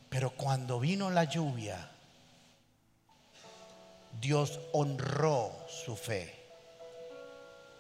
Pero 0.10 0.32
cuando 0.32 0.80
vino 0.80 1.10
la 1.10 1.24
lluvia, 1.24 1.90
Dios 4.20 4.60
honró 4.74 5.52
su 5.70 5.96
fe 5.96 6.41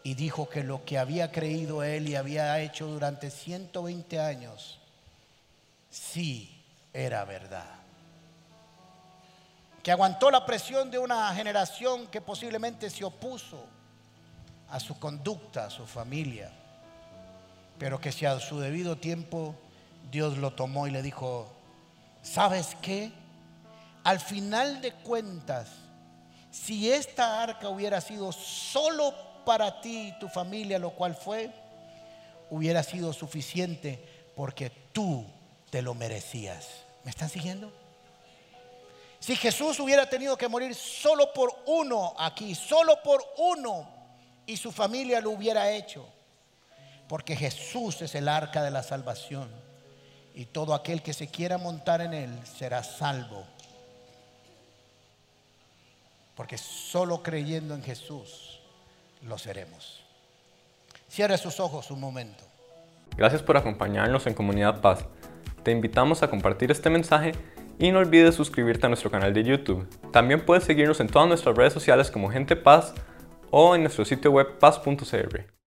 y 0.03 0.15
dijo 0.15 0.49
que 0.49 0.63
lo 0.63 0.83
que 0.83 0.97
había 0.97 1.31
creído 1.31 1.83
él 1.83 2.09
y 2.09 2.15
había 2.15 2.59
hecho 2.59 2.87
durante 2.87 3.29
120 3.29 4.19
años, 4.19 4.79
sí 5.89 6.63
era 6.93 7.23
verdad. 7.25 7.69
Que 9.83 9.91
aguantó 9.91 10.31
la 10.31 10.45
presión 10.45 10.89
de 10.91 10.97
una 10.97 11.33
generación 11.33 12.07
que 12.07 12.21
posiblemente 12.21 12.89
se 12.89 13.03
opuso 13.03 13.65
a 14.69 14.79
su 14.79 14.97
conducta, 14.99 15.65
a 15.65 15.69
su 15.69 15.85
familia, 15.85 16.51
pero 17.77 17.99
que 17.99 18.11
si 18.11 18.25
a 18.25 18.39
su 18.39 18.59
debido 18.59 18.95
tiempo 18.95 19.55
Dios 20.11 20.37
lo 20.37 20.53
tomó 20.53 20.87
y 20.87 20.91
le 20.91 21.01
dijo, 21.01 21.51
¿sabes 22.21 22.75
qué? 22.81 23.11
Al 24.03 24.19
final 24.19 24.81
de 24.81 24.93
cuentas, 24.93 25.69
si 26.51 26.91
esta 26.91 27.41
arca 27.41 27.69
hubiera 27.69 28.01
sido 28.01 28.31
solo 28.31 29.30
para 29.43 29.81
ti 29.81 30.09
y 30.09 30.19
tu 30.19 30.27
familia, 30.27 30.79
lo 30.79 30.91
cual 30.91 31.15
fue, 31.15 31.51
hubiera 32.49 32.83
sido 32.83 33.13
suficiente 33.13 34.03
porque 34.35 34.69
tú 34.91 35.25
te 35.69 35.81
lo 35.81 35.93
merecías. 35.93 36.67
¿Me 37.03 37.11
están 37.11 37.29
siguiendo? 37.29 37.71
Si 39.19 39.35
Jesús 39.35 39.79
hubiera 39.79 40.09
tenido 40.09 40.35
que 40.37 40.47
morir 40.47 40.75
solo 40.75 41.31
por 41.31 41.63
uno 41.67 42.13
aquí, 42.17 42.55
solo 42.55 43.01
por 43.03 43.23
uno, 43.37 43.87
y 44.45 44.57
su 44.57 44.71
familia 44.71 45.21
lo 45.21 45.31
hubiera 45.31 45.71
hecho, 45.71 46.07
porque 47.07 47.35
Jesús 47.35 48.01
es 48.01 48.15
el 48.15 48.27
arca 48.27 48.63
de 48.63 48.71
la 48.71 48.83
salvación, 48.83 49.49
y 50.33 50.45
todo 50.45 50.73
aquel 50.73 51.03
que 51.03 51.13
se 51.13 51.27
quiera 51.27 51.57
montar 51.57 52.01
en 52.01 52.13
él 52.13 52.39
será 52.45 52.83
salvo, 52.83 53.45
porque 56.35 56.57
solo 56.57 57.21
creyendo 57.21 57.75
en 57.75 57.83
Jesús 57.83 58.50
lo 59.27 59.37
seremos. 59.37 60.03
Cierre 61.07 61.37
sus 61.37 61.59
ojos 61.59 61.91
un 61.91 61.99
momento. 61.99 62.43
Gracias 63.17 63.43
por 63.43 63.57
acompañarnos 63.57 64.27
en 64.27 64.33
Comunidad 64.33 64.81
Paz. 64.81 65.05
Te 65.63 65.71
invitamos 65.71 66.23
a 66.23 66.29
compartir 66.29 66.71
este 66.71 66.89
mensaje 66.89 67.33
y 67.77 67.91
no 67.91 67.99
olvides 67.99 68.35
suscribirte 68.35 68.85
a 68.85 68.89
nuestro 68.89 69.11
canal 69.11 69.33
de 69.33 69.43
YouTube. 69.43 69.87
También 70.11 70.45
puedes 70.45 70.63
seguirnos 70.63 70.99
en 70.99 71.07
todas 71.07 71.27
nuestras 71.27 71.55
redes 71.55 71.73
sociales 71.73 72.09
como 72.09 72.29
Gente 72.29 72.55
Paz 72.55 72.93
o 73.49 73.75
en 73.75 73.81
nuestro 73.81 74.05
sitio 74.05 74.31
web 74.31 74.57
paz.cr. 74.59 75.60